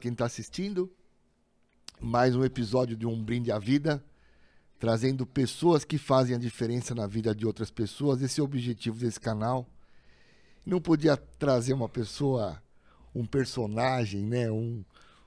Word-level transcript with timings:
quem 0.00 0.10
está 0.12 0.26
assistindo. 0.26 0.90
Mais 2.00 2.34
um 2.34 2.44
episódio 2.44 2.96
de 2.96 3.06
Um 3.06 3.22
Brinde 3.22 3.52
à 3.52 3.58
Vida, 3.60 4.04
trazendo 4.78 5.24
pessoas 5.24 5.84
que 5.84 5.98
fazem 5.98 6.34
a 6.34 6.38
diferença 6.38 6.94
na 6.94 7.06
vida 7.06 7.32
de 7.32 7.46
outras 7.46 7.70
pessoas. 7.70 8.20
Esse 8.20 8.40
é 8.40 8.42
o 8.42 8.46
objetivo 8.46 8.98
desse 8.98 9.20
canal. 9.20 9.68
Não 10.66 10.80
podia 10.80 11.16
trazer 11.16 11.74
uma 11.74 11.88
pessoa, 11.88 12.60
um 13.14 13.24
personagem, 13.24 14.22
né? 14.24 14.50
um, 14.50 14.84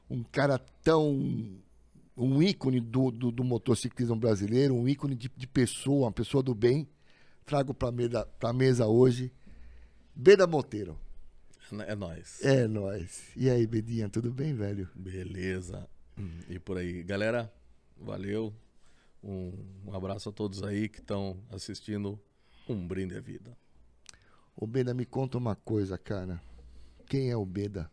um 0.09 0.21
cara 0.21 0.59
tão. 0.83 1.17
um 2.17 2.43
ícone 2.43 2.81
do, 2.81 3.09
do, 3.09 3.31
do 3.31 3.43
motociclismo 3.45 4.17
brasileiro, 4.17 4.75
um 4.75 4.87
ícone 4.87 5.15
de, 5.15 5.31
de 5.35 5.47
pessoa, 5.47 6.07
uma 6.07 6.11
pessoa 6.11 6.43
do 6.43 6.53
bem. 6.53 6.87
Trago 7.45 7.73
para 7.73 7.89
a 8.41 8.53
mesa 8.53 8.85
hoje 8.85 9.31
Beda 10.13 10.45
Monteiro. 10.45 10.99
É 11.85 11.95
nóis. 11.95 12.43
É 12.43 12.67
nóis. 12.67 13.31
E 13.35 13.49
aí, 13.49 13.67
Bedinha, 13.67 14.07
tudo 14.09 14.31
bem, 14.31 14.53
velho? 14.53 14.89
Beleza. 14.95 15.87
E 16.49 16.57
por 16.59 16.77
aí. 16.77 17.03
Galera, 17.03 17.51
valeu. 17.97 18.53
Um, 19.23 19.51
um 19.85 19.93
abraço 19.93 20.29
a 20.29 20.31
todos 20.31 20.63
aí 20.63 20.87
que 20.87 20.99
estão 20.99 21.37
assistindo 21.51 22.19
Um 22.69 22.87
Brinde 22.87 23.17
à 23.17 23.19
Vida. 23.19 23.57
Ô, 24.55 24.65
Beda, 24.65 24.93
me 24.93 25.05
conta 25.05 25.37
uma 25.37 25.55
coisa, 25.55 25.97
cara. 25.97 26.41
Quem 27.05 27.29
é 27.29 27.35
o 27.37 27.45
Beda? 27.45 27.91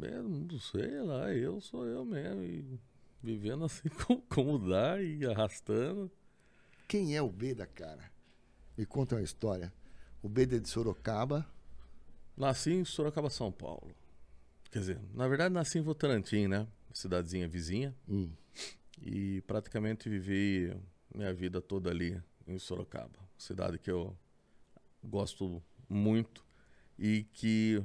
Eu 0.00 0.22
não 0.22 0.58
sei 0.58 1.00
lá, 1.02 1.32
eu 1.32 1.60
sou 1.60 1.86
eu 1.86 2.04
mesmo. 2.04 2.42
E 2.42 2.80
vivendo 3.22 3.64
assim 3.64 3.88
como, 4.06 4.22
como 4.22 4.70
dá 4.70 5.02
e 5.02 5.24
arrastando. 5.26 6.10
Quem 6.88 7.16
é 7.16 7.22
o 7.22 7.28
Beda, 7.28 7.66
cara? 7.66 8.10
Me 8.76 8.86
conta 8.86 9.16
uma 9.16 9.22
história. 9.22 9.72
O 10.22 10.28
Beda 10.28 10.56
é 10.56 10.58
de 10.58 10.68
Sorocaba. 10.68 11.46
Nasci 12.36 12.72
em 12.72 12.84
Sorocaba, 12.84 13.28
São 13.30 13.52
Paulo. 13.52 13.90
Quer 14.70 14.78
dizer, 14.78 14.98
na 15.14 15.28
verdade 15.28 15.52
nasci 15.54 15.78
em 15.78 15.82
Votorantim, 15.82 16.46
né? 16.46 16.66
Cidadezinha 16.92 17.46
vizinha. 17.46 17.94
Hum. 18.08 18.30
E 19.02 19.42
praticamente 19.42 20.08
vivi 20.08 20.74
minha 21.14 21.32
vida 21.34 21.60
toda 21.60 21.90
ali 21.90 22.20
em 22.46 22.58
Sorocaba. 22.58 23.18
Cidade 23.36 23.78
que 23.78 23.90
eu 23.90 24.16
gosto 25.02 25.62
muito 25.88 26.44
e 26.98 27.24
que 27.32 27.82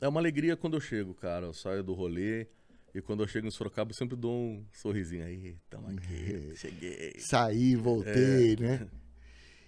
é 0.00 0.08
uma 0.08 0.20
alegria 0.20 0.56
quando 0.56 0.74
eu 0.76 0.80
chego, 0.80 1.12
cara. 1.14 1.46
Eu 1.46 1.52
saio 1.52 1.82
do 1.82 1.92
rolê 1.92 2.46
e 2.94 3.00
quando 3.02 3.22
eu 3.22 3.28
chego 3.28 3.46
em 3.46 3.50
Sorocaba 3.50 3.90
eu 3.90 3.94
sempre 3.94 4.16
dou 4.16 4.34
um 4.34 4.64
sorrisinho 4.72 5.24
aí. 5.24 5.56
Tamo 5.68 5.88
aqui, 5.88 6.52
cheguei. 6.56 7.18
Saí, 7.18 7.76
voltei, 7.76 8.54
É. 8.54 8.56
né? 8.56 8.88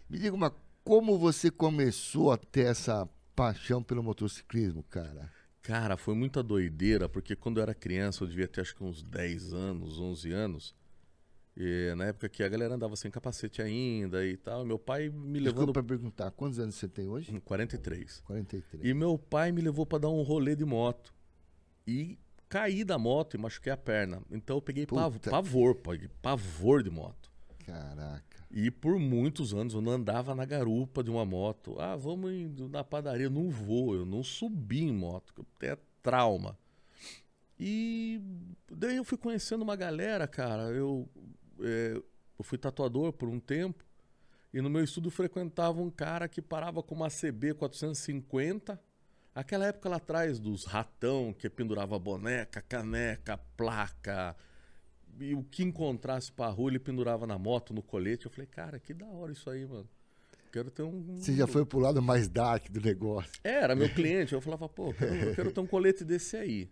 Me 0.08 0.18
diga 0.18 0.34
uma, 0.34 0.54
como 0.84 1.18
você 1.18 1.50
começou 1.50 2.30
a 2.32 2.36
ter 2.38 2.66
essa 2.66 3.08
paixão 3.34 3.82
pelo 3.82 4.02
motociclismo, 4.02 4.82
cara? 4.84 5.30
Cara, 5.62 5.96
foi 5.96 6.14
muita 6.14 6.42
doideira, 6.42 7.08
porque 7.08 7.36
quando 7.36 7.58
eu 7.58 7.62
era 7.62 7.74
criança, 7.74 8.24
eu 8.24 8.28
devia 8.28 8.48
ter 8.48 8.60
acho 8.62 8.74
que 8.74 8.82
uns 8.82 9.02
10 9.02 9.52
anos, 9.52 9.98
11 9.98 10.32
anos. 10.32 10.74
E 11.56 11.92
na 11.96 12.06
época 12.06 12.28
que 12.28 12.42
a 12.42 12.48
galera 12.48 12.74
andava 12.74 12.96
sem 12.96 13.10
capacete 13.10 13.60
ainda 13.60 14.24
e 14.26 14.36
tal, 14.36 14.64
meu 14.64 14.78
pai 14.78 15.08
me 15.10 15.38
levando. 15.38 15.66
Desculpa 15.66 15.82
perguntar, 15.84 16.30
quantos 16.30 16.58
anos 16.58 16.74
você 16.74 16.88
tem 16.88 17.06
hoje? 17.08 17.32
Em 17.34 17.38
43. 17.38 18.20
43. 18.22 18.84
E 18.84 18.94
meu 18.94 19.18
pai 19.18 19.52
me 19.52 19.60
levou 19.60 19.84
pra 19.86 19.98
dar 19.98 20.08
um 20.08 20.22
rolê 20.22 20.56
de 20.56 20.64
moto. 20.64 21.14
E 21.86 22.18
caí 22.48 22.84
da 22.84 22.98
moto 22.98 23.34
e 23.36 23.38
machuquei 23.38 23.72
a 23.72 23.76
perna. 23.76 24.22
Então 24.30 24.56
eu 24.56 24.62
peguei 24.62 24.86
pav- 24.86 25.18
pavor, 25.30 25.74
pavor 26.22 26.82
de 26.82 26.90
moto. 26.90 27.30
Caraca. 27.64 28.46
E 28.50 28.70
por 28.70 28.98
muitos 28.98 29.54
anos 29.54 29.74
eu 29.74 29.80
não 29.80 29.92
andava 29.92 30.34
na 30.34 30.44
garupa 30.44 31.02
de 31.02 31.10
uma 31.10 31.24
moto. 31.24 31.80
Ah, 31.80 31.96
vamos 31.96 32.32
indo 32.32 32.68
na 32.68 32.84
padaria. 32.84 33.26
Eu 33.26 33.30
não 33.30 33.48
vou, 33.48 33.94
eu 33.94 34.04
não 34.04 34.22
subi 34.22 34.82
em 34.82 34.92
moto, 34.92 35.32
que 35.32 35.42
tenho 35.58 35.78
trauma. 36.02 36.58
E 37.58 38.20
daí 38.70 38.96
eu 38.96 39.04
fui 39.04 39.16
conhecendo 39.16 39.62
uma 39.62 39.76
galera, 39.76 40.26
cara. 40.26 40.64
Eu, 40.64 41.08
é, 41.60 41.94
eu 42.38 42.44
fui 42.44 42.58
tatuador 42.58 43.12
por 43.12 43.28
um 43.28 43.38
tempo. 43.38 43.84
E 44.52 44.60
no 44.60 44.68
meu 44.68 44.84
estudo 44.84 45.10
frequentava 45.10 45.80
um 45.80 45.90
cara 45.90 46.28
que 46.28 46.42
parava 46.42 46.82
com 46.82 46.94
uma 46.94 47.08
CB 47.08 47.54
450. 47.54 48.78
Aquela 49.34 49.66
época 49.66 49.88
lá 49.88 49.96
atrás 49.96 50.38
dos 50.38 50.66
ratão 50.66 51.32
que 51.32 51.48
pendurava 51.48 51.98
boneca, 51.98 52.60
caneca, 52.60 53.38
placa, 53.56 54.36
e 55.20 55.34
o 55.34 55.42
que 55.44 55.62
encontrasse 55.62 56.30
pra 56.32 56.48
rua 56.48 56.70
ele 56.70 56.78
pendurava 56.78 57.26
na 57.26 57.38
moto, 57.38 57.72
no 57.74 57.82
colete. 57.82 58.26
Eu 58.26 58.32
falei, 58.32 58.46
cara, 58.46 58.78
que 58.78 58.92
da 58.94 59.06
hora 59.06 59.32
isso 59.32 59.48
aí, 59.50 59.66
mano. 59.66 59.88
Quero 60.52 60.70
ter 60.70 60.82
um. 60.82 61.16
Você 61.16 61.34
já 61.34 61.46
foi 61.46 61.64
pro 61.64 61.78
lado 61.78 62.02
mais 62.02 62.28
dark 62.28 62.68
do 62.70 62.80
negócio. 62.80 63.32
É, 63.42 63.52
era 63.62 63.74
meu 63.74 63.88
cliente. 63.94 64.32
Eu 64.34 64.40
falava, 64.40 64.68
pô, 64.68 64.88
eu 64.88 64.94
quero, 64.94 65.14
eu 65.14 65.34
quero 65.34 65.52
ter 65.52 65.60
um 65.60 65.66
colete 65.66 66.04
desse 66.04 66.36
aí. 66.36 66.70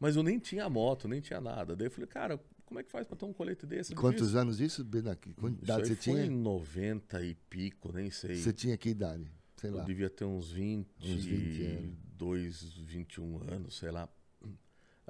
Mas 0.00 0.16
eu 0.16 0.22
nem 0.22 0.38
tinha 0.38 0.68
moto, 0.68 1.06
nem 1.06 1.20
tinha 1.20 1.40
nada. 1.40 1.76
Daí 1.76 1.86
eu 1.86 1.90
falei, 1.90 2.06
cara, 2.08 2.40
como 2.64 2.80
é 2.80 2.82
que 2.82 2.90
faz 2.90 3.06
pra 3.06 3.16
ter 3.16 3.24
um 3.26 3.32
colete 3.32 3.66
desse? 3.66 3.94
Quantos 3.94 4.34
anos 4.34 4.60
isso? 4.60 4.82
Que 4.84 4.98
Isso 4.98 5.48
idade 5.62 5.88
você 5.88 5.94
foi 5.94 5.96
tinha? 6.14 6.24
em 6.24 6.30
90 6.30 7.22
e 7.22 7.34
pico, 7.50 7.92
nem 7.92 8.10
sei. 8.10 8.36
Você 8.36 8.52
tinha 8.52 8.76
que 8.78 8.88
idade? 8.88 9.30
Sei 9.56 9.70
Eu 9.70 9.76
lá. 9.76 9.84
devia 9.84 10.08
ter 10.10 10.24
uns 10.24 10.50
20, 10.50 10.88
Uns 11.02 11.24
20 11.24 11.62
anos. 11.64 11.84
22, 12.18 12.62
21 12.78 13.40
anos, 13.52 13.76
sei 13.78 13.90
lá. 13.90 14.08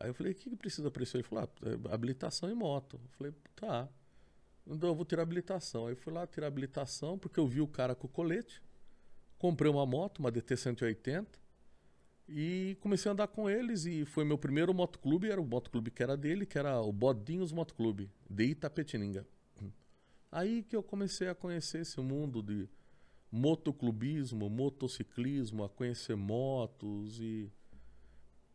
Aí 0.02 0.08
eu 0.08 0.14
falei, 0.14 0.32
o 0.32 0.34
que, 0.34 0.50
que 0.50 0.56
precisa 0.56 0.90
para 0.90 1.04
isso? 1.04 1.16
Ele 1.16 1.22
falou, 1.22 1.44
ah, 1.44 1.68
é 1.68 1.94
habilitação 1.94 2.50
em 2.50 2.54
moto. 2.54 3.00
Eu 3.00 3.10
falei, 3.10 3.32
tá. 3.54 3.88
Então 4.66 4.88
eu 4.88 4.96
vou 4.96 5.04
tirar 5.04 5.22
habilitação. 5.22 5.86
Aí 5.86 5.92
eu 5.92 5.96
fui 5.96 6.12
lá 6.12 6.26
tirar 6.26 6.48
habilitação, 6.48 7.16
porque 7.16 7.38
eu 7.38 7.46
vi 7.46 7.60
o 7.60 7.68
cara 7.68 7.94
com 7.94 8.08
o 8.08 8.10
colete. 8.10 8.60
Comprei 9.38 9.70
uma 9.70 9.86
moto, 9.86 10.18
uma 10.18 10.32
DT 10.32 10.56
180. 10.56 11.38
E 12.28 12.76
comecei 12.80 13.08
a 13.08 13.12
andar 13.12 13.28
com 13.28 13.48
eles. 13.48 13.86
E 13.86 14.04
foi 14.04 14.24
meu 14.24 14.36
primeiro 14.36 14.74
motoclube, 14.74 15.30
era 15.30 15.40
o 15.40 15.46
motoclube 15.46 15.92
que 15.92 16.02
era 16.02 16.16
dele, 16.16 16.46
que 16.46 16.58
era 16.58 16.80
o 16.80 16.92
Bodinhos 16.92 17.52
Motoclube, 17.52 18.10
de 18.28 18.44
Itapetininga. 18.46 19.24
Aí 20.32 20.64
que 20.64 20.74
eu 20.74 20.82
comecei 20.82 21.28
a 21.28 21.34
conhecer 21.34 21.82
esse 21.82 22.00
mundo 22.00 22.42
de 22.42 22.68
motoclubismo, 23.30 24.50
motociclismo, 24.50 25.62
a 25.62 25.68
conhecer 25.68 26.16
motos 26.16 27.20
e 27.20 27.52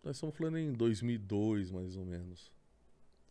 nós 0.04 0.16
estamos 0.18 0.36
falando 0.36 0.58
em 0.58 0.72
2002 0.74 1.72
mais 1.72 1.96
ou 1.96 2.06
menos. 2.06 2.52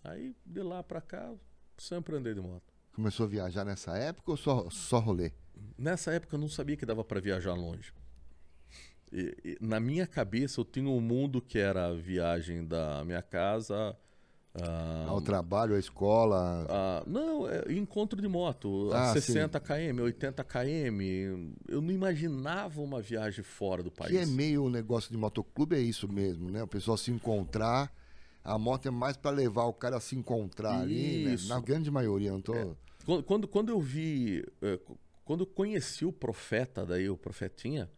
Aí 0.05 0.35
de 0.45 0.63
lá 0.63 0.83
pra 0.83 1.01
cá 1.01 1.35
sempre 1.77 2.17
andei 2.17 2.35
de 2.35 2.41
moto. 2.41 2.73
Começou 2.93 3.25
a 3.27 3.29
viajar 3.29 3.65
nessa 3.65 3.97
época 3.99 4.31
ou 4.31 4.37
só, 4.37 4.69
só 4.71 4.99
rolê? 4.99 5.33
Nessa 5.77 6.13
época 6.13 6.35
eu 6.37 6.41
não 6.41 6.49
sabia 6.49 6.77
que 6.77 6.87
dava 6.87 7.05
pra 7.05 7.21
viajar 7.21 7.55
longe. 7.55 7.93
E- 9.13 9.37
e 9.45 9.59
na 9.61 9.79
minha 9.79 10.07
cabeça 10.07 10.61
eu 10.61 10.65
tinha 10.65 10.89
um 10.89 11.01
mundo 11.01 11.41
que 11.41 11.59
era 11.59 11.87
a 11.89 11.95
viagem 11.95 12.67
da 12.67 13.05
minha 13.05 13.23
casa 13.23 13.97
ah, 14.63 15.07
Ao 15.09 15.21
trabalho, 15.21 15.75
à 15.75 15.79
escola? 15.79 16.67
Ah, 16.69 17.03
não, 17.07 17.49
é 17.49 17.65
encontro 17.73 18.21
de 18.21 18.29
moto, 18.29 18.91
Ah, 18.93 19.11
a 19.11 19.15
60 19.15 19.61
km, 19.61 20.01
80 20.03 20.45
km. 20.45 21.55
Eu 21.69 21.81
não 21.83 21.91
imaginava 21.93 22.81
uma 22.81 23.01
viagem 23.01 23.43
fora 23.45 23.83
do 23.83 23.91
país. 23.91 24.11
Que 24.13 24.19
é 24.19 24.27
meio 24.27 24.65
o 24.65 24.71
negócio 24.71 25.11
de 25.11 25.17
motoclube, 25.17 25.77
é 25.77 25.81
isso 25.81 26.07
mesmo, 26.11 26.51
né? 26.51 26.63
O 26.63 26.67
pessoal 26.69 26.97
se 26.97 27.11
encontrar. 27.11 27.93
A 28.43 28.57
moto 28.59 28.87
é 28.87 28.91
mais 28.91 29.17
pra 29.17 29.31
levar 29.33 29.65
o 29.65 29.73
cara 29.73 29.97
a 29.97 30.01
se 30.01 30.15
encontrar 30.17 30.81
ali, 30.81 31.25
né? 31.25 31.37
Na 31.49 31.61
grande 31.61 31.91
maioria, 31.91 32.31
não 32.31 32.41
tô. 32.41 32.77
Quando, 33.05 33.23
quando, 33.25 33.49
quando 33.49 33.69
eu 33.71 33.81
vi, 33.81 34.45
qu- 34.85 34.99
quando 35.25 35.41
eu 35.41 35.47
conheci 35.47 36.05
o 36.05 36.13
profeta, 36.13 36.87
daí 36.87 37.11
o 37.11 37.17
profetinha, 37.17 37.91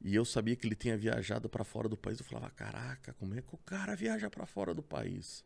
e 0.00 0.14
eu 0.14 0.24
sabia 0.24 0.56
que 0.56 0.66
ele 0.66 0.74
tinha 0.74 0.96
viajado 0.96 1.48
para 1.48 1.62
fora 1.62 1.88
do 1.88 1.96
país, 1.96 2.18
eu 2.18 2.24
falava, 2.24 2.50
caraca, 2.50 3.12
como 3.18 3.34
é 3.34 3.42
que 3.42 3.54
o 3.54 3.58
cara 3.58 3.94
viaja 3.94 4.28
para 4.30 4.46
fora 4.46 4.72
do 4.74 4.82
país? 4.82 5.44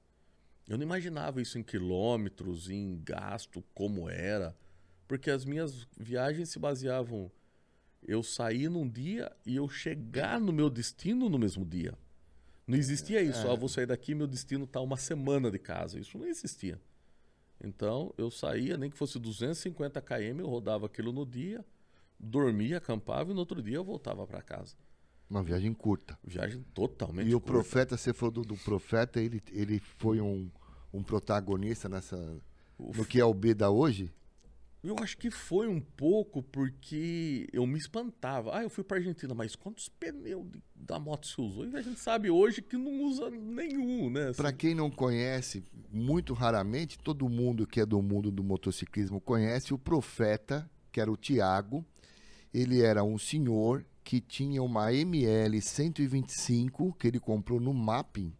Eu 0.68 0.76
não 0.76 0.84
imaginava 0.84 1.40
isso 1.40 1.58
em 1.58 1.62
quilômetros, 1.62 2.68
em 2.68 3.00
gasto, 3.04 3.62
como 3.72 4.08
era, 4.08 4.56
porque 5.06 5.30
as 5.30 5.44
minhas 5.44 5.86
viagens 5.96 6.48
se 6.48 6.58
baseavam 6.58 7.30
eu 8.02 8.22
sair 8.22 8.68
num 8.68 8.88
dia 8.88 9.30
e 9.44 9.56
eu 9.56 9.68
chegar 9.68 10.40
no 10.40 10.52
meu 10.52 10.68
destino 10.68 11.28
no 11.28 11.38
mesmo 11.38 11.64
dia. 11.64 11.94
Não 12.66 12.76
existia 12.76 13.22
isso, 13.22 13.46
É. 13.46 13.50
ah, 13.50 13.54
vou 13.54 13.68
sair 13.68 13.86
daqui, 13.86 14.14
meu 14.14 14.26
destino 14.26 14.66
tá 14.66 14.80
uma 14.80 14.96
semana 14.96 15.50
de 15.50 15.58
casa. 15.58 16.00
Isso 16.00 16.18
não 16.18 16.26
existia. 16.26 16.80
Então 17.62 18.12
eu 18.18 18.30
saía, 18.30 18.76
nem 18.76 18.90
que 18.90 18.96
fosse 18.96 19.18
250 19.18 20.00
km, 20.02 20.40
eu 20.40 20.48
rodava 20.48 20.86
aquilo 20.86 21.12
no 21.12 21.24
dia, 21.24 21.64
dormia, 22.18 22.78
acampava 22.78 23.30
e 23.30 23.34
no 23.34 23.40
outro 23.40 23.62
dia 23.62 23.76
eu 23.76 23.84
voltava 23.84 24.26
para 24.26 24.42
casa. 24.42 24.76
Uma 25.28 25.42
viagem 25.42 25.72
curta. 25.74 26.18
Viagem 26.24 26.64
totalmente 26.74 27.28
E 27.28 27.34
o 27.34 27.40
curta. 27.40 27.52
profeta, 27.52 27.96
você 27.96 28.12
falou 28.12 28.32
do, 28.32 28.42
do 28.42 28.56
profeta, 28.56 29.20
ele, 29.20 29.42
ele 29.52 29.80
foi 29.98 30.20
um, 30.20 30.48
um 30.92 31.02
protagonista 31.02 31.88
nessa. 31.88 32.16
O 32.78 32.92
No 32.96 33.04
que 33.04 33.18
é 33.18 33.24
o 33.24 33.34
Beda 33.34 33.70
hoje? 33.70 34.12
Eu 34.84 34.94
acho 35.00 35.16
que 35.18 35.32
foi 35.32 35.66
um 35.66 35.80
pouco 35.80 36.42
porque 36.44 37.48
eu 37.52 37.66
me 37.66 37.76
espantava. 37.76 38.56
Ah, 38.56 38.62
eu 38.62 38.70
fui 38.70 38.84
pra 38.84 38.98
Argentina, 38.98 39.34
mas 39.34 39.56
quantos 39.56 39.88
pneus 39.88 40.46
da 40.76 40.96
moto 41.00 41.26
se 41.26 41.40
usou? 41.40 41.66
E 41.66 41.74
a 41.74 41.82
gente 41.82 41.98
sabe 41.98 42.30
hoje 42.30 42.62
que 42.62 42.76
não 42.76 43.02
usa 43.02 43.28
nenhum, 43.30 44.08
né? 44.10 44.32
Para 44.32 44.50
Assim, 44.50 44.56
quem 44.58 44.74
não 44.76 44.88
conhece, 44.88 45.64
muito 45.90 46.34
raramente, 46.34 46.98
todo 47.00 47.28
mundo 47.28 47.66
que 47.66 47.80
é 47.80 47.86
do 47.86 48.00
mundo 48.00 48.30
do 48.30 48.44
motociclismo 48.44 49.20
conhece 49.20 49.74
o 49.74 49.78
profeta, 49.78 50.70
que 50.92 51.00
era 51.00 51.10
o 51.10 51.16
Tiago. 51.16 51.84
Ele 52.54 52.80
era 52.80 53.02
um 53.02 53.18
senhor 53.18 53.84
que 54.06 54.20
tinha 54.20 54.62
uma 54.62 54.92
ML 54.92 55.60
125 55.60 56.94
que 56.96 57.08
ele 57.08 57.18
comprou 57.18 57.58
no 57.58 57.74
Mapping. 57.74 58.32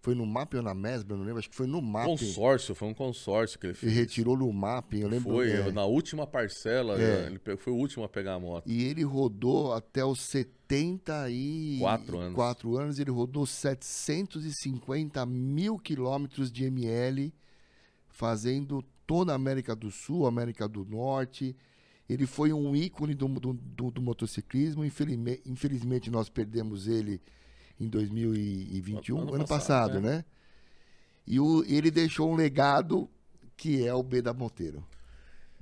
Foi 0.00 0.14
no 0.14 0.24
Mapping 0.24 0.58
ou 0.58 0.62
na 0.62 0.74
Mesbra, 0.74 1.16
não 1.16 1.24
lembro, 1.24 1.40
acho 1.40 1.50
que 1.50 1.56
foi 1.56 1.66
no 1.66 1.82
Mapping. 1.82 2.10
Consórcio, 2.10 2.72
foi 2.72 2.86
um 2.86 2.94
consórcio 2.94 3.58
que 3.58 3.66
ele 3.66 3.74
fez. 3.74 3.92
retirou 3.92 4.36
no 4.36 4.52
Mapping, 4.52 5.00
eu 5.00 5.08
lembro. 5.08 5.32
Foi, 5.32 5.50
é. 5.50 5.72
na 5.72 5.84
última 5.84 6.24
parcela, 6.24 7.02
É. 7.02 7.26
ele 7.26 7.40
foi 7.56 7.72
o 7.72 7.76
último 7.76 8.04
a 8.04 8.08
pegar 8.08 8.34
a 8.34 8.40
moto. 8.40 8.70
E 8.70 8.84
ele 8.84 9.02
rodou 9.02 9.72
até 9.72 10.04
os 10.04 10.20
74 10.20 12.18
anos. 12.18 12.34
quatro 12.36 12.76
anos. 12.76 12.98
Ele 13.00 13.10
rodou 13.10 13.44
750 13.44 15.26
mil 15.26 15.78
quilômetros 15.80 16.50
de 16.52 16.64
ML, 16.64 17.34
fazendo 18.08 18.84
toda 19.04 19.32
a 19.32 19.34
América 19.34 19.74
do 19.74 19.90
Sul, 19.90 20.26
América 20.26 20.68
do 20.68 20.84
Norte. 20.84 21.56
Ele 22.12 22.26
foi 22.26 22.52
um 22.52 22.74
ícone 22.76 23.14
do, 23.14 23.26
do, 23.28 23.52
do- 23.54 23.90
do 23.90 24.02
motociclismo. 24.02 24.84
Infelizme- 24.84 25.40
Infelizmente, 25.46 26.10
nós 26.10 26.28
perdemos 26.28 26.86
ele 26.86 27.20
em 27.80 27.88
2021, 27.88 29.18
ano, 29.20 29.34
Ano 29.34 29.46
passado, 29.46 29.94
passado, 29.94 30.00
né? 30.00 30.24
E 31.26 31.38
o- 31.40 31.64
ele 31.66 31.90
deixou 31.90 32.30
um 32.30 32.34
legado 32.34 33.08
que 33.56 33.86
é 33.86 33.94
o 33.94 34.02
B 34.02 34.20
da 34.20 34.34
Monteiro. 34.34 34.84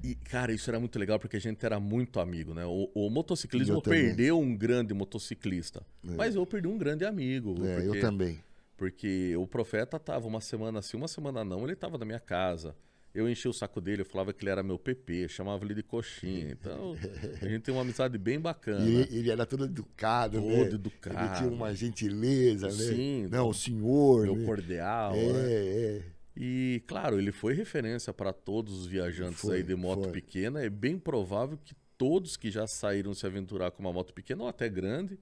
E, 0.02 0.14
cara, 0.14 0.50
isso 0.52 0.70
era 0.70 0.81
muito 0.81 0.99
legal 0.99 1.19
porque 1.19 1.37
a 1.37 1.41
gente 1.41 1.64
era 1.64 1.79
muito 1.79 2.19
amigo, 2.20 2.55
né? 2.55 2.64
O, 2.64 2.91
o 2.94 3.11
motociclismo 3.11 3.75
Eu 3.76 3.81
também. 3.82 4.06
perdeu 4.06 4.41
um 4.41 4.56
grande 4.56 4.94
motociclista. 4.94 5.85
Mas 6.03 6.35
eu 6.35 6.46
perdi 6.46 6.67
um 6.69 6.79
grande 6.79 7.05
amigo. 7.05 7.55
É, 7.67 7.82
porque, 7.82 7.99
eu 7.99 8.00
também. 8.00 8.38
Porque 8.79 9.37
o 9.37 9.46
profeta 9.46 9.99
tava 9.99 10.26
uma 10.26 10.41
semana 10.41 10.79
assim, 10.79 10.96
uma 10.96 11.06
semana 11.08 11.44
não, 11.44 11.64
ele 11.64 11.76
tava 11.76 11.99
na 11.99 12.06
minha 12.06 12.19
casa. 12.20 12.75
Eu 13.12 13.29
enchi 13.29 13.49
o 13.49 13.53
saco 13.53 13.81
dele, 13.81 14.03
eu 14.03 14.07
falava 14.07 14.33
que 14.33 14.45
ele 14.45 14.51
era 14.51 14.62
meu 14.62 14.79
PP, 14.79 15.27
chamava 15.29 15.65
ele 15.65 15.75
de 15.75 15.83
coxinha. 15.83 16.51
Então, 16.53 16.95
a 17.43 17.49
gente 17.49 17.62
tem 17.62 17.75
uma 17.75 17.83
amizade 17.83 18.17
bem 18.17 18.39
bacana. 18.39 18.85
E 18.89 18.95
ele, 18.97 19.17
ele 19.19 19.31
era 19.33 19.45
todo 19.45 19.65
educado, 19.65 20.41
né? 20.41 20.65
Todo 20.65 20.75
educado. 20.77 21.19
Ele 21.19 21.37
tinha 21.37 21.49
uma 21.49 21.75
gentileza, 21.75 22.69
né? 22.69 22.73
Sim. 22.73 23.27
Não, 23.29 23.49
o 23.49 23.55
senhor, 23.55 24.23
Meu 24.23 24.37
né? 24.37 24.45
cordial, 24.45 25.15
É, 25.17 25.33
né? 25.33 25.53
é. 25.53 26.03
E, 26.37 26.83
claro, 26.87 27.19
ele 27.19 27.33
foi 27.33 27.53
referência 27.53 28.12
para 28.15 28.33
todos 28.33 28.79
os 28.79 28.87
viajantes 28.87 29.41
Foi, 29.41 29.56
aí 29.56 29.63
de 29.65 29.75
moto 29.75 30.05
foi. 30.05 30.13
pequena. 30.13 30.63
É 30.63 30.71
bem 30.71 30.97
provável 30.97 31.59
que 31.59 31.75
todos 31.99 32.37
que 32.37 32.49
já 32.51 32.67
saíram 32.67 33.13
se 33.13 33.27
aventurar 33.27 33.73
com 33.73 33.83
uma 33.83 33.93
moto 33.93 34.15
pequena 34.15 34.45
ou 34.45 34.49
até 34.49 34.69
grande 34.69 35.19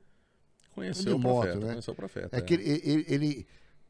conheceu 0.73 1.17
o 1.17 1.19
moto, 1.19 1.41
profeta. 1.45 1.61
né? 1.67 1.73
Conheceu 1.73 1.93
o 1.93 1.97
profeta. 1.97 2.37
É 2.37 2.41
que 2.43 2.55
ele, 2.55 2.65
ele- 2.85 3.05
ele- 3.09 3.47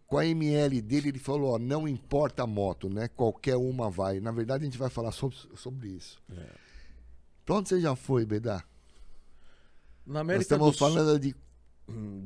com 0.09 0.17
a 0.17 0.27
ML 0.27 0.81
dele, 0.81 1.11
ele 1.11 1.19
falou, 1.19 1.53
ó, 1.53 1.59
não 1.59 1.87
importa 1.87 2.43
a 2.43 2.47
moto, 2.47 2.89
né? 2.89 3.09
Qualquer 3.09 3.57
uma 3.57 3.91
vai. 3.91 4.21
Na 4.21 4.33
verdade, 4.33 4.63
a 4.63 4.65
gente 4.65 4.79
vai 4.79 4.89
falar 4.89 5.13
sobre, 5.13 5.37
sobre 5.55 5.89
isso. 5.91 6.19
É. 6.35 6.47
Pra 7.45 7.57
onde 7.57 7.69
você 7.69 7.79
já 7.79 7.95
foi, 7.95 8.25
Bedá? 8.25 8.65
Na 10.07 10.15
Nós 10.15 10.21
América 10.23 10.43
estamos 10.43 10.73
do 10.73 10.79
Sul, 10.79 10.89
falando 10.89 11.19
de... 11.21 11.37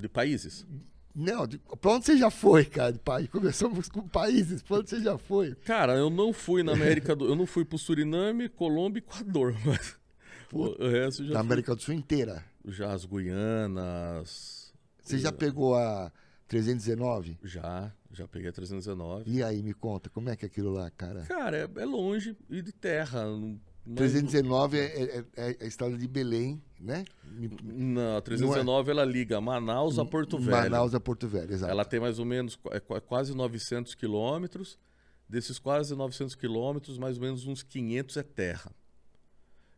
de 0.00 0.08
países. 0.08 0.64
Não, 1.12 1.44
de, 1.44 1.58
pra 1.58 1.90
onde 1.90 2.06
você 2.06 2.16
já 2.16 2.30
foi, 2.30 2.64
cara, 2.64 2.92
de 2.92 3.00
país? 3.00 3.28
Começamos 3.28 3.88
com 3.88 4.06
países, 4.06 4.62
pra 4.62 4.76
onde 4.78 4.88
você 4.88 5.00
já 5.00 5.18
foi? 5.18 5.56
Cara, 5.56 5.96
eu 5.96 6.08
não 6.08 6.32
fui 6.32 6.62
na 6.62 6.72
América 6.72 7.16
do... 7.16 7.26
Eu 7.26 7.34
não 7.34 7.46
fui 7.46 7.64
pro 7.64 7.76
Suriname, 7.78 8.48
Colômbia 8.48 9.00
e 9.00 9.02
Equador, 9.02 9.56
mas... 9.66 9.96
O 10.52 10.88
resto 10.88 11.24
já 11.24 11.34
Na 11.34 11.40
fui. 11.40 11.46
América 11.46 11.74
do 11.74 11.82
Sul 11.82 11.94
inteira. 11.94 12.44
Já 12.64 12.92
as 12.92 13.04
Guianas... 13.04 14.72
Você 15.02 15.18
já 15.18 15.32
pegou 15.32 15.74
a 15.74 16.12
319? 16.62 17.38
Já, 17.42 17.90
já 18.12 18.28
peguei 18.28 18.50
a 18.50 18.52
319. 18.52 19.24
E 19.30 19.42
aí, 19.42 19.62
me 19.62 19.72
conta, 19.72 20.10
como 20.10 20.28
é 20.28 20.36
que 20.36 20.44
é 20.44 20.48
aquilo 20.48 20.70
lá, 20.70 20.90
cara? 20.90 21.22
Cara, 21.22 21.56
é, 21.56 21.80
é 21.80 21.84
longe 21.86 22.36
e 22.50 22.60
de 22.60 22.72
terra. 22.72 23.24
não- 23.24 23.58
mas- 23.86 23.96
319 23.96 24.78
é, 24.78 24.84
é, 24.84 25.24
é 25.34 25.56
a 25.62 25.66
estrada 25.66 25.96
de 25.96 26.06
Belém, 26.06 26.62
né? 26.78 27.04
Não, 27.64 28.18
a 28.18 28.20
319 28.20 28.90
ela 28.90 29.04
liga 29.04 29.40
Manaus 29.40 29.98
a 29.98 30.04
Porto 30.04 30.38
Velho. 30.38 30.50
Manaus 30.70 30.94
a 30.94 31.00
Porto 31.00 31.26
Velho, 31.26 31.52
exato. 31.52 31.72
Ela 31.72 31.84
tem 31.86 31.98
mais 31.98 32.18
ou 32.18 32.24
menos 32.26 32.54
qu- 32.54 32.72
é 32.72 32.78
qu- 32.78 33.00
quase 33.00 33.34
900 33.34 33.94
quilômetros. 33.94 34.78
Desses 35.28 35.58
quase 35.58 35.94
900 35.96 36.34
quilômetros, 36.34 36.98
mais 36.98 37.16
ou 37.16 37.22
menos 37.24 37.46
uns 37.46 37.62
500 37.62 38.18
é 38.18 38.22
terra. 38.22 38.70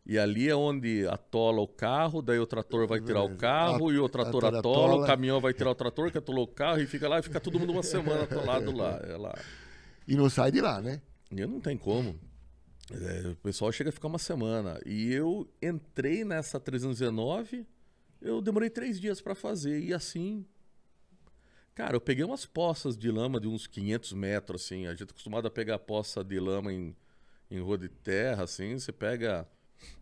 E 0.05 0.19
ali 0.19 0.47
é 0.47 0.55
onde 0.55 1.07
atola 1.07 1.61
o 1.61 1.67
carro, 1.67 2.21
daí 2.21 2.37
o 2.37 2.45
trator 2.45 2.85
vai 2.87 3.01
tirar 3.01 3.23
o 3.23 3.35
carro, 3.35 3.89
A- 3.89 3.93
e 3.93 3.97
o 3.97 4.07
trator 4.07 4.45
atola, 4.45 4.59
atola. 4.59 5.03
o 5.03 5.07
caminhão 5.07 5.41
vai 5.41 5.51
tirar 5.51 5.71
o 5.71 5.75
trator, 5.75 6.11
que 6.11 6.17
atolou 6.19 6.43
o 6.43 6.47
carro, 6.47 6.79
e 6.79 6.85
fica 6.85 7.09
lá, 7.09 7.17
e 7.19 7.23
fica 7.23 7.39
todo 7.39 7.59
mundo 7.59 7.71
uma 7.71 7.81
semana 7.83 8.23
atolado 8.23 8.71
lá. 8.71 8.99
É 9.03 9.17
lá. 9.17 9.33
E 10.07 10.15
não 10.15 10.29
sai 10.29 10.51
de 10.51 10.61
lá, 10.61 10.79
né? 10.79 11.01
E 11.31 11.43
não 11.47 11.59
tem 11.59 11.75
como. 11.75 12.19
É, 12.91 13.29
o 13.29 13.35
pessoal 13.37 13.71
chega 13.71 13.89
a 13.89 13.93
ficar 13.93 14.07
uma 14.07 14.19
semana. 14.19 14.79
E 14.85 15.11
eu 15.11 15.49
entrei 15.59 16.23
nessa 16.23 16.59
319, 16.59 17.65
eu 18.21 18.39
demorei 18.43 18.69
três 18.69 19.01
dias 19.01 19.19
para 19.19 19.33
fazer. 19.33 19.79
E 19.79 19.91
assim. 19.91 20.45
Cara, 21.73 21.95
eu 21.95 22.01
peguei 22.01 22.23
umas 22.23 22.45
poças 22.45 22.95
de 22.95 23.09
lama 23.11 23.39
de 23.39 23.47
uns 23.47 23.65
500 23.67 24.13
metros, 24.13 24.63
assim. 24.63 24.85
A 24.85 24.91
gente 24.91 25.01
é 25.01 25.03
acostumado 25.05 25.47
a 25.47 25.51
pegar 25.51 25.79
poça 25.79 26.23
de 26.23 26.39
lama 26.39 26.71
em, 26.71 26.95
em 27.49 27.59
rua 27.59 27.77
de 27.77 27.89
terra, 27.89 28.43
assim. 28.43 28.77
Você 28.77 28.91
pega 28.91 29.47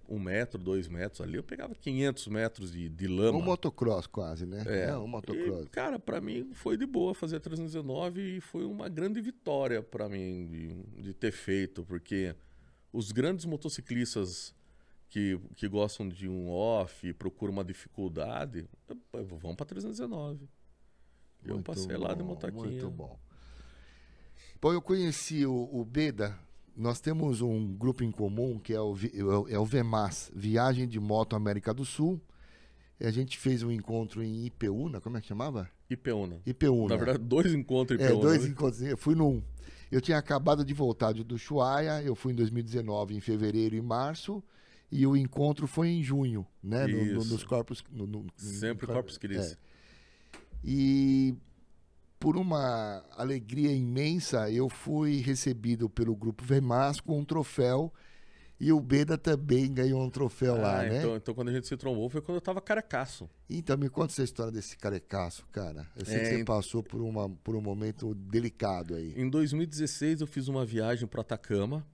um 0.07 0.19
metro, 0.19 0.57
dois 0.59 0.87
metros 0.87 1.21
ali. 1.21 1.35
Eu 1.35 1.43
pegava 1.43 1.73
500 1.75 2.27
metros 2.27 2.71
de, 2.71 2.89
de 2.89 3.07
lama. 3.07 3.37
Um 3.37 3.41
motocross 3.41 4.07
quase, 4.07 4.45
né? 4.45 4.63
É. 4.67 4.89
É, 4.89 4.97
um 4.97 5.07
motocross. 5.07 5.65
E, 5.65 5.69
cara, 5.69 5.97
pra 5.97 6.19
mim 6.21 6.53
foi 6.53 6.77
de 6.77 6.85
boa 6.85 7.13
fazer 7.13 7.37
a 7.37 7.39
319 7.39 8.37
e 8.37 8.41
foi 8.41 8.65
uma 8.65 8.89
grande 8.89 9.21
vitória 9.21 9.81
pra 9.81 10.09
mim 10.09 10.45
de, 10.45 11.01
de 11.03 11.13
ter 11.13 11.31
feito, 11.31 11.83
porque 11.83 12.35
os 12.91 13.11
grandes 13.11 13.45
motociclistas 13.45 14.53
que, 15.09 15.39
que 15.55 15.67
gostam 15.67 16.09
de 16.09 16.27
um 16.27 16.49
off 16.49 17.07
e 17.07 17.13
procuram 17.13 17.53
uma 17.53 17.63
dificuldade, 17.63 18.67
vão 19.39 19.55
pra 19.55 19.65
319. 19.65 20.49
Eu 21.45 21.55
Muito 21.55 21.65
passei 21.65 21.97
lá 21.97 22.13
de 22.13 22.23
bom, 22.23 22.29
motoquinha. 22.29 22.63
Muito 22.63 22.89
bom. 22.89 23.19
Bom, 24.61 24.73
eu 24.73 24.81
conheci 24.81 25.45
o, 25.45 25.69
o 25.71 25.83
Beda. 25.83 26.37
Nós 26.75 26.99
temos 26.99 27.41
um 27.41 27.73
grupo 27.75 28.03
em 28.03 28.11
comum 28.11 28.57
que 28.59 28.73
é 28.73 28.81
o, 28.81 28.95
é 29.47 29.57
o- 29.57 29.63
é 29.63 29.65
VEMAS, 29.67 30.31
Viagem 30.35 30.87
de 30.87 30.99
Moto 30.99 31.35
América 31.35 31.73
do 31.73 31.85
Sul. 31.85 32.19
A 32.99 33.11
gente 33.11 33.37
fez 33.37 33.61
um 33.63 33.71
encontro 33.71 34.23
em 34.23 34.45
Ipeúna, 34.45 35.01
como 35.01 35.17
é 35.17 35.21
que 35.21 35.27
chamava? 35.27 35.69
Ipeúna. 35.89 36.41
Ipeúna. 36.45 36.89
Na 36.89 36.95
verdade, 36.95 37.23
dois 37.23 37.53
encontros 37.53 37.99
em 37.99 38.03
É, 38.03 38.05
Ipeúna. 38.07 38.23
dois 38.23 38.43
né? 38.43 38.49
encontros. 38.49 38.81
Eu 38.81 38.97
fui 38.97 39.13
num. 39.13 39.43
Eu 39.91 40.01
tinha 40.01 40.17
acabado 40.17 40.63
de 40.65 40.73
voltar 40.73 41.11
de- 41.11 41.23
do 41.23 41.35
Ushuaia, 41.35 42.01
eu 42.01 42.15
fui 42.15 42.33
em 42.33 42.35
2019, 42.35 43.13
em 43.15 43.19
fevereiro 43.19 43.75
e 43.75 43.81
março, 43.81 44.41
e 44.91 45.05
o 45.05 45.15
encontro 45.17 45.67
foi 45.67 45.89
em 45.89 46.01
junho, 46.01 46.45
né? 46.63 46.87
no- 46.87 47.05
no- 47.05 47.25
nos 47.25 47.43
corpos. 47.43 47.83
no- 47.91 48.25
Sempre 48.35 48.87
Corpus 48.87 49.17
Christi. 49.17 49.53
é. 49.53 49.57
E 50.63 51.35
por 52.23 52.37
uma 52.37 53.03
alegria 53.17 53.73
imensa, 53.73 54.49
eu 54.49 54.69
fui 54.69 55.17
recebido 55.19 55.89
pelo 55.89 56.15
grupo 56.15 56.41
VEMAS 56.41 57.01
com 57.01 57.19
um 57.19 57.25
troféu. 57.25 57.91
E 58.57 58.71
o 58.71 58.79
Beda 58.79 59.17
também 59.17 59.73
ganhou 59.73 60.01
um 60.01 60.09
troféu 60.09 60.55
lá, 60.55 60.79
Ah, 60.79 60.83
né? 60.83 60.99
então, 60.99 61.17
então 61.17 61.33
quando 61.35 61.49
a 61.49 61.51
gente 61.51 61.67
se 61.67 61.75
trombou 61.75 62.09
foi 62.09 62.21
quando 62.21 62.35
eu 62.37 62.41
tava 62.41 62.61
carecaço. 62.61 63.29
Então 63.49 63.77
me 63.77 63.89
conta 63.89 64.13
essa 64.13 64.23
história 64.23 64.53
desse 64.53 64.77
carecaço, 64.77 65.45
cara. 65.51 65.85
Eu 65.97 66.05
sei 66.05 66.15
É, 66.15 66.19
que 66.21 66.25
você 66.27 66.39
ent- 66.39 66.45
passou 66.45 66.81
por, 66.81 67.01
uma, 67.01 67.29
por 67.29 67.57
um 67.57 67.61
momento 67.61 68.13
delicado 68.15 68.95
aí. 68.95 69.13
Em 69.17 69.29
2016 69.29 70.21
eu 70.21 70.27
fiz 70.27 70.47
uma 70.47 70.63
viagem 70.65 71.05
para 71.05 71.19
Atacama, 71.19 71.85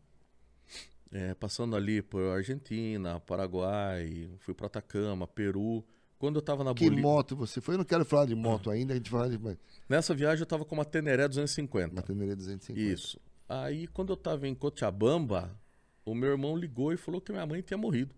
é, 1.12 1.34
passando 1.34 1.76
ali 1.76 2.04
por 2.04 2.22
Argentina, 2.22 3.20
Paraguai, 3.20 4.30
fui 4.38 4.54
para 4.54 4.68
Atacama, 4.68 5.26
Peru. 5.26 5.84
Quando 6.20 6.36
eu 6.36 6.42
tava 6.42 6.64
na 6.66 6.74
Que 6.74 6.84
Bolívia, 6.84 7.02
moto 7.02 7.36
você 7.36 7.60
foi? 7.62 7.74
Eu 7.76 7.80
não 7.80 7.86
quero 7.86 8.04
falar 8.06 8.26
de 8.28 8.36
moto 8.36 8.70
ainda, 8.70 8.94
a 8.94 8.98
gente 8.98 9.10
fala 9.10 9.30
de 9.30 9.38
uma 9.38 9.58
nessa 9.88 10.14
viagem 10.14 10.42
eu 10.42 10.46
tava 10.46 10.66
com 10.66 10.76
uma 10.76 10.84
Teneré 10.86 11.28
250. 11.28 12.02
Teneré 12.04 12.36
250. 12.36 12.80
Isso. 12.80 13.20
Aí 13.48 13.88
quando 13.88 14.12
eu 14.12 14.18
tava 14.18 14.48
em 14.48 14.54
Cochabamba, 14.54 15.58
o 16.06 16.14
meu 16.14 16.30
irmão 16.30 16.56
ligou 16.58 16.92
e 16.94 16.98
falou 16.98 17.20
que 17.22 17.32
minha 17.32 17.46
mãe 17.48 17.62
tinha 17.62 17.78
morrido. 17.78 18.14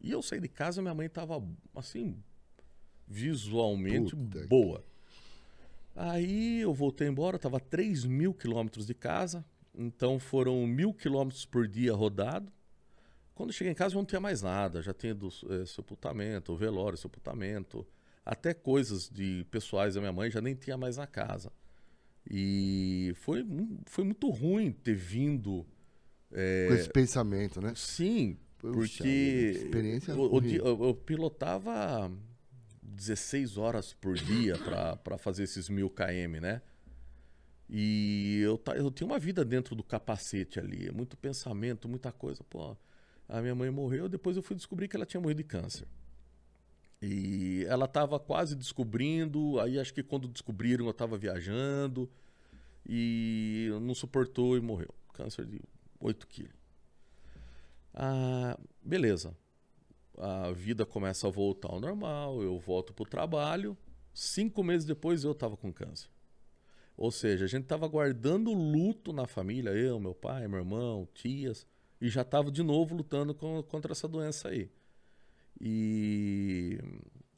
E 0.00 0.10
eu 0.10 0.22
saí 0.22 0.40
de 0.40 0.48
casa, 0.48 0.80
minha 0.80 0.94
mãe 0.94 1.08
tava 1.08 1.42
assim 1.74 2.16
visualmente 3.06 4.14
Puta 4.14 4.40
que- 4.42 4.46
boa. 4.46 4.84
Aí 5.96 6.60
eu 6.60 6.72
voltei 6.72 7.08
embora, 7.08 7.38
tava 7.38 7.56
a 7.56 7.60
3 7.60 8.04
mil 8.04 8.32
quilômetros 8.32 8.86
de 8.86 8.94
casa, 8.94 9.44
então 9.74 10.18
foram 10.18 10.64
mil 10.66 10.94
quilômetros 10.94 11.44
por 11.44 11.66
dia 11.66 11.92
rodado. 11.92 12.50
Quando 13.40 13.48
eu 13.48 13.54
cheguei 13.54 13.72
em 13.72 13.74
casa, 13.74 13.94
eu 13.94 13.98
não 13.98 14.04
tinha 14.04 14.20
mais 14.20 14.42
nada, 14.42 14.82
já 14.82 14.92
tinha 14.92 15.14
do 15.14 15.28
eh, 15.28 15.64
sepultamento, 15.64 16.54
velório, 16.54 16.98
sepultamento, 16.98 17.86
até 18.22 18.52
coisas 18.52 19.08
de 19.08 19.46
pessoais 19.50 19.94
da 19.94 20.00
minha 20.02 20.12
mãe 20.12 20.30
já 20.30 20.42
nem 20.42 20.54
tinha 20.54 20.76
mais 20.76 20.98
na 20.98 21.06
casa. 21.06 21.50
E 22.30 23.14
foi, 23.16 23.42
foi 23.86 24.04
muito 24.04 24.28
ruim 24.28 24.70
ter 24.70 24.94
vindo. 24.94 25.66
Com 26.68 26.74
esse 26.74 26.90
pensamento, 26.90 27.62
né? 27.62 27.72
Sim, 27.74 28.36
porque 28.58 29.52
experiência 29.54 30.14
di- 30.42 30.56
eu, 30.56 30.84
eu 30.84 30.94
pilotava 30.94 32.12
16 32.82 33.56
horas 33.56 33.94
por 33.94 34.16
dia 34.16 34.58
para 35.02 35.16
fazer 35.16 35.44
esses 35.44 35.70
mil 35.70 35.88
km, 35.88 36.40
né? 36.42 36.60
E 37.70 38.40
eu, 38.42 38.60
eu 38.76 38.90
tinha 38.90 39.06
uma 39.06 39.18
vida 39.18 39.46
dentro 39.46 39.74
do 39.74 39.82
capacete 39.82 40.60
ali, 40.60 40.92
muito 40.92 41.16
pensamento, 41.16 41.88
muita 41.88 42.12
coisa. 42.12 42.44
Pô, 42.44 42.76
a 43.30 43.40
minha 43.40 43.54
mãe 43.54 43.70
morreu, 43.70 44.08
depois 44.08 44.36
eu 44.36 44.42
fui 44.42 44.56
descobrir 44.56 44.88
que 44.88 44.96
ela 44.96 45.06
tinha 45.06 45.20
morrido 45.20 45.38
de 45.38 45.44
câncer. 45.44 45.86
E 47.00 47.64
ela 47.68 47.84
estava 47.84 48.18
quase 48.18 48.56
descobrindo, 48.56 49.58
aí 49.60 49.78
acho 49.78 49.94
que 49.94 50.02
quando 50.02 50.28
descobriram 50.28 50.84
eu 50.84 50.90
estava 50.90 51.16
viajando 51.16 52.10
e 52.86 53.68
não 53.82 53.94
suportou 53.94 54.56
e 54.56 54.60
morreu. 54.60 54.92
Câncer 55.14 55.46
de 55.46 55.60
8 56.00 56.26
quilos. 56.26 56.52
Ah, 57.94 58.58
beleza. 58.82 59.34
A 60.18 60.50
vida 60.50 60.84
começa 60.84 61.28
a 61.28 61.30
voltar 61.30 61.68
ao 61.68 61.80
normal, 61.80 62.42
eu 62.42 62.58
volto 62.58 62.92
para 62.92 63.04
o 63.04 63.08
trabalho. 63.08 63.78
Cinco 64.12 64.64
meses 64.64 64.84
depois 64.84 65.22
eu 65.22 65.32
estava 65.32 65.56
com 65.56 65.72
câncer. 65.72 66.10
Ou 66.96 67.12
seja, 67.12 67.44
a 67.44 67.48
gente 67.48 67.62
estava 67.62 67.86
guardando 67.86 68.52
luto 68.52 69.12
na 69.12 69.26
família, 69.26 69.70
eu, 69.70 70.00
meu 70.00 70.14
pai, 70.14 70.48
meu 70.48 70.58
irmão, 70.58 71.08
tias, 71.14 71.66
e 72.00 72.08
já 72.08 72.22
estava 72.22 72.50
de 72.50 72.62
novo 72.62 72.94
lutando 72.94 73.34
com, 73.34 73.62
contra 73.62 73.92
essa 73.92 74.08
doença 74.08 74.48
aí. 74.48 74.70
E 75.60 76.78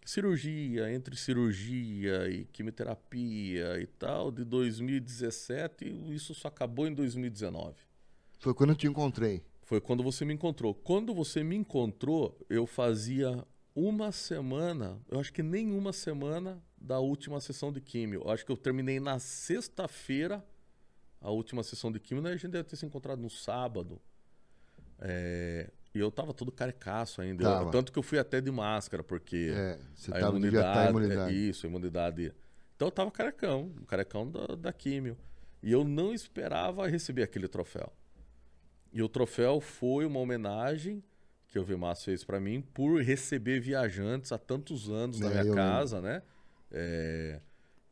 cirurgia, 0.05 0.93
entre 0.93 1.17
cirurgia 1.17 2.29
e 2.29 2.45
quimioterapia 2.47 3.81
e 3.81 3.87
tal, 3.87 4.31
de 4.31 4.45
2017, 4.45 5.85
isso 6.15 6.35
só 6.35 6.49
acabou 6.49 6.87
em 6.87 6.95
2019. 6.95 7.75
Foi 8.39 8.55
quando 8.55 8.71
eu 8.71 8.77
te 8.77 8.87
encontrei. 8.87 9.43
Foi 9.63 9.81
quando 9.81 10.03
você 10.03 10.25
me 10.25 10.35
encontrou. 10.35 10.75
Quando 10.75 11.15
você 11.15 11.43
me 11.43 11.57
encontrou, 11.57 12.39
eu 12.49 12.67
fazia 12.67 13.45
uma 13.75 14.13
semana, 14.13 15.01
eu 15.09 15.19
acho 15.19 15.33
que 15.33 15.43
nem 15.43 15.73
uma 15.73 15.93
semana 15.93 16.63
da 16.77 16.99
última 16.99 17.41
sessão 17.41 17.73
de 17.73 17.81
químio. 17.81 18.23
Eu 18.25 18.31
acho 18.31 18.45
que 18.45 18.53
eu 18.53 18.57
terminei 18.57 19.01
na 19.01 19.19
sexta-feira 19.19 20.45
a 21.21 21.31
última 21.31 21.63
sessão 21.63 21.91
de 21.91 22.01
químio, 22.01 22.23
né? 22.23 22.31
A 22.31 22.37
gente 22.37 22.49
deve 22.49 22.69
ter 22.69 22.77
se 22.77 22.85
encontrado 22.85 23.23
no 23.23 23.31
sábado. 23.31 24.01
É, 25.05 25.69
e 25.95 25.99
eu 25.99 26.11
tava 26.11 26.33
todo 26.33 26.51
carecaço 26.51 27.21
ainda. 27.21 27.45
Eu, 27.45 27.71
tanto 27.71 27.93
que 27.93 27.99
eu 27.99 28.03
fui 28.03 28.19
até 28.19 28.41
de 28.41 28.51
máscara, 28.51 29.03
porque 29.03 29.53
é, 29.55 29.79
você 29.95 30.11
a 30.11 30.21
tava, 30.21 30.37
imunidade, 30.37 30.79
a 30.79 30.91
imunidade. 30.91 31.35
É, 31.35 31.37
isso, 31.37 31.67
a 31.67 31.69
imunidade. 31.69 32.33
Então 32.77 32.89
eu 32.89 32.93
tava 32.93 33.11
carecão, 33.11 33.73
carecão 33.87 34.31
da, 34.31 34.47
da 34.57 34.73
químio. 34.73 35.17
E 35.63 35.71
eu 35.71 35.85
não 35.85 36.15
esperava 36.15 36.89
receber 36.89 37.23
aquele 37.23 37.47
troféu. 37.47 37.93
E 38.93 39.03
o 39.03 39.09
troféu 39.09 39.61
foi 39.61 40.07
uma 40.07 40.19
homenagem 40.19 41.03
que 41.49 41.59
o 41.59 41.65
Vimas 41.65 42.03
fez 42.03 42.25
para 42.25 42.41
mim 42.41 42.63
por 42.73 43.03
receber 43.03 43.61
viajantes 43.61 44.33
há 44.33 44.39
tantos 44.39 44.89
anos 44.89 45.21
na 45.21 45.31
é, 45.31 45.43
minha 45.43 45.55
casa, 45.55 45.97
lembro. 45.97 46.11
né? 46.11 46.23
É, 46.71 47.41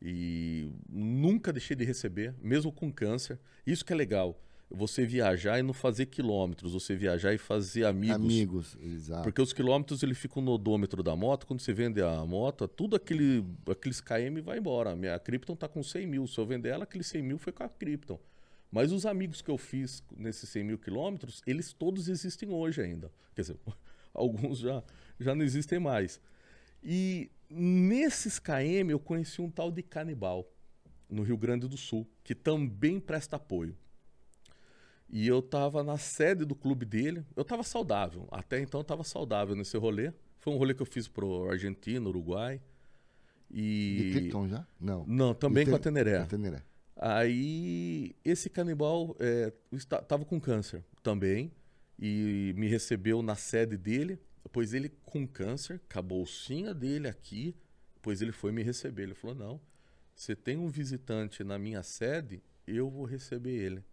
e 0.01 0.71
nunca 0.89 1.53
deixei 1.53 1.75
de 1.75 1.85
receber, 1.85 2.33
mesmo 2.41 2.71
com 2.71 2.91
câncer. 2.91 3.39
Isso 3.65 3.85
que 3.85 3.93
é 3.93 3.95
legal. 3.95 4.41
Você 4.73 5.05
viajar 5.05 5.59
e 5.59 5.63
não 5.63 5.73
fazer 5.73 6.05
quilômetros, 6.05 6.73
você 6.73 6.95
viajar 6.95 7.33
e 7.33 7.37
fazer 7.37 7.85
amigos. 7.85 8.15
Amigos, 8.15 8.77
exato. 8.81 9.23
Porque 9.23 9.41
os 9.41 9.51
quilômetros 9.51 10.01
ele 10.01 10.13
fica 10.13 10.39
no 10.39 10.51
odômetro 10.51 11.03
da 11.03 11.15
moto. 11.15 11.45
Quando 11.45 11.59
você 11.59 11.73
vende 11.73 12.01
a 12.01 12.25
moto, 12.25 12.67
tudo 12.67 12.95
aquele, 12.95 13.45
aqueles 13.69 13.99
KM 13.99 14.41
vai 14.41 14.59
embora. 14.59 14.91
A 14.91 14.95
minha 14.95 15.19
Krypton 15.19 15.55
tá 15.55 15.67
com 15.67 15.83
100 15.83 16.07
mil. 16.07 16.25
Se 16.25 16.39
eu 16.39 16.45
vender 16.45 16.69
ela, 16.69 16.85
aqueles 16.85 17.07
100 17.07 17.21
mil 17.21 17.37
foi 17.37 17.51
com 17.51 17.63
a 17.63 17.69
Krypton. 17.69 18.19
Mas 18.71 18.93
os 18.93 19.05
amigos 19.05 19.41
que 19.41 19.51
eu 19.51 19.57
fiz 19.57 20.01
nesses 20.15 20.49
100 20.49 20.63
mil 20.63 20.77
quilômetros, 20.77 21.41
eles 21.45 21.73
todos 21.73 22.07
existem 22.07 22.49
hoje 22.49 22.81
ainda. 22.81 23.11
Quer 23.35 23.41
dizer, 23.41 23.59
alguns 24.13 24.59
já, 24.59 24.81
já 25.19 25.35
não 25.35 25.43
existem 25.43 25.77
mais. 25.77 26.21
E 26.81 27.29
nesses 27.49 28.39
KM 28.39 28.89
eu 28.89 28.99
conheci 28.99 29.41
um 29.41 29.51
tal 29.51 29.69
de 29.69 29.83
canibal 29.83 30.49
no 31.09 31.23
Rio 31.23 31.37
Grande 31.37 31.67
do 31.67 31.75
Sul, 31.75 32.07
que 32.23 32.33
também 32.33 32.99
presta 32.99 33.35
apoio. 33.35 33.75
E 35.11 35.27
eu 35.27 35.39
estava 35.39 35.83
na 35.83 35.97
sede 35.97 36.45
do 36.45 36.55
clube 36.55 36.85
dele. 36.85 37.25
Eu 37.35 37.41
estava 37.41 37.63
saudável. 37.63 38.27
Até 38.31 38.61
então 38.61 38.79
eu 38.79 38.83
estava 38.83 39.03
saudável 39.03 39.53
nesse 39.55 39.75
rolê. 39.77 40.13
Foi 40.39 40.53
um 40.53 40.57
rolê 40.57 40.73
que 40.73 40.81
eu 40.81 40.85
fiz 40.85 41.07
pro 41.07 41.49
Argentina, 41.49 42.07
Uruguai. 42.07 42.61
E... 43.49 43.97
De 43.97 44.11
Krypton 44.13 44.47
já? 44.47 44.65
Não. 44.79 45.05
Não, 45.05 45.33
também 45.33 45.65
com 45.65 45.75
a 45.75 45.79
Teneré. 45.79 46.17
Com 46.19 46.23
a 46.23 46.27
Teneré. 46.27 46.63
Aí 46.95 48.15
esse 48.23 48.49
canibal 48.49 49.15
é, 49.19 49.51
estava 49.73 50.23
com 50.23 50.39
câncer 50.39 50.83
também 51.03 51.51
e 51.99 52.53
me 52.55 52.67
recebeu 52.67 53.21
na 53.21 53.35
sede 53.35 53.75
dele. 53.75 54.17
Pois 54.51 54.73
ele 54.73 54.89
com 55.03 55.27
câncer, 55.27 55.81
com 55.91 55.99
a 55.99 56.01
bolsinha 56.01 56.73
dele 56.73 57.07
aqui, 57.07 57.55
pois 58.01 58.21
ele 58.21 58.31
foi 58.31 58.51
me 58.51 58.63
receber. 58.63 59.03
Ele 59.03 59.13
falou: 59.13 59.35
Não, 59.35 59.61
você 60.15 60.35
tem 60.35 60.57
um 60.57 60.67
visitante 60.67 61.43
na 61.43 61.59
minha 61.59 61.83
sede, 61.83 62.41
eu 62.65 62.89
vou 62.89 63.05
receber 63.05 63.51
ele. 63.51 63.83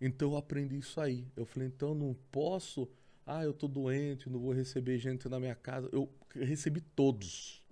Então 0.00 0.32
eu 0.32 0.36
aprendi 0.36 0.78
isso 0.78 1.00
aí. 1.00 1.26
Eu 1.36 1.46
falei: 1.46 1.68
Então 1.68 1.94
não 1.94 2.14
posso. 2.30 2.88
Ah, 3.26 3.42
eu 3.42 3.52
tô 3.52 3.66
doente, 3.66 4.30
não 4.30 4.38
vou 4.38 4.52
receber 4.52 4.98
gente 4.98 5.28
na 5.28 5.40
minha 5.40 5.54
casa. 5.54 5.88
Eu 5.92 6.08
recebi 6.34 6.80
todos. 6.80 7.66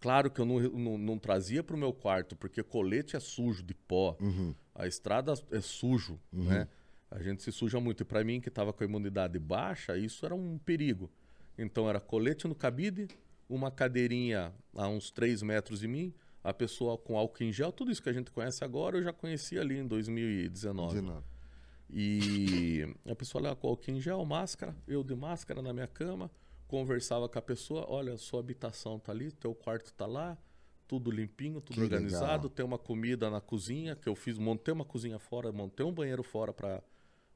Claro 0.00 0.30
que 0.30 0.40
eu 0.40 0.44
não, 0.44 0.60
não, 0.60 0.98
não 0.98 1.18
trazia 1.18 1.62
para 1.62 1.74
o 1.74 1.78
meu 1.78 1.92
quarto, 1.92 2.36
porque 2.36 2.62
colete 2.62 3.16
é 3.16 3.20
sujo 3.20 3.62
de 3.62 3.74
pó, 3.74 4.16
uhum. 4.20 4.54
a 4.74 4.86
estrada 4.86 5.32
é 5.50 5.60
sujo, 5.60 6.20
uhum. 6.32 6.44
né? 6.44 6.68
A 7.10 7.22
gente 7.22 7.42
se 7.42 7.50
suja 7.50 7.80
muito. 7.80 8.02
E 8.02 8.04
para 8.04 8.22
mim, 8.22 8.40
que 8.40 8.48
estava 8.48 8.72
com 8.72 8.84
a 8.84 8.86
imunidade 8.86 9.38
baixa, 9.38 9.96
isso 9.96 10.26
era 10.26 10.34
um 10.34 10.58
perigo. 10.58 11.10
Então 11.56 11.88
era 11.88 11.98
colete 11.98 12.46
no 12.46 12.54
cabide, 12.54 13.08
uma 13.48 13.70
cadeirinha 13.70 14.52
a 14.74 14.88
uns 14.88 15.10
3 15.10 15.42
metros 15.42 15.80
de 15.80 15.88
mim, 15.88 16.12
a 16.44 16.52
pessoa 16.52 16.98
com 16.98 17.16
álcool 17.16 17.44
em 17.44 17.52
gel, 17.52 17.72
tudo 17.72 17.90
isso 17.90 18.02
que 18.02 18.08
a 18.08 18.12
gente 18.12 18.30
conhece 18.30 18.62
agora, 18.62 18.98
eu 18.98 19.02
já 19.02 19.12
conhecia 19.12 19.60
ali 19.60 19.78
em 19.78 19.86
2019. 19.86 20.94
19. 20.94 21.35
E 21.88 22.94
a 23.06 23.14
pessoa 23.14 23.42
lá 23.42 23.56
com 23.56 23.68
álcool 23.68 23.90
em 23.90 24.00
gel, 24.00 24.24
máscara, 24.24 24.76
eu 24.86 25.04
de 25.04 25.14
máscara 25.14 25.62
na 25.62 25.72
minha 25.72 25.86
cama, 25.86 26.30
conversava 26.66 27.28
com 27.28 27.38
a 27.38 27.42
pessoa, 27.42 27.86
olha, 27.88 28.16
sua 28.16 28.40
habitação 28.40 28.98
tá 28.98 29.12
ali, 29.12 29.30
teu 29.30 29.54
quarto 29.54 29.92
tá 29.92 30.06
lá, 30.06 30.36
tudo 30.88 31.10
limpinho, 31.10 31.60
tudo 31.60 31.76
que 31.76 31.82
organizado, 31.82 32.26
legal. 32.26 32.50
tem 32.50 32.64
uma 32.64 32.78
comida 32.78 33.30
na 33.30 33.40
cozinha 33.40 33.94
que 33.94 34.08
eu 34.08 34.14
fiz, 34.14 34.36
montei 34.38 34.72
uma 34.72 34.84
cozinha 34.84 35.18
fora, 35.18 35.52
montei 35.52 35.86
um 35.86 35.92
banheiro 35.92 36.22
fora 36.22 36.52
para 36.52 36.82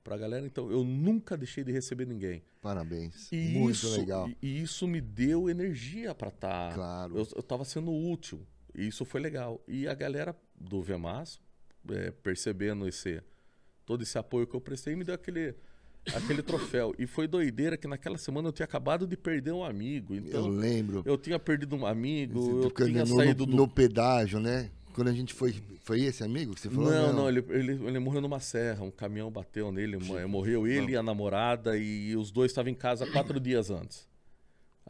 para 0.03 0.15
a 0.15 0.19
galera. 0.19 0.47
Então, 0.47 0.71
eu 0.71 0.83
nunca 0.83 1.37
deixei 1.37 1.63
de 1.63 1.73
receber 1.73 2.07
ninguém. 2.07 2.43
Parabéns. 2.61 3.31
E 3.31 3.53
Muito 3.53 3.73
isso, 3.73 3.99
legal. 3.99 4.29
E, 4.29 4.37
e, 4.43 4.63
isso 4.63 4.87
me 4.89 5.01
deu 5.01 5.49
energia 5.49 6.15
para 6.15 6.29
estar. 6.29 6.71
Tá, 6.71 6.75
claro. 6.75 7.17
Eu, 7.17 7.23
estava 7.23 7.65
sendo 7.65 7.93
útil. 7.93 8.47
E 8.75 8.87
isso 8.87 9.05
foi 9.05 9.21
legal. 9.21 9.63
E 9.67 9.87
a 9.87 9.95
galera 9.95 10.35
do 10.59 10.83
VMAS, 10.83 11.41
é, 11.91 12.11
percebendo 12.11 12.87
esse 12.87 13.23
todo 13.91 14.03
esse 14.03 14.17
apoio 14.17 14.47
que 14.47 14.55
eu 14.55 14.61
prestei, 14.61 14.95
me 14.95 15.03
deu 15.03 15.17
aquele 15.17 15.53
aquele 16.15 16.43
troféu. 16.45 16.95
E 16.97 17.09
foi 17.09 17.27
doideira 17.27 17.77
que 17.77 17.89
naquela 17.89 18.17
semana 18.17 18.47
eu 18.47 18.53
tinha 18.53 18.65
acabado 18.65 19.05
de 19.05 19.17
perder 19.17 19.51
um 19.51 19.65
amigo. 19.65 20.15
Então, 20.15 20.47
eu 20.47 20.49
lembro. 20.49 21.03
Eu 21.05 21.19
tinha 21.19 21.41
perdido 21.41 21.75
um 21.75 21.85
amigo, 21.85 22.63
eu 22.63 22.71
tinha 22.71 23.05
no, 23.05 23.17
saído 23.17 23.47
no, 23.47 23.51
do... 23.51 23.57
no 23.57 23.69
pedágio, 23.69 24.39
né? 24.39 24.71
Quando 24.93 25.09
a 25.09 25.13
gente 25.13 25.35
foi. 25.35 25.57
Foi 25.83 26.03
esse 26.03 26.23
amigo 26.23 26.55
que 26.55 26.61
você 26.61 26.71
falou? 26.71 26.89
Não, 26.89 27.09
não, 27.09 27.13
não 27.15 27.29
ele, 27.29 27.45
ele, 27.49 27.73
ele, 27.85 27.99
morreu 27.99 28.21
numa 28.21 28.39
serra. 28.39 28.85
Um 28.85 28.93
caminhão 28.93 29.29
bateu 29.29 29.73
nele. 29.73 29.97
Morreu 30.29 30.69
ele 30.69 30.83
não. 30.83 30.91
e 30.91 30.97
a 30.97 31.03
namorada. 31.03 31.77
E 31.77 32.15
os 32.15 32.31
dois 32.31 32.53
estavam 32.53 32.71
em 32.71 32.77
casa 32.77 33.11
quatro 33.11 33.41
dias 33.41 33.71
antes. 33.71 34.09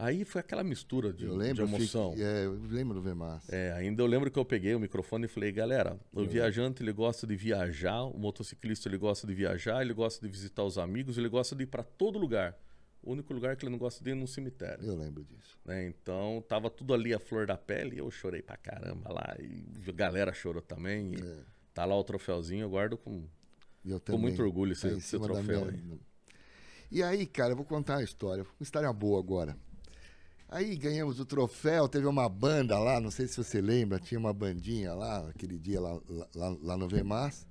Aí 0.01 0.25
foi 0.25 0.41
aquela 0.41 0.63
mistura 0.63 1.13
de, 1.13 1.25
eu 1.25 1.35
lembro, 1.35 1.63
de 1.63 1.75
emoção. 1.75 2.05
Eu, 2.05 2.11
fiquei, 2.11 2.25
é, 2.25 2.45
eu 2.45 2.59
lembro 2.71 2.95
do 2.95 3.03
Vemar. 3.03 3.39
É, 3.47 3.71
ainda 3.73 4.01
eu 4.01 4.07
lembro 4.07 4.31
que 4.31 4.39
eu 4.39 4.43
peguei 4.43 4.73
o 4.73 4.79
microfone 4.79 5.25
e 5.25 5.27
falei, 5.27 5.51
galera, 5.51 5.95
o 6.11 6.21
eu 6.21 6.27
viajante 6.27 6.81
ele 6.81 6.91
gosta 6.91 7.27
de 7.27 7.35
viajar, 7.35 8.01
o 8.05 8.17
motociclista 8.17 8.89
ele 8.89 8.97
gosta 8.97 9.27
de 9.27 9.35
viajar, 9.35 9.79
ele 9.79 9.93
gosta 9.93 10.25
de 10.25 10.31
visitar 10.31 10.63
os 10.63 10.79
amigos, 10.79 11.19
ele 11.19 11.29
gosta 11.29 11.55
de 11.55 11.65
ir 11.65 11.67
para 11.67 11.83
todo 11.83 12.17
lugar. 12.17 12.57
O 13.03 13.11
único 13.11 13.31
lugar 13.31 13.55
que 13.55 13.63
ele 13.63 13.71
não 13.71 13.77
gosta 13.77 14.03
de 14.03 14.09
ir 14.09 14.13
é 14.13 14.15
no 14.15 14.27
cemitério. 14.27 14.83
Eu 14.83 14.95
lembro 14.95 15.23
disso. 15.23 15.59
Né? 15.63 15.85
Então, 15.85 16.43
tava 16.47 16.67
tudo 16.71 16.95
ali 16.95 17.13
a 17.13 17.19
flor 17.19 17.45
da 17.45 17.55
pele 17.55 17.97
e 17.97 17.99
eu 17.99 18.09
chorei 18.09 18.41
pra 18.41 18.57
caramba 18.57 19.13
lá. 19.13 19.35
E 19.39 19.63
a 19.87 19.91
galera 19.91 20.33
chorou 20.33 20.63
também. 20.63 21.13
É. 21.13 21.43
Tá 21.75 21.85
lá 21.85 21.95
o 21.95 22.03
troféuzinho, 22.03 22.63
eu 22.63 22.69
guardo 22.71 22.97
com, 22.97 23.23
eu 23.85 23.99
com 23.99 24.17
muito 24.17 24.41
orgulho 24.41 24.71
esse, 24.71 24.89
tá 24.89 24.97
esse 24.97 25.19
troféu 25.19 25.65
minha... 25.65 25.93
aí. 25.93 25.99
E 26.91 27.03
aí, 27.03 27.27
cara, 27.27 27.53
eu 27.53 27.55
vou 27.55 27.65
contar 27.65 27.97
uma 27.97 28.03
história. 28.03 28.43
Uma 28.43 28.63
história 28.63 28.91
boa 28.91 29.19
agora. 29.19 29.55
Aí 30.51 30.75
ganhamos 30.75 31.17
o 31.17 31.25
troféu, 31.25 31.87
teve 31.87 32.05
uma 32.05 32.27
banda 32.27 32.77
lá, 32.77 32.99
não 32.99 33.09
sei 33.09 33.25
se 33.25 33.37
você 33.37 33.61
lembra, 33.61 33.97
tinha 33.99 34.19
uma 34.19 34.33
bandinha 34.33 34.93
lá, 34.93 35.29
aquele 35.29 35.57
dia 35.57 35.79
lá, 35.79 35.97
lá, 36.35 36.57
lá 36.61 36.77
no 36.77 36.89
VMAS. 36.89 37.47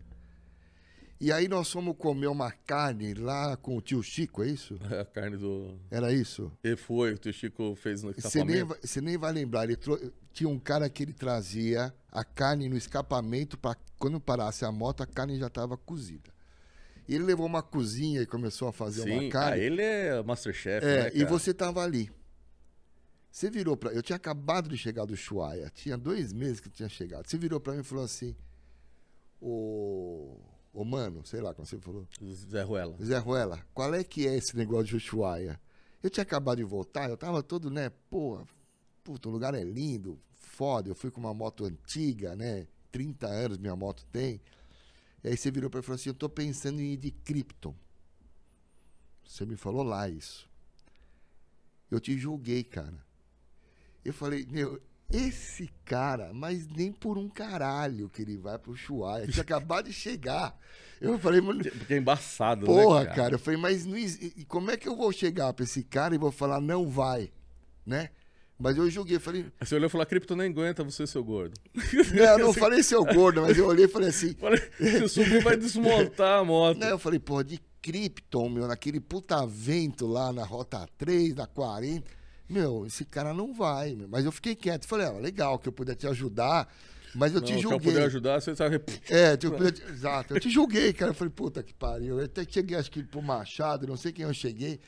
E 1.19 1.33
aí 1.33 1.49
nós 1.49 1.73
fomos 1.73 1.97
comer 1.97 2.27
uma 2.27 2.51
carne 2.51 3.15
lá 3.15 3.57
com 3.57 3.75
o 3.75 3.81
tio 3.81 4.03
Chico, 4.03 4.43
é 4.43 4.49
isso? 4.49 4.79
É 4.91 5.01
a 5.01 5.05
carne 5.07 5.39
do. 5.39 5.79
Era 5.91 6.13
isso? 6.13 6.53
E 6.63 6.77
foi, 6.77 7.15
o 7.15 7.19
tio 7.19 7.33
Chico 7.33 7.75
fez 7.75 8.03
no 8.03 8.11
escapamento. 8.11 8.79
Você 8.83 9.01
nem, 9.01 9.13
nem 9.13 9.19
vai 9.19 9.33
lembrar, 9.33 9.65
ele 9.65 9.77
tro... 9.77 9.99
tinha 10.31 10.49
um 10.49 10.59
cara 10.59 10.87
que 10.91 11.03
ele 11.03 11.15
trazia 11.15 11.95
a 12.13 12.23
carne 12.23 12.69
no 12.69 12.77
escapamento 12.77 13.57
para 13.57 13.79
quando 13.99 14.21
parasse 14.21 14.63
a 14.67 14.71
moto, 14.71 15.03
a 15.03 15.07
carne 15.07 15.39
já 15.39 15.47
estava 15.47 15.75
cozida. 15.75 16.31
E 17.09 17.15
ele 17.15 17.25
levou 17.25 17.47
uma 17.47 17.63
cozinha 17.63 18.21
e 18.21 18.27
começou 18.27 18.69
a 18.69 18.73
fazer 18.75 19.05
Sim, 19.05 19.21
uma 19.21 19.31
carne. 19.31 19.61
Ah, 19.61 19.65
ele 19.65 19.81
é 19.81 20.23
Masterchef, 20.23 20.87
é, 20.87 21.05
né, 21.05 21.11
E 21.15 21.25
você 21.25 21.53
estava 21.53 21.83
ali. 21.83 22.11
Você 23.31 23.51
virou 23.51 23.77
para. 23.77 23.93
Eu 23.93 24.03
tinha 24.03 24.17
acabado 24.17 24.69
de 24.69 24.77
chegar 24.77 25.05
do 25.05 25.17
Chuaia, 25.17 25.71
tinha 25.75 25.97
dois 25.97 26.33
meses 26.33 26.61
que 26.61 26.69
eu 26.69 26.73
tinha 26.73 26.89
chegado. 26.89 27.29
Você 27.29 27.39
virou 27.39 27.61
para 27.61 27.75
mim 27.75 27.81
e 27.81 27.85
falou 27.85 28.05
assim: 28.05 28.35
Ô. 29.41 30.37
Ô, 30.73 30.85
mano, 30.85 31.27
sei 31.27 31.41
lá 31.41 31.53
como 31.53 31.67
você 31.67 31.79
falou. 31.79 32.07
Zé 32.23 32.63
Ruela. 32.63 32.97
Zé 33.03 33.19
Ruela, 33.19 33.61
qual 33.75 33.93
é 33.93 34.05
que 34.05 34.27
é 34.27 34.37
esse 34.37 34.57
negócio 34.57 34.87
de 34.87 34.97
Ushuaia? 34.97 35.61
Eu 36.03 36.09
tinha 36.09 36.23
acabado 36.23 36.59
de 36.59 36.65
voltar, 36.65 37.11
eu 37.11 37.17
tava 37.17 37.43
todo, 37.43 37.71
né, 37.71 37.91
pô, 38.09 38.41
puta, 39.03 39.29
o 39.29 39.33
lugar 39.33 39.53
é 39.55 39.65
lindo, 39.65 40.19
foda. 40.39 40.89
Eu 40.89 40.95
fui 40.95 41.11
com 41.11 41.21
uma 41.21 41.35
moto 41.35 41.65
antiga, 41.65 42.37
né? 42.37 42.67
30 42.93 43.27
anos 43.27 43.59
minha 43.59 43.75
moto 43.75 44.07
tem. 44.13 44.41
E 45.23 45.29
aí 45.29 45.37
você 45.37 45.51
virou 45.51 45.69
para 45.69 45.79
mim 45.79 45.83
e 45.83 45.87
falou 45.87 45.97
assim: 45.97 46.11
Eu 46.11 46.15
tô 46.15 46.29
pensando 46.29 46.81
em 46.81 46.93
ir 46.93 46.97
de 46.97 47.11
Krypton. 47.11 47.75
Você 49.25 49.45
me 49.45 49.57
falou 49.57 49.83
lá 49.83 50.09
isso. 50.09 50.49
Eu 51.91 52.01
te 52.01 52.17
julguei, 52.17 52.63
cara. 52.63 53.10
Eu 54.05 54.13
falei, 54.13 54.47
meu, 54.51 54.81
esse 55.13 55.69
cara, 55.85 56.31
mas 56.33 56.67
nem 56.69 56.93
por 56.93 57.19
um 57.19 57.29
caralho 57.29 58.09
que 58.09 58.23
ele 58.23 58.37
vai 58.37 58.59
pro 58.59 58.73
Ushuaia. 58.73 59.27
Tinha 59.27 59.43
acabado 59.43 59.87
de 59.87 59.93
chegar. 59.93 60.57
Eu 61.01 61.19
falei, 61.19 61.41
mano. 61.41 61.63
Porque 61.63 61.95
é 61.95 61.97
embaçado, 61.97 62.67
Porra, 62.67 63.01
né? 63.01 63.07
cara? 63.07 63.17
cara? 63.17 63.35
Eu 63.35 63.39
falei, 63.39 63.61
mas 63.61 63.85
não, 63.85 63.97
como 64.47 64.71
é 64.71 64.77
que 64.77 64.89
eu 64.89 64.97
vou 64.97 65.11
chegar 65.13 65.53
pra 65.53 65.65
esse 65.65 65.83
cara 65.83 66.15
e 66.15 66.19
vou 66.19 66.31
falar, 66.31 66.61
não 66.61 66.89
vai, 66.89 67.33
né? 67.85 68.11
Mas 68.61 68.77
eu 68.77 68.91
julguei, 68.91 69.19
falei. 69.19 69.47
Você 69.59 69.75
olhou 69.75 69.87
e 69.87 69.91
falou: 69.91 70.03
a 70.03 70.07
cripto 70.07 70.37
nem 70.37 70.51
aguenta 70.51 70.85
você, 70.85 71.07
seu 71.07 71.25
gordo. 71.25 71.55
Não, 72.15 72.25
eu 72.25 72.39
não 72.39 72.53
falei 72.53 72.83
seu 72.83 73.03
gordo, 73.03 73.41
mas 73.41 73.57
eu 73.57 73.67
olhei 73.67 73.87
e 73.87 73.89
falei 73.89 74.11
assim. 74.11 74.37
Se 74.77 75.09
subir, 75.09 75.43
vai 75.43 75.57
desmontar 75.57 76.41
a 76.41 76.45
moto. 76.45 76.79
Não, 76.79 76.89
eu 76.89 76.99
falei, 76.99 77.19
porra, 77.19 77.43
de 77.43 77.59
Krypton, 77.81 78.51
meu, 78.51 78.69
naquele 78.69 79.01
puta 79.01 79.47
vento 79.47 80.07
lá 80.07 80.31
na 80.31 80.45
Rota 80.45 80.87
3, 80.99 81.35
na 81.37 81.47
40. 81.47 82.20
Meu, 82.51 82.85
esse 82.87 83.05
cara 83.05 83.33
não 83.33 83.55
vai, 83.55 83.95
meu. 83.95 84.09
Mas 84.09 84.25
eu 84.25 84.33
fiquei 84.33 84.55
quieto. 84.55 84.87
Falei, 84.87 85.07
ah, 85.07 85.13
legal 85.13 85.59
que 85.59 85.69
eu 85.69 85.73
puder 85.73 85.95
te 85.95 86.07
ajudar, 86.07 86.69
mas 87.15 87.33
eu 87.33 87.41
não, 87.41 87.47
te 87.47 87.53
Se 87.53 87.59
eu 87.59 87.63
julguei. 87.63 87.93
puder 87.93 88.05
ajudar, 88.07 88.41
você 88.41 88.55
sabe. 88.57 88.81
É, 89.09 89.35
eu 89.41 89.53
puder 89.53 89.73
te- 89.73 89.83
exato. 89.85 90.35
Eu 90.35 90.41
te 90.41 90.51
julguei, 90.51 90.93
cara. 90.93 91.13
Eu 91.13 91.15
falei, 91.15 91.33
puta 91.33 91.63
que 91.63 91.73
pariu. 91.73 92.19
Eu 92.19 92.25
até 92.25 92.45
cheguei, 92.49 92.77
acho 92.77 92.91
que 92.91 93.03
pro 93.05 93.23
Machado, 93.23 93.87
não 93.87 93.97
sei 93.97 94.13
quem 94.13 94.25
eu 94.25 94.35
cheguei. 94.35 94.81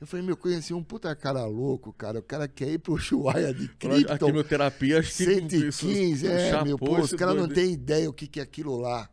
Eu 0.00 0.06
falei, 0.06 0.24
meu, 0.26 0.32
eu 0.32 0.36
conheci 0.36 0.74
um 0.74 0.82
puta 0.82 1.14
cara 1.14 1.44
louco, 1.44 1.92
cara. 1.92 2.18
O 2.18 2.22
cara 2.22 2.48
quer 2.48 2.70
ir 2.70 2.78
pro 2.78 2.94
Ushuaia 2.94 3.54
de 3.54 3.66
A 3.66 3.68
Krypton. 3.68 4.26
quimioterapia, 4.26 4.98
acho 4.98 5.16
que. 5.16 5.24
115, 5.24 6.26
é, 6.26 6.50
chapou 6.50 6.66
meu, 6.66 6.78
pô, 6.78 6.98
os 7.00 7.12
caras 7.12 7.36
não 7.36 7.46
têm 7.48 7.72
ideia 7.72 8.08
o 8.10 8.12
que, 8.12 8.26
que 8.26 8.40
é 8.40 8.42
aquilo 8.42 8.76
lá. 8.78 9.08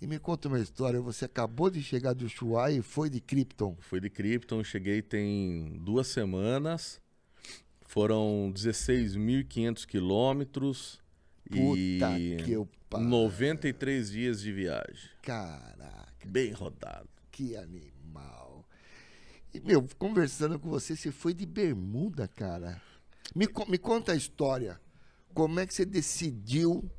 E 0.00 0.06
me 0.06 0.18
conta 0.18 0.48
uma 0.48 0.60
história, 0.60 1.00
você 1.00 1.24
acabou 1.24 1.70
de 1.70 1.82
chegar 1.82 2.12
do 2.12 2.26
Ushuaia 2.26 2.76
e 2.76 2.82
foi 2.82 3.08
de 3.08 3.20
Krypton. 3.20 3.74
Fui 3.80 3.98
de 4.00 4.10
Krypton, 4.10 4.62
cheguei 4.62 5.00
tem 5.00 5.78
duas 5.82 6.06
semanas. 6.08 7.00
Foram 7.94 8.50
16.500 8.52 9.86
quilômetros 9.86 11.00
e 11.48 12.00
que 12.44 12.50
eu 12.50 12.68
pariu. 12.90 13.06
93 13.06 14.10
dias 14.10 14.40
de 14.40 14.52
viagem. 14.52 15.10
Caraca, 15.22 16.12
Bem 16.26 16.50
rodado. 16.50 17.08
que 17.30 17.56
animal. 17.56 18.68
E, 19.54 19.60
meu, 19.60 19.86
conversando 19.96 20.58
com 20.58 20.68
você, 20.68 20.96
você 20.96 21.12
foi 21.12 21.32
de 21.32 21.46
bermuda, 21.46 22.26
cara. 22.26 22.82
Me, 23.32 23.46
me 23.68 23.78
conta 23.78 24.10
a 24.10 24.16
história. 24.16 24.80
Como 25.32 25.60
é 25.60 25.64
que 25.64 25.72
você 25.72 25.84
decidiu 25.84 26.90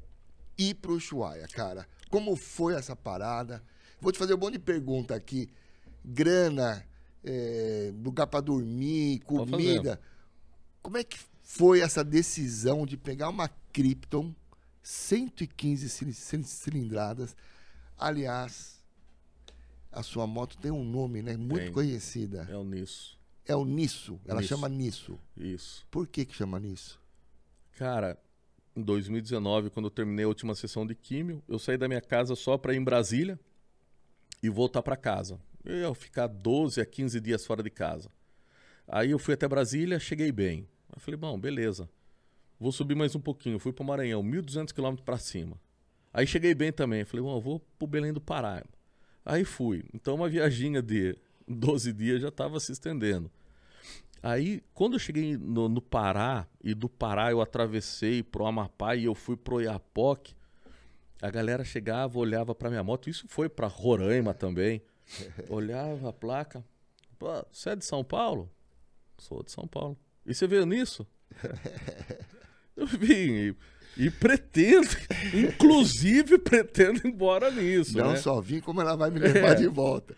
ir 0.58 0.76
pro 0.76 0.94
Ushuaia, 0.94 1.46
cara? 1.50 1.86
Como 2.10 2.38
foi 2.38 2.74
essa 2.74 2.96
parada? 2.96 3.62
Vou 4.00 4.14
te 4.14 4.18
fazer 4.18 4.34
um 4.34 4.38
monte 4.38 4.54
de 4.54 4.60
pergunta 4.60 5.14
aqui. 5.14 5.50
Grana, 6.06 6.88
eh, 7.22 7.92
lugar 8.02 8.28
pra 8.28 8.40
dormir, 8.40 9.20
comida. 9.26 10.00
Como 10.86 10.98
é 10.98 11.04
que 11.04 11.18
foi 11.42 11.80
essa 11.80 12.04
decisão 12.04 12.86
de 12.86 12.96
pegar 12.96 13.30
uma 13.30 13.50
Krypton 13.74 14.36
115 14.84 15.90
cili- 15.90 16.14
cili- 16.14 16.44
cilindradas? 16.44 17.36
Aliás, 17.98 18.86
a 19.92 20.04
sua 20.04 20.28
moto 20.28 20.56
tem 20.60 20.70
um 20.70 20.84
nome, 20.84 21.24
né? 21.24 21.36
Muito 21.36 21.64
Tem. 21.64 21.72
conhecida. 21.72 22.48
É 22.52 22.56
o 22.56 22.64
nisso. 22.64 23.18
É 23.48 23.56
o 23.56 23.66
Nisso. 23.66 24.20
Ela 24.28 24.42
Nisso. 24.42 24.50
chama 24.50 24.70
Nisso. 24.70 25.18
Isso. 25.36 25.88
Por 25.90 26.06
que 26.06 26.24
que 26.24 26.36
chama 26.36 26.60
Nisso? 26.60 27.02
Cara, 27.80 28.16
em 28.76 28.84
2019, 28.84 29.72
quando 29.72 29.88
eu 29.88 29.92
terminei 29.92 30.26
a 30.26 30.28
última 30.28 30.54
sessão 30.54 30.86
de 30.86 30.94
químio, 30.94 31.42
eu 31.48 31.58
saí 31.58 31.80
da 31.80 31.88
minha 31.88 32.02
casa 32.02 32.36
só 32.36 32.60
para 32.60 32.76
ir 32.76 32.78
em 32.78 32.84
Brasília 32.84 33.40
e 34.44 34.50
voltar 34.50 34.84
para 34.84 34.96
casa. 34.96 35.42
Eu 35.64 35.76
ia 35.78 35.96
ficar 35.96 36.28
12 36.28 36.80
a 36.80 36.86
15 36.86 37.20
dias 37.20 37.44
fora 37.44 37.64
de 37.64 37.72
casa. 37.72 38.12
Aí 38.88 39.10
eu 39.10 39.18
fui 39.18 39.34
até 39.34 39.48
Brasília, 39.48 40.00
cheguei 40.00 40.32
bem. 40.32 40.68
Eu 40.96 41.02
falei, 41.02 41.18
bom, 41.18 41.40
beleza. 41.40 41.90
Vou 42.60 42.72
subir 42.72 42.96
mais 42.96 43.16
um 43.16 43.20
pouquinho. 43.20 43.60
Fui 43.60 43.74
para 43.74 43.84
o 43.84 43.86
Maranhão, 43.86 44.24
1.200 44.24 44.74
quilômetros 44.74 45.06
para 45.06 45.18
cima. 45.18 45.60
Aí 46.14 46.26
cheguei 46.26 46.56
bem 46.56 46.72
também. 46.72 47.04
Falei, 47.04 47.24
bom, 47.24 47.36
eu 47.36 47.42
vou 47.42 47.60
pro 47.78 47.88
Belém 47.88 48.14
do 48.14 48.22
Pará. 48.22 48.64
Aí 49.26 49.44
fui. 49.44 49.84
Então 49.94 50.16
uma 50.16 50.30
viaginha 50.30 50.82
de 50.82 51.18
12 51.48 51.92
dias 51.94 52.22
já 52.22 52.30
estava 52.30 52.60
se 52.60 52.72
estendendo. 52.72 53.30
Aí, 54.24 54.64
quando 54.74 54.94
eu 54.94 55.00
cheguei 55.00 55.38
no, 55.38 55.70
no 55.70 55.80
Pará, 55.80 56.48
e 56.64 56.74
do 56.74 56.90
Pará 56.90 57.30
eu 57.30 57.42
atravessei 57.42 58.24
pro 58.24 58.48
Amapá 58.48 58.96
e 58.96 59.06
eu 59.06 59.14
fui 59.14 59.38
pro 59.38 59.62
Iapoque, 59.62 60.34
a 61.22 61.30
galera 61.30 61.64
chegava, 61.64 62.18
olhava 62.18 62.56
pra 62.56 62.72
minha 62.72 62.84
moto, 62.84 63.08
isso 63.08 63.28
foi 63.28 63.48
pra 63.48 63.68
Roraima 63.68 64.34
também, 64.34 64.82
olhava 65.48 66.10
a 66.10 66.14
placa, 66.14 66.66
Pô, 67.18 67.28
você 67.52 67.72
é 67.72 67.76
de 67.76 67.86
São 67.86 68.04
Paulo? 68.04 68.52
Sou 69.18 69.42
de 69.44 69.52
São 69.52 69.68
Paulo. 69.68 69.98
E 70.26 70.34
você 70.34 70.48
veio 70.48 70.66
nisso? 70.66 71.06
eu 72.76 72.88
vim 72.88 73.54
e, 73.98 74.06
e 74.06 74.10
pretendo, 74.10 74.88
inclusive 75.34 76.38
pretendo 76.38 77.00
ir 77.06 77.08
embora 77.08 77.50
nisso, 77.52 77.98
Não 77.98 78.12
né? 78.12 78.18
só 78.18 78.40
vim, 78.42 78.60
como 78.60 78.82
ela 78.82 78.96
vai 78.96 79.10
me 79.12 79.20
levar 79.20 79.52
É. 79.52 79.56
de 79.56 79.68
volta. 79.68 80.16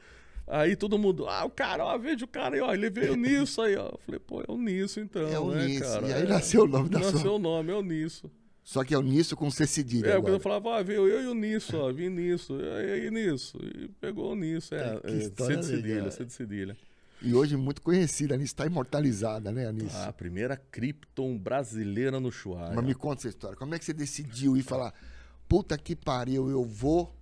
Aí 0.50 0.78
todo 0.78 0.98
mundo, 0.98 1.28
ah, 1.28 1.44
o 1.44 1.50
cara, 1.50 1.84
ó, 1.84 1.98
veja 1.98 2.24
o 2.24 2.28
cara 2.28 2.56
aí, 2.56 2.62
ó, 2.62 2.74
ele 2.74 2.90
veio 2.90 3.16
nisso 3.18 3.62
aí, 3.62 3.76
ó. 3.76 3.88
Eu 3.90 4.00
falei, 4.06 4.20
pô, 4.20 4.42
é 4.42 4.46
o 4.48 4.58
Nisso 4.58 5.02
então, 5.02 5.28
É 5.28 5.38
o 5.38 5.52
né, 5.52 5.66
Nisso. 5.66 5.84
cara? 5.84 6.08
E 6.08 6.14
aí 6.14 6.24
É. 6.24 6.26
nasceu 6.28 6.64
o 6.64 6.68
nome 6.68 6.88
da 6.90 7.00
Nasceu 7.00 7.20
sua. 7.20 7.32
o 7.34 7.40
nome, 7.40 7.70
é 7.72 7.76
o 7.76 7.82
Nisso. 7.82 8.32
Só 8.64 8.82
que 8.86 8.94
é 8.94 8.98
o 8.98 9.02
Nisso 9.02 9.36
com 9.36 9.52
C 9.52 9.68
cedilha. 9.68 10.08
É, 10.08 10.12
porque 10.12 10.18
agora. 10.20 10.36
eu 10.36 10.40
falava, 10.40 10.78
ah, 10.78 10.84
veio 10.84 11.06
eu 11.06 11.22
e 11.22 11.28
o 11.28 11.34
Nisso, 11.34 11.76
ó, 11.78 11.92
vim 11.92 12.08
nisso, 12.10 12.58
e 12.62 12.92
aí 12.92 13.12
nisso. 13.12 13.58
E 13.62 13.90
pegou 14.00 14.32
o 14.32 14.36
Nisso, 14.36 14.74
é, 14.74 15.00
Que 15.02 15.08
é 15.08 15.18
história 15.18 15.56
C 15.62 15.62
de 15.62 15.66
cedilha. 15.84 16.12
C 16.12 16.26
de 16.26 16.34
cedilha. 16.34 16.78
E 17.22 17.34
hoje 17.34 17.58
muito 17.58 17.82
conhecida, 17.82 18.36
a 18.36 18.38
Nisso 18.38 18.54
está 18.54 18.66
imortalizada, 18.66 19.52
né, 19.52 19.68
a 19.68 19.72
Nisso? 19.72 19.96
Ah, 19.98 20.08
a 20.10 20.14
primeira 20.14 20.56
Krypton 20.56 21.38
brasileira 21.38 22.20
no 22.20 22.32
Chuaia. 22.32 22.74
Mas 22.76 22.86
me 22.86 22.94
conta 22.94 23.22
essa 23.22 23.30
história. 23.30 23.58
Como 23.58 23.74
é 23.74 23.80
que 23.80 23.86
você 23.86 23.94
decidiu 23.94 24.56
ir 24.56 24.62
falar, 24.64 24.94
puta 25.48 25.78
que 25.78 25.96
pariu, 25.96 26.50
eu 26.50 26.64
vou 26.64 27.16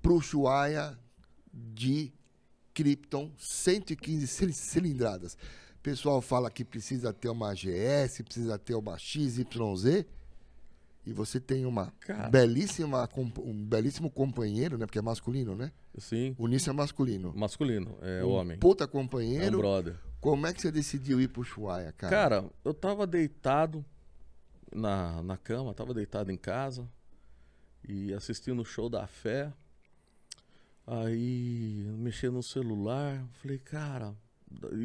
pro 0.00 0.14
Ushuaia 0.14 0.98
de 1.52 2.12
Krypton 2.72 3.30
115 3.36 4.26
cil- 4.26 4.52
cilindradas. 4.52 5.34
O 5.78 5.82
pessoal 5.82 6.20
fala 6.22 6.50
que 6.50 6.64
precisa 6.64 7.12
ter 7.12 7.28
uma 7.28 7.52
GS, 7.54 8.22
precisa 8.22 8.58
ter 8.58 8.74
uma 8.74 8.96
XYZ. 8.98 10.04
E 11.08 11.12
você 11.14 11.40
tem 11.40 11.64
uma 11.64 11.90
Cara. 12.00 12.28
belíssima, 12.28 13.08
um 13.38 13.64
belíssimo 13.64 14.10
companheiro, 14.10 14.76
né? 14.76 14.84
Porque 14.84 14.98
é 14.98 15.02
masculino, 15.02 15.56
né? 15.56 15.72
Sim, 15.96 16.34
O 16.38 16.46
Nisso 16.46 16.68
é 16.68 16.72
masculino. 16.74 17.32
masculino, 17.34 17.96
é 18.02 18.22
um 18.22 18.28
homem. 18.28 18.58
Puta 18.58 18.84
É 18.84 18.86
um 18.86 18.90
companheiro. 18.90 19.56
brother. 19.56 19.96
Como 20.20 20.46
é 20.46 20.52
que 20.52 20.60
você 20.60 20.70
decidiu 20.70 21.18
ir 21.18 21.28
pro 21.28 21.40
Ushuaia, 21.40 21.92
cara? 21.92 22.10
Cara, 22.14 22.50
eu 22.62 22.74
tava 22.74 23.06
deitado 23.06 23.82
na, 24.70 25.22
na 25.22 25.36
cama, 25.38 25.72
tava 25.72 25.94
deitado 25.94 26.30
em 26.30 26.36
casa 26.36 26.86
e 27.88 28.12
assistindo 28.12 28.60
o 28.60 28.64
show 28.66 28.90
da 28.90 29.06
fé. 29.06 29.50
Aí 30.86 31.84
mexendo 31.98 32.34
no 32.34 32.42
celular, 32.42 33.24
falei, 33.42 33.58
cara, 33.58 34.14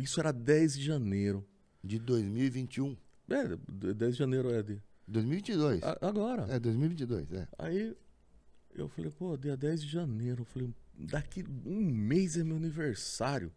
isso 0.01 0.19
era 0.19 0.31
10 0.31 0.75
de 0.77 0.85
janeiro. 0.85 1.45
De 1.83 1.99
2021. 1.99 2.95
É, 3.29 3.45
d- 3.67 3.93
10 3.93 4.13
de 4.13 4.19
janeiro 4.19 4.49
é 4.53 4.63
de. 4.63 4.81
2022. 5.07 5.83
a- 5.83 5.97
Agora. 6.01 6.45
É, 6.53 6.59
2022, 6.59 7.31
é. 7.33 7.47
Aí 7.57 7.95
eu 8.75 8.87
falei, 8.87 9.11
pô, 9.11 9.35
dia 9.37 9.55
10 9.57 9.81
de 9.81 9.89
janeiro. 9.89 10.41
Eu 10.41 10.45
falei, 10.45 10.73
daqui 10.97 11.43
um 11.65 11.81
mês 11.81 12.37
é 12.37 12.43
meu 12.43 12.57
aniversário. 12.57 13.51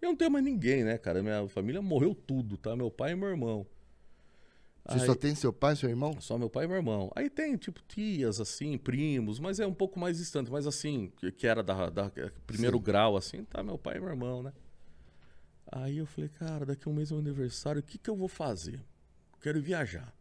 Eu 0.00 0.08
não 0.10 0.16
tenho 0.16 0.30
mais 0.30 0.44
ninguém, 0.44 0.82
né, 0.84 0.98
cara? 0.98 1.22
Minha 1.22 1.48
família 1.48 1.80
morreu 1.80 2.14
tudo, 2.14 2.56
tá? 2.56 2.74
Meu 2.76 2.90
pai 2.90 3.12
e 3.12 3.16
meu 3.16 3.28
irmão. 3.28 3.66
Você 4.84 4.98
Aí- 4.98 5.06
só 5.06 5.14
tem 5.14 5.32
seu 5.32 5.52
pai 5.52 5.74
e 5.74 5.76
seu 5.76 5.88
irmão? 5.88 6.20
Só 6.20 6.36
meu 6.36 6.50
pai 6.50 6.64
e 6.64 6.68
meu 6.68 6.76
irmão. 6.76 7.08
Aí 7.14 7.30
tem, 7.30 7.56
tipo, 7.56 7.80
tias, 7.86 8.40
assim, 8.40 8.76
primos, 8.76 9.38
mas 9.38 9.60
é 9.60 9.66
um 9.66 9.72
pouco 9.72 9.98
mais 10.00 10.18
distante. 10.18 10.50
Mas 10.50 10.66
assim, 10.66 11.12
que, 11.30 11.46
era 11.46 11.62
da, 11.62 11.88
da 11.88 12.10
primeiro 12.46 12.78
Sim. 12.78 12.82
grau, 12.82 13.16
assim, 13.16 13.44
tá 13.44 13.62
meu 13.62 13.78
pai 13.78 13.98
e 13.98 14.00
meu 14.00 14.08
irmão, 14.08 14.42
né? 14.42 14.52
Aí 15.70 15.98
eu 15.98 16.06
falei, 16.06 16.28
cara, 16.28 16.66
daqui 16.66 16.88
a 16.88 16.90
um 16.90 16.94
mês 16.94 17.10
é 17.10 17.14
meu 17.14 17.20
aniversário, 17.20 17.78
o 17.80 17.82
que 17.82 17.96
que 17.96 18.10
eu 18.10 18.16
vou 18.16 18.26
fazer? 18.28 18.80
Quero 19.40 19.62
viajar. 19.62 20.12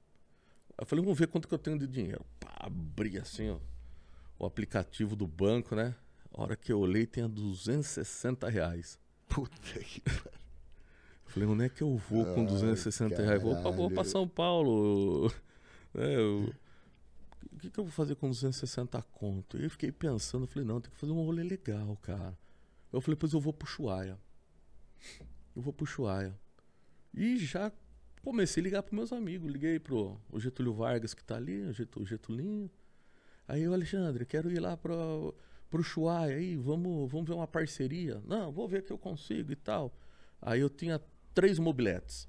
Eu 0.78 0.86
falei, 0.86 1.04
vamos 1.04 1.18
ver 1.20 1.28
quanto 1.28 1.48
que 1.48 1.54
eu 1.54 1.60
tenho 1.60 1.78
de 1.78 1.88
dinheiro. 1.88 2.26
Pá, 2.40 2.56
abri 2.60 3.18
assim, 3.18 3.50
ó, 3.50 3.58
o 4.40 4.46
aplicativo 4.46 5.16
do 5.16 5.28
banco, 5.28 5.76
né? 5.76 5.96
A 6.34 6.42
hora 6.42 6.56
que 6.56 6.72
eu 6.72 6.80
olhei, 6.80 7.06
tinha 7.06 7.28
260 7.28 8.50
reais. 8.50 9.00
Puta 9.28 9.56
que 9.80 10.02
Eu 11.26 11.32
Falei, 11.34 11.48
onde 11.48 11.66
é 11.66 11.70
que 11.70 11.82
eu 11.82 11.96
vou 11.98 12.26
com 12.26 12.42
Ai, 12.42 12.46
260 12.48 13.22
reais? 13.22 13.42
Vou, 13.42 13.56
pra- 13.62 13.72
vou 13.72 13.90
pra. 13.90 14.04
São 14.04 14.28
Paulo. 14.28 15.30
né, 15.94 16.16
eu- 16.16 16.54
o 17.54 17.60
que, 17.60 17.70
que 17.70 17.80
eu 17.80 17.84
vou 17.84 17.94
fazer 17.94 18.16
com 18.16 18.28
260 18.30 19.02
conto? 19.14 19.58
E 19.58 19.64
eu 19.64 19.70
fiquei 19.70 19.92
pensando, 19.92 20.48
falei, 20.48 20.68
não, 20.68 20.82
tem 20.82 20.92
que 20.92 20.98
fazer 20.98 21.12
um 21.12 21.24
rolê 21.24 21.44
legal, 21.44 21.96
cara. 22.02 22.38
Eu 22.92 23.00
falei, 23.00 23.16
pois 23.16 23.34
eu 23.34 23.40
vou 23.40 23.54
pro 23.54 23.68
Chuaia. 23.68 24.18
Eu 25.56 25.62
vou 25.62 25.72
pro 25.72 25.86
Chuaia. 25.86 26.38
E 27.14 27.38
já 27.38 27.72
comecei 28.22 28.62
a 28.62 28.64
ligar 28.64 28.84
para 28.84 28.96
meus 28.96 29.12
amigos. 29.12 29.52
Liguei 29.52 29.80
pro 29.80 30.20
o 30.32 30.40
Getúlio 30.40 30.74
Vargas, 30.74 31.14
que 31.14 31.24
tá 31.24 31.36
ali, 31.36 31.64
o 31.96 32.06
Getulinho. 32.06 32.70
Aí 33.48 33.64
eu, 33.64 33.74
Alexandre, 33.74 34.26
quero 34.26 34.52
ir 34.52 34.60
lá 34.60 34.78
para 34.78 34.94
pro 35.70 35.82
Chuai 35.82 36.34
aí, 36.34 36.56
vamos, 36.58 37.10
vamos 37.10 37.28
ver 37.28 37.34
uma 37.34 37.48
parceria. 37.48 38.22
Não, 38.28 38.52
vou 38.52 38.68
ver 38.68 38.84
que 38.84 38.92
eu 38.92 38.98
consigo 38.98 39.54
e 39.54 39.56
tal. 39.56 39.92
Aí 40.42 40.60
eu 40.60 40.70
tinha 40.70 41.02
três 41.34 41.58
mobiletes. 41.58 42.28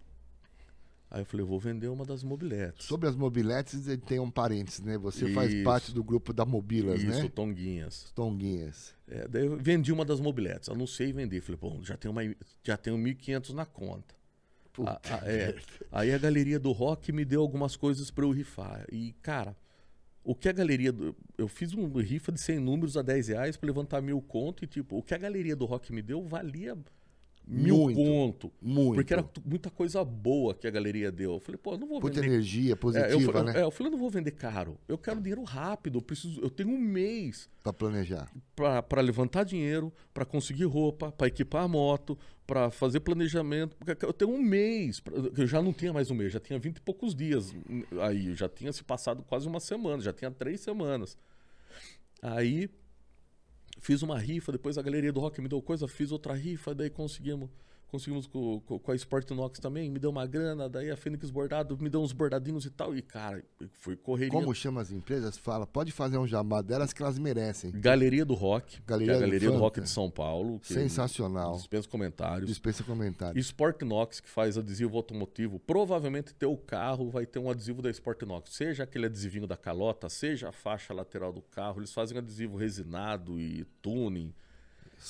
Aí 1.10 1.20
eu 1.20 1.26
falei, 1.26 1.44
eu 1.44 1.48
vou 1.48 1.60
vender 1.60 1.88
uma 1.88 2.06
das 2.06 2.22
mobiletes. 2.22 2.86
Sobre 2.86 3.06
as 3.06 3.14
mobiletes, 3.14 3.84
tem 4.06 4.18
um 4.18 4.30
parênteses, 4.30 4.80
né? 4.80 4.96
Você 4.96 5.26
Isso. 5.26 5.34
faz 5.34 5.62
parte 5.62 5.92
do 5.92 6.02
grupo 6.02 6.32
da 6.32 6.46
Mobilas, 6.46 7.00
Isso, 7.00 7.10
né? 7.10 7.18
Isso, 7.18 7.28
Tonguinhas. 7.28 8.10
Tonguinhas. 8.14 8.94
É, 9.06 9.28
daí 9.28 9.44
eu 9.44 9.58
vendi 9.58 9.92
uma 9.92 10.06
das 10.06 10.20
mobiletes, 10.20 10.70
anunciei 10.70 11.10
e 11.10 11.12
vendi. 11.12 11.38
Falei, 11.42 11.58
bom, 11.60 11.82
já 11.82 11.98
tenho, 11.98 12.12
uma, 12.12 12.22
já 12.64 12.78
tenho 12.78 12.96
1.500 12.96 13.50
na 13.50 13.66
conta. 13.66 14.14
A, 14.86 15.00
a, 15.04 15.30
é. 15.30 15.54
Aí 15.90 16.12
a 16.12 16.18
galeria 16.18 16.58
do 16.58 16.72
rock 16.72 17.12
me 17.12 17.24
deu 17.24 17.40
algumas 17.40 17.76
coisas 17.76 18.10
para 18.10 18.24
eu 18.24 18.30
rifar. 18.30 18.86
E, 18.90 19.12
cara, 19.20 19.56
o 20.24 20.34
que 20.34 20.48
a 20.48 20.52
galeria 20.52 20.92
do. 20.92 21.14
Eu 21.36 21.48
fiz 21.48 21.74
um 21.74 21.88
rifa 21.98 22.32
de 22.32 22.40
100 22.40 22.60
números 22.60 22.96
a 22.96 23.02
10 23.02 23.28
reais 23.28 23.56
para 23.56 23.66
levantar 23.66 24.00
mil 24.00 24.20
conto 24.22 24.64
e, 24.64 24.66
tipo, 24.66 24.96
o 24.96 25.02
que 25.02 25.14
a 25.14 25.18
galeria 25.18 25.56
do 25.56 25.64
rock 25.64 25.92
me 25.92 26.00
deu 26.00 26.22
valia 26.26 26.76
mil 27.46 27.76
muito, 27.76 27.96
conto. 27.96 28.52
Muito. 28.60 28.94
Porque 28.94 29.12
era 29.12 29.28
muita 29.44 29.70
coisa 29.70 30.04
boa 30.04 30.54
que 30.54 30.66
a 30.66 30.70
galeria 30.70 31.10
deu. 31.10 31.34
Eu 31.34 31.40
falei, 31.40 31.58
pô, 31.58 31.76
não 31.76 31.86
vou 31.86 32.00
Muita 32.00 32.20
vender. 32.20 32.34
energia 32.34 32.76
positiva, 32.76 33.38
é, 33.38 33.40
eu, 33.40 33.44
né? 33.44 33.60
É, 33.60 33.62
eu 33.62 33.70
falei, 33.70 33.88
eu 33.88 33.92
não 33.92 33.98
vou 33.98 34.10
vender 34.10 34.30
caro. 34.32 34.78
Eu 34.88 34.96
quero 34.96 35.20
dinheiro 35.20 35.42
rápido. 35.42 35.98
Eu, 35.98 36.02
preciso, 36.02 36.40
eu 36.40 36.50
tenho 36.50 36.70
um 36.70 36.78
mês. 36.78 37.48
Para 37.62 37.72
planejar. 37.72 38.30
Para 38.54 39.00
levantar 39.00 39.44
dinheiro, 39.44 39.92
para 40.14 40.24
conseguir 40.24 40.64
roupa, 40.64 41.10
para 41.12 41.26
equipar 41.26 41.64
a 41.64 41.68
moto, 41.68 42.18
para 42.46 42.70
fazer 42.70 43.00
planejamento. 43.00 43.76
Porque 43.76 44.04
eu 44.04 44.12
tenho 44.12 44.30
um 44.30 44.42
mês. 44.42 45.00
Pra, 45.00 45.14
eu 45.16 45.46
já 45.46 45.60
não 45.62 45.72
tinha 45.72 45.92
mais 45.92 46.10
um 46.10 46.14
mês, 46.14 46.32
já 46.32 46.40
tinha 46.40 46.58
vinte 46.58 46.78
e 46.78 46.80
poucos 46.80 47.14
dias. 47.14 47.54
Aí 48.00 48.34
já 48.34 48.48
tinha 48.48 48.72
se 48.72 48.84
passado 48.84 49.22
quase 49.22 49.46
uma 49.48 49.60
semana, 49.60 50.02
já 50.02 50.12
tinha 50.12 50.30
três 50.30 50.60
semanas. 50.60 51.16
Aí 52.22 52.70
Fiz 53.82 54.00
uma 54.00 54.16
rifa, 54.16 54.52
depois 54.52 54.78
a 54.78 54.82
galeria 54.82 55.12
do 55.12 55.18
rock 55.18 55.40
me 55.40 55.48
deu 55.48 55.60
coisa, 55.60 55.88
fiz 55.88 56.12
outra 56.12 56.34
rifa, 56.34 56.72
daí 56.72 56.88
conseguimos 56.88 57.50
conseguimos 57.92 58.26
com, 58.26 58.58
com, 58.60 58.78
com 58.78 58.90
a 58.90 58.94
Sport 58.94 59.30
Nox 59.32 59.60
também, 59.60 59.90
me 59.90 59.98
deu 59.98 60.08
uma 60.08 60.26
grana, 60.26 60.66
daí 60.66 60.90
a 60.90 60.96
Fênix 60.96 61.30
Bordado 61.30 61.76
me 61.76 61.90
deu 61.90 62.00
uns 62.00 62.10
bordadinhos 62.14 62.64
e 62.64 62.70
tal, 62.70 62.96
e 62.96 63.02
cara, 63.02 63.44
foi 63.74 63.96
correria. 63.96 64.32
Como 64.32 64.54
chama 64.54 64.80
as 64.80 64.90
empresas? 64.90 65.36
Fala, 65.36 65.66
pode 65.66 65.92
fazer 65.92 66.16
um 66.16 66.26
jabá 66.26 66.62
delas 66.62 66.94
que 66.94 67.02
elas 67.02 67.18
merecem. 67.18 67.70
Galeria 67.72 68.24
do 68.24 68.32
Rock, 68.32 68.80
Galeria, 68.86 69.12
é 69.12 69.16
a 69.16 69.20
Galeria 69.20 69.50
do, 69.50 69.56
do 69.56 69.60
Rock 69.60 69.82
de 69.82 69.90
São 69.90 70.10
Paulo. 70.10 70.58
Sensacional. 70.62 71.56
Dispensa 71.56 71.86
comentários. 71.86 72.48
Dispensa 72.48 72.82
comentários. 72.82 73.44
Sport 73.44 73.82
Nox, 73.82 74.20
que 74.20 74.28
faz 74.28 74.56
adesivo 74.56 74.96
automotivo, 74.96 75.58
provavelmente 75.58 76.34
teu 76.34 76.56
carro 76.56 77.10
vai 77.10 77.26
ter 77.26 77.40
um 77.40 77.50
adesivo 77.50 77.82
da 77.82 77.90
Sport 77.90 78.22
Nox, 78.22 78.54
seja 78.54 78.84
aquele 78.84 79.04
adesivinho 79.04 79.46
da 79.46 79.56
calota, 79.56 80.08
seja 80.08 80.48
a 80.48 80.52
faixa 80.52 80.94
lateral 80.94 81.30
do 81.30 81.42
carro, 81.42 81.80
eles 81.80 81.92
fazem 81.92 82.16
adesivo 82.16 82.56
resinado 82.56 83.38
e 83.38 83.66
tuning, 83.82 84.32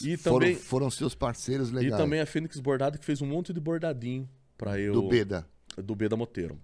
e 0.00 0.16
foram, 0.16 0.38
também, 0.38 0.54
foram 0.54 0.90
seus 0.90 1.14
parceiros 1.14 1.70
legais. 1.70 1.94
E 1.94 1.96
também 1.96 2.20
a 2.20 2.26
Fênix 2.26 2.58
Bordado, 2.58 2.98
que 2.98 3.04
fez 3.04 3.20
um 3.20 3.26
monte 3.26 3.52
de 3.52 3.60
bordadinho 3.60 4.28
para 4.56 4.78
eu. 4.78 4.92
Do 4.92 5.08
Beda. 5.08 5.46
Do 5.76 5.94
Beda 5.94 6.16
Moteiro. 6.16 6.58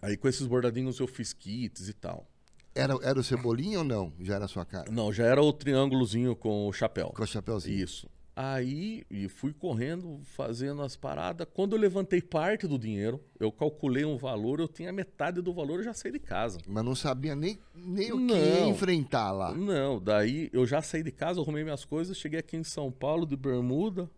Aí 0.00 0.16
com 0.16 0.28
esses 0.28 0.46
bordadinhos 0.46 0.98
eu 1.00 1.06
fiz 1.06 1.32
kits 1.32 1.88
e 1.88 1.92
tal. 1.92 2.26
Era, 2.74 2.94
era 3.02 3.18
o 3.18 3.24
cebolinha 3.24 3.78
ou 3.78 3.84
não? 3.84 4.12
Já 4.20 4.34
era 4.34 4.44
a 4.44 4.48
sua 4.48 4.64
cara? 4.64 4.90
Não, 4.92 5.12
já 5.12 5.24
era 5.24 5.42
o 5.42 5.52
triângulozinho 5.52 6.36
com 6.36 6.68
o 6.68 6.72
chapéu. 6.72 7.08
Com 7.08 7.22
o 7.22 7.26
chapéuzinho. 7.26 7.82
Isso. 7.82 8.08
Aí 8.38 9.02
e 9.10 9.30
fui 9.30 9.54
correndo, 9.54 10.20
fazendo 10.22 10.82
as 10.82 10.94
paradas. 10.94 11.46
Quando 11.54 11.74
eu 11.74 11.80
levantei 11.80 12.20
parte 12.20 12.66
do 12.66 12.78
dinheiro, 12.78 13.18
eu 13.40 13.50
calculei 13.50 14.04
um 14.04 14.18
valor, 14.18 14.60
eu 14.60 14.68
tinha 14.68 14.92
metade 14.92 15.40
do 15.40 15.54
valor, 15.54 15.78
eu 15.78 15.84
já 15.84 15.94
saí 15.94 16.12
de 16.12 16.18
casa. 16.18 16.58
Mas 16.68 16.84
não 16.84 16.94
sabia 16.94 17.34
nem, 17.34 17.58
nem 17.74 18.12
o 18.12 18.20
não, 18.20 18.34
que 18.34 18.68
enfrentar 18.68 19.32
lá. 19.32 19.54
Não, 19.54 19.98
daí 19.98 20.50
eu 20.52 20.66
já 20.66 20.82
saí 20.82 21.02
de 21.02 21.10
casa, 21.10 21.40
arrumei 21.40 21.64
minhas 21.64 21.86
coisas, 21.86 22.14
cheguei 22.14 22.38
aqui 22.38 22.58
em 22.58 22.62
São 22.62 22.92
Paulo 22.92 23.24
de 23.24 23.36
bermuda, 23.38 24.10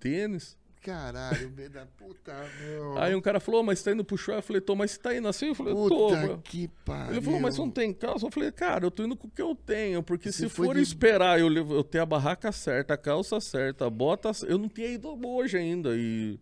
tênis. 0.00 0.58
Caralho, 0.88 1.50
B 1.50 1.68
da 1.68 1.84
puta, 1.84 2.34
meu. 2.62 2.96
Aí 2.96 3.14
um 3.14 3.20
cara 3.20 3.38
falou, 3.38 3.62
mas 3.62 3.82
tá 3.82 3.92
indo 3.92 4.02
pro 4.02 4.16
show? 4.16 4.34
Eu 4.34 4.40
falei, 4.40 4.62
tô, 4.62 4.74
mas 4.74 4.92
você 4.92 4.98
tá 4.98 5.14
indo 5.14 5.28
assim? 5.28 5.48
Eu 5.48 5.54
falei, 5.54 5.74
tô. 5.74 5.88
Puta 5.88 6.40
que 6.42 6.66
pariu. 6.82 7.12
Ele 7.12 7.20
falou, 7.20 7.40
mas 7.40 7.56
você 7.56 7.60
não 7.60 7.70
tem 7.70 7.92
calça? 7.92 8.24
Eu 8.24 8.30
falei, 8.30 8.50
cara, 8.50 8.86
eu 8.86 8.90
tô 8.90 9.04
indo 9.04 9.14
com 9.14 9.28
o 9.28 9.30
que 9.30 9.42
eu 9.42 9.54
tenho, 9.54 10.02
porque 10.02 10.32
você 10.32 10.44
se 10.44 10.48
for 10.48 10.76
de... 10.76 10.80
esperar 10.80 11.38
eu, 11.38 11.54
eu 11.54 11.84
ter 11.84 11.98
a 11.98 12.06
barraca 12.06 12.50
certa, 12.52 12.94
a 12.94 12.96
calça 12.96 13.38
certa, 13.38 13.86
a 13.86 13.90
bota... 13.90 14.30
Eu 14.46 14.56
não 14.56 14.66
tinha 14.66 14.88
ido 14.88 15.14
hoje 15.26 15.58
ainda 15.58 15.90
e... 15.94 16.40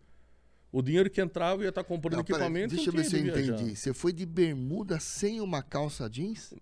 O 0.71 0.81
dinheiro 0.81 1.11
que 1.11 1.21
entrava 1.21 1.63
ia 1.65 1.71
estar 1.71 1.83
tá 1.83 1.89
comprando 1.89 2.15
não, 2.15 2.21
equipamento. 2.21 2.77
Deixa 2.77 2.91
eu 2.91 2.95
ver 2.95 3.05
se 3.05 3.17
eu 3.17 3.27
entendi. 3.27 3.75
Você 3.75 3.93
foi 3.93 4.13
de 4.13 4.25
bermuda 4.25 5.01
sem 5.01 5.41
uma 5.41 5.61
calça 5.61 6.09
jeans? 6.09 6.55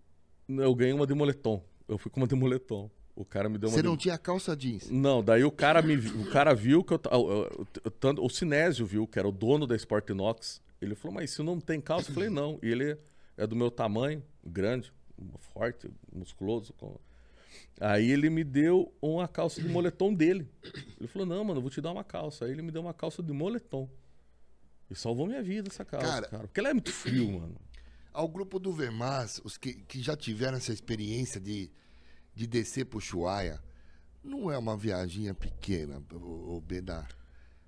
Eu 0.48 0.74
ganhei 0.74 0.94
uma 0.94 1.06
de 1.06 1.12
moletom. 1.12 1.62
Eu 1.86 1.98
fui 1.98 2.10
com 2.10 2.20
uma 2.20 2.26
de 2.26 2.34
moletom. 2.34 2.90
O 3.16 3.24
cara 3.24 3.48
me 3.48 3.58
deu 3.58 3.68
uma. 3.68 3.76
Você 3.76 3.82
não 3.82 3.96
tinha 3.96 4.18
calça 4.18 4.56
jeans? 4.56 4.90
Não, 4.90 5.22
daí 5.22 5.44
o 5.44 5.50
cara 5.50 5.80
me 5.80 5.96
o 5.96 6.30
cara 6.30 6.52
viu 6.52 6.82
que 6.82 6.92
eu, 6.94 7.00
o, 7.12 8.24
o 8.26 8.28
Sinésio 8.28 8.84
viu 8.84 9.06
que 9.06 9.18
era 9.18 9.28
o 9.28 9.32
dono 9.32 9.66
da 9.66 9.76
Sport 9.76 10.10
Inox. 10.10 10.60
Ele 10.80 10.94
falou: 10.94 11.14
"Mas 11.14 11.30
se 11.30 11.42
não 11.42 11.60
tem 11.60 11.80
calça?" 11.80 12.10
Eu 12.10 12.14
falei: 12.14 12.28
"Não". 12.28 12.58
E 12.60 12.68
ele 12.68 12.98
é 13.36 13.46
do 13.46 13.54
meu 13.54 13.70
tamanho, 13.70 14.22
grande, 14.44 14.92
forte, 15.38 15.88
musculoso. 16.12 16.74
Aí 17.80 18.10
ele 18.10 18.28
me 18.30 18.42
deu 18.42 18.92
uma 19.00 19.28
calça 19.28 19.62
de 19.62 19.68
moletom 19.68 20.12
dele. 20.12 20.48
Ele 20.98 21.06
falou: 21.06 21.26
"Não, 21.26 21.44
mano, 21.44 21.58
eu 21.58 21.62
vou 21.62 21.70
te 21.70 21.80
dar 21.80 21.92
uma 21.92 22.04
calça". 22.04 22.46
Aí 22.46 22.50
ele 22.50 22.62
me 22.62 22.72
deu 22.72 22.82
uma 22.82 22.94
calça 22.94 23.22
de 23.22 23.32
moletom. 23.32 23.88
E 24.90 24.94
salvou 24.94 25.26
minha 25.26 25.42
vida 25.42 25.68
essa 25.68 25.84
calça, 25.84 26.06
cara. 26.06 26.28
cara 26.28 26.42
porque 26.48 26.58
ela 26.58 26.70
é 26.70 26.74
muito 26.74 26.92
frio, 26.92 27.30
mano. 27.40 27.56
Ao 28.12 28.28
grupo 28.28 28.58
do 28.58 28.72
Vermas, 28.72 29.40
os 29.44 29.56
que, 29.56 29.74
que 29.74 30.00
já 30.00 30.16
tiveram 30.16 30.56
essa 30.56 30.72
experiência 30.72 31.40
de 31.40 31.70
de 32.34 32.46
descer 32.46 32.86
pro 32.86 33.00
Chuaia, 33.00 33.60
não 34.22 34.50
é 34.50 34.58
uma 34.58 34.76
viaginha 34.76 35.34
pequena, 35.34 36.02
o, 36.12 36.56
o 36.56 36.60
Bedar. 36.60 37.08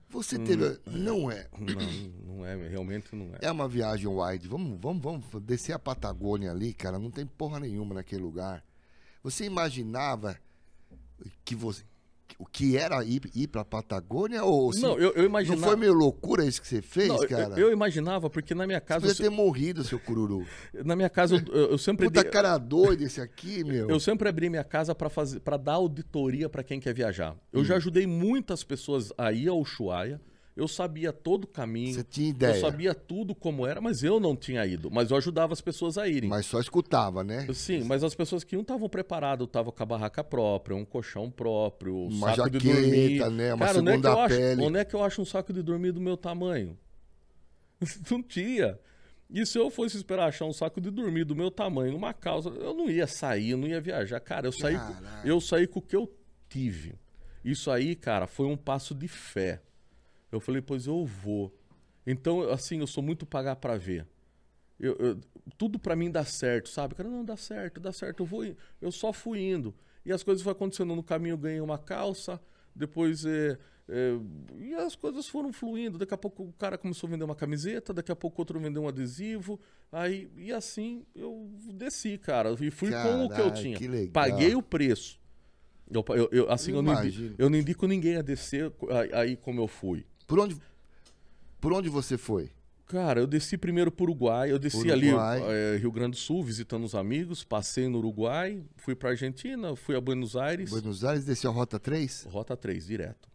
Você 0.09 0.39
teve. 0.39 0.65
Hum, 0.65 0.79
não 0.87 1.31
é. 1.31 1.49
Não, 1.59 2.37
não 2.37 2.47
é, 2.47 2.69
realmente 2.69 3.15
não 3.15 3.35
é. 3.35 3.39
É 3.43 3.51
uma 3.51 3.69
viagem 3.69 4.07
wide. 4.07 4.49
Vamos, 4.49 4.79
vamos, 4.81 5.03
vamos 5.03 5.25
descer 5.43 5.73
a 5.73 5.79
Patagônia 5.79 6.51
ali, 6.51 6.73
cara. 6.73 6.99
Não 6.99 7.11
tem 7.11 7.27
porra 7.27 7.61
nenhuma 7.61 7.95
naquele 7.95 8.23
lugar. 8.23 8.65
Você 9.23 9.45
imaginava 9.45 10.39
que 11.45 11.55
você, 11.55 11.83
o 12.39 12.45
que 12.45 12.77
era 12.77 13.03
ir, 13.05 13.23
ir 13.35 13.47
pra 13.49 13.65
Patagônia? 13.65 14.45
Ou, 14.45 14.71
assim, 14.71 14.83
não, 14.83 14.99
eu, 14.99 15.13
eu 15.13 15.25
imaginava... 15.25 15.61
Não 15.61 15.69
foi 15.69 15.77
meio 15.77 15.95
loucura 15.95 16.45
isso 16.45 16.61
que 16.61 16.69
você 16.69 16.83
fez, 16.83 17.09
não, 17.09 17.27
cara? 17.27 17.55
Eu, 17.55 17.69
eu, 17.69 17.73
imaginava, 17.73 18.29
porque 18.29 18.55
na 18.55 18.67
minha 18.67 18.81
casa... 18.81 19.07
Você 19.07 19.15
podia 19.15 19.31
ter 19.31 19.37
morrido, 19.37 19.85
seu 19.85 19.99
cururu. 19.99 20.47
Na 20.85 20.95
minha 20.95 21.09
casa, 21.09 21.43
eu, 21.53 21.71
eu 21.71 21.79
sempre... 21.79 22.07
Puta 22.07 22.25
cara 22.25 22.59
doido 22.59 23.03
esse 23.03 23.21
aqui, 23.21 23.63
meu. 23.65 23.89
Eu 23.89 24.01
sempre 24.01 24.29
abri 24.29 24.51
minha 24.51 24.65
casa 24.65 24.95
para 24.95 25.09
fazer, 25.09 25.41
para 25.41 25.57
dar 25.57 25.75
auditoria 25.75 26.49
para 26.49 26.63
quem 26.63 26.79
quer 26.79 26.95
viajar. 26.95 27.37
Eu 27.53 27.61
hum. 27.61 27.65
já 27.65 27.77
ajudei 27.77 28.07
muitas 28.07 28.63
pessoas 28.63 29.13
a 29.17 29.33
ir 29.33 29.49
ao 29.49 29.59
Ushuaia, 29.59 30.21
eu 30.57 30.67
sabia 30.67 31.13
todo 31.13 31.45
o 31.45 31.47
caminho. 31.47 31.95
Você 31.95 32.03
tinha 32.03 32.31
ideia. 32.31 32.57
Eu 32.57 32.61
sabia 32.63 32.95
tudo 32.95 33.35
como 33.35 33.67
era, 33.67 33.79
mas 33.79 34.03
eu 34.03 34.19
não 34.19 34.35
tinha 34.35 34.65
ido. 34.65 34.91
Mas 34.91 35.11
eu 35.11 35.17
ajudava 35.19 35.53
as 35.53 35.61
pessoas 35.61 35.99
a 35.99 36.09
irem. 36.09 36.31
Mas 36.31 36.47
só 36.47 36.59
escutava, 36.59 37.23
né? 37.23 37.47
Sim, 37.53 37.85
mas 37.85 38.03
as 38.03 38.15
pessoas 38.15 38.43
que 38.43 38.57
iam 38.57 38.63
estavam 38.63 38.89
preparadas, 38.89 39.47
estavam 39.47 39.71
com 39.71 39.83
a 39.83 39.87
barraca 39.87 40.25
própria, 40.25 40.75
um 40.75 40.85
colchão 40.85 41.31
próprio, 41.31 41.95
Uma 42.07 42.35
saco 42.35 42.51
jaqueta, 42.53 42.59
de 42.59 42.73
dormir. 42.73 43.31
né? 43.33 43.53
Uma 43.53 43.67
Cara, 43.67 43.79
segunda 43.79 44.17
onde 44.17 44.33
é, 44.33 44.39
pele. 44.39 44.53
Acho, 44.53 44.63
onde 44.63 44.79
é 44.79 44.85
que 44.85 44.95
eu 44.95 45.05
acho 45.05 45.21
um 45.21 45.27
saco 45.27 45.53
de 45.53 45.63
dormir 45.63 45.93
do 45.93 46.01
meu 46.01 46.17
tamanho? 46.17 46.79
não 48.11 48.23
tinha. 48.23 48.79
E 49.29 49.45
se 49.45 49.59
eu 49.59 49.69
fosse 49.71 49.97
esperar 49.99 50.29
achar 50.29 50.47
um 50.47 50.53
saco 50.55 50.81
de 50.81 50.91
dormir 50.91 51.25
do 51.25 51.37
meu 51.37 51.51
tamanho, 51.51 51.95
uma 51.97 52.15
calça, 52.15 52.49
eu 52.49 52.73
não 52.73 52.89
ia 52.89 53.07
sair, 53.07 53.51
eu 53.51 53.59
não 53.59 53.67
ia 53.67 53.81
viajar. 53.81 54.21
Cara, 54.21 54.47
eu 54.47 54.53
saí, 54.53 54.79
eu 55.25 55.39
saí 55.39 55.67
com 55.67 55.81
o 55.81 55.83
que 55.83 55.97
eu 55.97 56.11
tive. 56.49 56.95
Isso 57.45 57.71
aí, 57.71 57.95
cara, 57.95 58.27
foi 58.27 58.47
um 58.47 58.57
passo 58.57 58.95
de 58.95 59.07
fé. 59.07 59.61
Eu 60.31 60.41
falei, 60.41 60.61
pois 60.61 60.87
eu 60.87 61.05
vou. 61.05 61.55
Então, 62.07 62.49
assim, 62.51 62.81
eu 62.81 62.87
sou 62.87 63.03
muito 63.03 63.27
pagar 63.27 63.57
para 63.57 63.77
ver. 63.77 64.07
Eu, 64.79 64.95
eu, 64.97 65.21
tudo 65.57 65.79
para 65.79 65.97
mim 65.97 66.11
dá 66.11 66.25
certo, 66.25 66.69
sabe? 66.69 66.95
Cara, 66.95 67.09
não 67.09 67.25
dá 67.25 67.37
certo, 67.37 67.81
dá 67.81 67.93
certo. 67.93 68.21
Eu 68.21 68.27
vou, 68.27 68.45
eu 68.81 68.93
só 68.93 69.13
fui 69.13 69.41
indo 69.41 69.75
e 70.05 70.13
as 70.13 70.23
coisas 70.23 70.43
foram 70.43 70.57
acontecendo 70.57 70.95
no 70.95 71.03
caminho. 71.03 71.33
Eu 71.33 71.39
ganhei 71.39 71.61
uma 71.61 71.79
calça, 71.79 72.41
depois 72.75 73.25
é, 73.25 73.59
é, 73.89 74.17
e 74.59 74.75
as 74.75 74.95
coisas 74.95 75.27
foram 75.27 75.53
fluindo. 75.53 75.99
Daqui 75.99 76.15
a 76.15 76.19
pouco 76.19 76.45
o 76.45 76.53
cara 76.53 76.77
começou 76.77 77.09
a 77.09 77.11
vender 77.11 77.25
uma 77.25 77.35
camiseta, 77.35 77.93
daqui 77.95 78.13
a 78.13 78.17
pouco 78.17 78.41
outro 78.41 78.61
vendeu 78.61 78.83
um 78.83 78.89
adesivo, 78.89 79.59
aí 79.91 80.31
e 80.37 80.53
assim 80.53 81.05
eu 81.15 81.51
desci, 81.73 82.19
cara, 82.19 82.55
e 82.61 82.71
fui 82.71 82.91
Carai, 82.91 83.13
com 83.13 83.25
o 83.25 83.29
que 83.31 83.41
eu 83.41 83.51
tinha. 83.53 83.77
Que 83.77 84.09
Paguei 84.09 84.55
o 84.55 84.63
preço. 84.63 85.19
Eu, 85.91 86.05
eu, 86.09 86.29
eu 86.33 86.51
assim, 86.51 86.73
eu, 86.73 86.79
eu, 86.79 86.83
não 86.83 87.05
indico, 87.05 87.35
eu, 87.39 87.51
não 87.51 87.59
indico, 87.59 87.87
ninguém 87.87 88.17
a 88.17 88.23
descer 88.23 88.73
aí 89.13 89.37
como 89.37 89.61
eu 89.61 89.69
fui. 89.69 90.05
Por 90.27 90.39
onde, 90.41 90.57
por 91.61 91.73
onde 91.73 91.89
você 91.89 92.19
foi? 92.19 92.51
Cara, 92.87 93.21
eu 93.21 93.27
desci 93.27 93.59
primeiro 93.59 93.91
para 93.91 94.03
o 94.03 94.07
Uruguai. 94.07 94.53
Eu 94.53 94.59
desci 94.59 94.79
Uruguai. 94.79 95.43
ali 95.43 95.53
é, 95.53 95.77
Rio 95.77 95.91
Grande 95.91 96.13
do 96.13 96.17
Sul, 96.17 96.43
visitando 96.43 96.85
os 96.85 96.95
amigos. 96.95 97.43
Passei 97.43 97.89
no 97.89 97.99
Uruguai, 97.99 98.63
fui 98.77 98.95
para 98.95 99.11
Argentina, 99.11 99.75
fui 99.75 99.97
a 99.97 100.01
Buenos 100.01 100.37
Aires. 100.37 100.71
Buenos 100.71 101.05
Aires, 101.05 101.25
desceu 101.25 101.51
a 101.51 101.55
Rota 101.55 101.81
3? 101.81 102.29
Rota 102.31 102.57
3, 102.57 102.87
direto. 102.87 103.29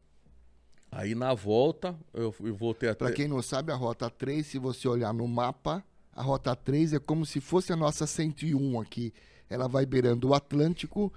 Aí 0.90 1.16
na 1.16 1.34
volta, 1.34 1.98
eu, 2.14 2.34
eu 2.42 2.56
voltei 2.56 2.90
até. 2.90 3.06
Para 3.06 3.14
quem 3.14 3.28
não 3.28 3.42
sabe, 3.42 3.72
a 3.72 3.76
Rota 3.76 4.10
3, 4.10 4.46
se 4.46 4.58
você 4.58 4.88
olhar 4.88 5.14
no 5.14 5.28
mapa, 5.28 5.84
a 6.14 6.22
Rota 6.22 6.56
3 6.56 6.94
é 6.94 7.00
como 7.00 7.26
se 7.26 7.40
fosse 7.40 7.72
a 7.72 7.76
nossa 7.76 8.08
101 8.08 8.80
aqui. 8.80 9.14
Ela 9.50 9.68
vai 9.68 9.86
beirando 9.86 10.30
o 10.30 10.34
Atlântico, 10.34 11.12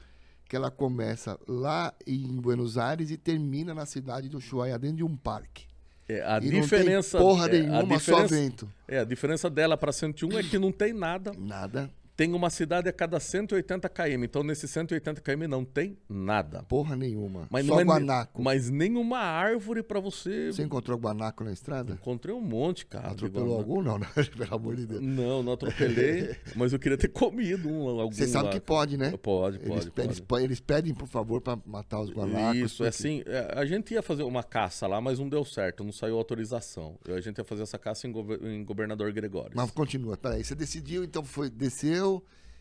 que 0.48 0.54
ela 0.56 0.70
começa 0.70 1.38
lá 1.48 1.92
em 2.06 2.26
Buenos 2.40 2.76
Aires 2.78 3.10
e 3.10 3.16
termina 3.16 3.72
na 3.74 3.86
cidade 3.86 4.28
do 4.28 4.38
Ushuaia, 4.38 4.78
dentro 4.78 4.98
de 4.98 5.04
um 5.04 5.16
parque. 5.16 5.66
É, 6.08 6.20
a 6.22 6.36
e 6.38 6.50
diferença. 6.50 7.18
não 7.18 7.26
tem 7.26 7.34
porra 7.36 7.46
é, 7.46 7.48
a 7.48 7.62
nenhuma, 7.62 7.98
só 7.98 8.22
diferença- 8.22 8.34
vento. 8.34 8.72
É, 8.86 8.98
a 8.98 9.04
diferença 9.04 9.48
dela 9.48 9.76
para 9.76 9.90
101 9.90 10.38
é 10.38 10.42
que 10.42 10.58
não 10.58 10.70
tem 10.70 10.92
nada. 10.92 11.32
Nada, 11.38 11.90
Tem 12.16 12.32
uma 12.32 12.48
cidade 12.48 12.88
a 12.88 12.92
cada 12.92 13.18
180 13.18 13.88
km. 13.88 14.22
Então, 14.22 14.44
nesse 14.44 14.68
180 14.68 15.20
km 15.20 15.48
não 15.48 15.64
tem 15.64 15.98
nada. 16.08 16.62
porra 16.62 16.94
nenhuma. 16.94 17.48
Mas 17.50 17.66
só 17.66 17.80
é, 17.80 17.84
guanaco. 17.84 18.40
Mas 18.40 18.70
nenhuma 18.70 19.18
árvore 19.18 19.82
para 19.82 19.98
você. 19.98 20.52
Você 20.52 20.62
encontrou 20.62 20.96
guanaco 20.96 21.42
na 21.42 21.52
estrada? 21.52 21.94
Encontrei 21.94 22.32
um 22.32 22.40
monte, 22.40 22.86
cara. 22.86 23.08
Atropelou 23.10 23.56
algum? 23.56 23.82
Não, 23.82 23.98
não, 23.98 24.06
pelo 24.36 24.54
amor 24.54 24.76
de 24.76 24.86
Deus. 24.86 25.02
Não, 25.02 25.42
não 25.42 25.54
atropelei, 25.54 26.36
mas 26.54 26.72
eu 26.72 26.78
queria 26.78 26.96
ter 26.96 27.08
comido 27.08 27.68
um, 27.68 27.88
algum 28.00 28.12
Você 28.14 28.28
sabe 28.28 28.46
lá. 28.46 28.52
que 28.52 28.60
pode, 28.60 28.96
né? 28.96 29.12
Pode, 29.20 29.56
Eles, 29.56 29.68
pode, 29.68 29.90
pedem, 29.90 30.22
pode. 30.22 30.44
eles 30.44 30.60
pedem, 30.60 30.94
por 30.94 31.08
favor, 31.08 31.40
para 31.40 31.58
matar 31.66 32.00
os 32.00 32.10
guanacos. 32.10 32.58
Isso, 32.60 32.84
é 32.84 32.90
porque- 32.90 32.96
assim, 32.96 33.22
é, 33.26 33.54
a 33.58 33.64
gente 33.64 33.92
ia 33.92 34.02
fazer 34.02 34.22
uma 34.22 34.44
caça 34.44 34.86
lá, 34.86 35.00
mas 35.00 35.18
não 35.18 35.28
deu 35.28 35.44
certo, 35.44 35.82
não 35.82 35.92
saiu 35.92 36.16
autorização. 36.16 36.96
A 37.08 37.20
gente 37.20 37.38
ia 37.38 37.44
fazer 37.44 37.62
essa 37.62 37.78
caça 37.78 38.06
em 38.06 38.64
Governador 38.64 39.12
Gregório. 39.12 39.50
Mas 39.54 39.70
continua, 39.72 40.16
peraí. 40.16 40.44
Você 40.44 40.54
decidiu, 40.54 41.02
então 41.02 41.24
foi, 41.24 41.50
desceu 41.50 42.03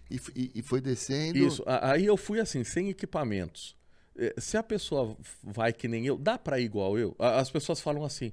e, 0.09 0.15
f- 0.17 0.31
e- 0.35 0.51
e 0.55 0.61
foi 0.61 0.79
descendo. 0.81 1.37
Isso, 1.37 1.63
aí 1.65 2.05
eu 2.05 2.17
fui 2.17 2.39
assim, 2.39 2.63
sem 2.63 2.89
equipamentos. 2.89 3.75
É, 4.17 4.33
Se 4.37 4.57
a 4.57 4.63
pessoa 4.63 5.17
vai 5.41 5.73
que 5.73 5.87
nem 5.87 6.05
eu, 6.05 6.17
dá 6.17 6.37
pra 6.37 6.59
ir 6.59 6.65
igual 6.65 6.97
eu? 6.97 7.15
As 7.19 7.49
pessoas 7.49 7.79
falam 7.81 8.03
assim, 8.03 8.31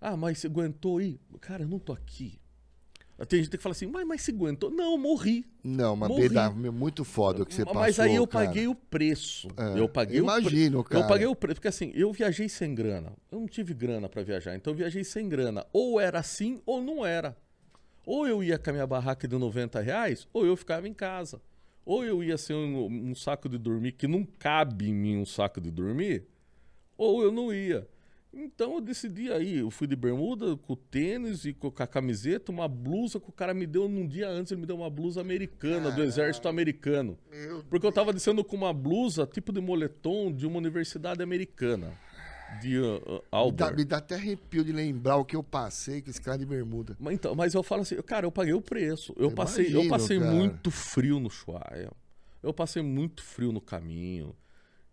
ah, 0.00 0.16
mas 0.16 0.38
você 0.38 0.46
aguentou 0.46 1.00
ir? 1.00 1.18
Cara, 1.40 1.62
eu 1.62 1.68
não 1.68 1.78
tô 1.78 1.92
aqui. 1.92 2.38
Tem 3.28 3.38
gente 3.44 3.56
que 3.56 3.62
fala 3.62 3.72
assim, 3.72 3.86
mas, 3.86 4.04
mas 4.04 4.22
você 4.22 4.32
aguentou? 4.32 4.68
Não, 4.68 4.98
morri. 4.98 5.46
Não, 5.62 5.94
uma 5.94 6.08
Morri. 6.08 6.28
beda 6.28 6.50
muito 6.50 7.04
foda 7.04 7.44
o 7.44 7.46
que 7.46 7.54
você 7.54 7.64
passou. 7.64 7.80
mas 7.80 8.00
aí 8.00 8.16
eu 8.16 8.26
cara. 8.26 8.46
paguei 8.46 8.66
o 8.66 8.74
preço. 8.74 9.46
É, 9.56 9.78
eu 9.78 9.88
paguei 9.88 10.20
o 10.20 10.24
pre- 10.26 10.40
imagino, 10.40 10.82
cara. 10.82 11.04
Eu 11.04 11.08
paguei 11.08 11.26
o 11.28 11.36
preço, 11.36 11.54
porque 11.56 11.68
assim, 11.68 11.92
eu 11.94 12.12
viajei 12.12 12.48
sem 12.48 12.74
grana. 12.74 13.12
Eu 13.30 13.38
não 13.38 13.46
tive 13.46 13.74
grana 13.74 14.08
pra 14.08 14.24
viajar, 14.24 14.56
então 14.56 14.72
eu 14.72 14.76
viajei 14.76 15.04
sem 15.04 15.28
grana. 15.28 15.64
Ou 15.72 16.00
era 16.00 16.18
assim, 16.18 16.60
ou 16.66 16.82
não 16.82 17.06
era. 17.06 17.36
Ou 18.04 18.26
eu 18.26 18.42
ia 18.42 18.58
com 18.58 18.70
a 18.70 18.72
minha 18.72 18.86
barraca 18.86 19.28
de 19.28 19.36
90 19.36 19.80
reais, 19.80 20.28
ou 20.32 20.44
eu 20.44 20.56
ficava 20.56 20.88
em 20.88 20.94
casa. 20.94 21.40
Ou 21.84 22.04
eu 22.04 22.22
ia 22.22 22.38
ser 22.38 22.54
um, 22.54 22.86
um 22.86 23.14
saco 23.14 23.48
de 23.48 23.58
dormir, 23.58 23.92
que 23.92 24.06
não 24.06 24.24
cabe 24.24 24.88
em 24.88 24.94
mim 24.94 25.16
um 25.16 25.26
saco 25.26 25.60
de 25.60 25.70
dormir, 25.70 26.26
ou 26.96 27.22
eu 27.22 27.32
não 27.32 27.52
ia. 27.52 27.86
Então 28.34 28.76
eu 28.76 28.80
decidi 28.80 29.30
aí, 29.30 29.58
eu 29.58 29.70
fui 29.70 29.86
de 29.86 29.94
bermuda, 29.94 30.56
com 30.56 30.74
tênis 30.74 31.44
e 31.44 31.52
com 31.52 31.70
a 31.76 31.86
camiseta, 31.86 32.50
uma 32.50 32.66
blusa 32.66 33.20
que 33.20 33.28
o 33.28 33.32
cara 33.32 33.52
me 33.52 33.66
deu 33.66 33.86
num 33.88 34.06
dia 34.06 34.26
antes, 34.26 34.52
ele 34.52 34.62
me 34.62 34.66
deu 34.66 34.76
uma 34.76 34.88
blusa 34.88 35.20
americana, 35.20 35.90
do 35.90 36.02
exército 36.02 36.48
americano. 36.48 37.18
Meu 37.30 37.62
Porque 37.64 37.86
eu 37.86 37.92
tava 37.92 38.10
descendo 38.10 38.42
com 38.42 38.56
uma 38.56 38.72
blusa 38.72 39.26
tipo 39.26 39.52
de 39.52 39.60
moletom 39.60 40.32
de 40.32 40.46
uma 40.46 40.56
universidade 40.56 41.22
americana. 41.22 41.92
De 42.60 42.78
uh, 42.78 43.22
uh, 43.32 43.46
Me 43.46 43.52
dá, 43.52 43.72
me 43.72 43.84
dá 43.84 43.96
até 43.98 44.14
arrepio 44.14 44.64
de 44.64 44.72
lembrar 44.72 45.16
o 45.16 45.24
que 45.24 45.34
eu 45.34 45.42
passei 45.42 46.02
com 46.02 46.10
esse 46.10 46.20
cara 46.20 46.38
de 46.38 46.46
bermuda. 46.46 46.96
Mas, 47.00 47.14
então, 47.14 47.34
mas 47.34 47.54
eu 47.54 47.62
falo 47.62 47.82
assim, 47.82 47.96
cara, 48.02 48.26
eu 48.26 48.32
paguei 48.32 48.52
o 48.52 48.60
preço. 48.60 49.14
Eu 49.16 49.30
passei, 49.30 49.66
eu 49.66 49.70
Imagino, 49.70 49.90
passei 49.90 50.18
cara. 50.18 50.30
muito 50.30 50.70
frio 50.70 51.18
no 51.18 51.30
Chuaia. 51.30 51.90
Eu 52.42 52.52
passei 52.52 52.82
muito 52.82 53.22
frio 53.22 53.52
no 53.52 53.60
caminho. 53.60 54.34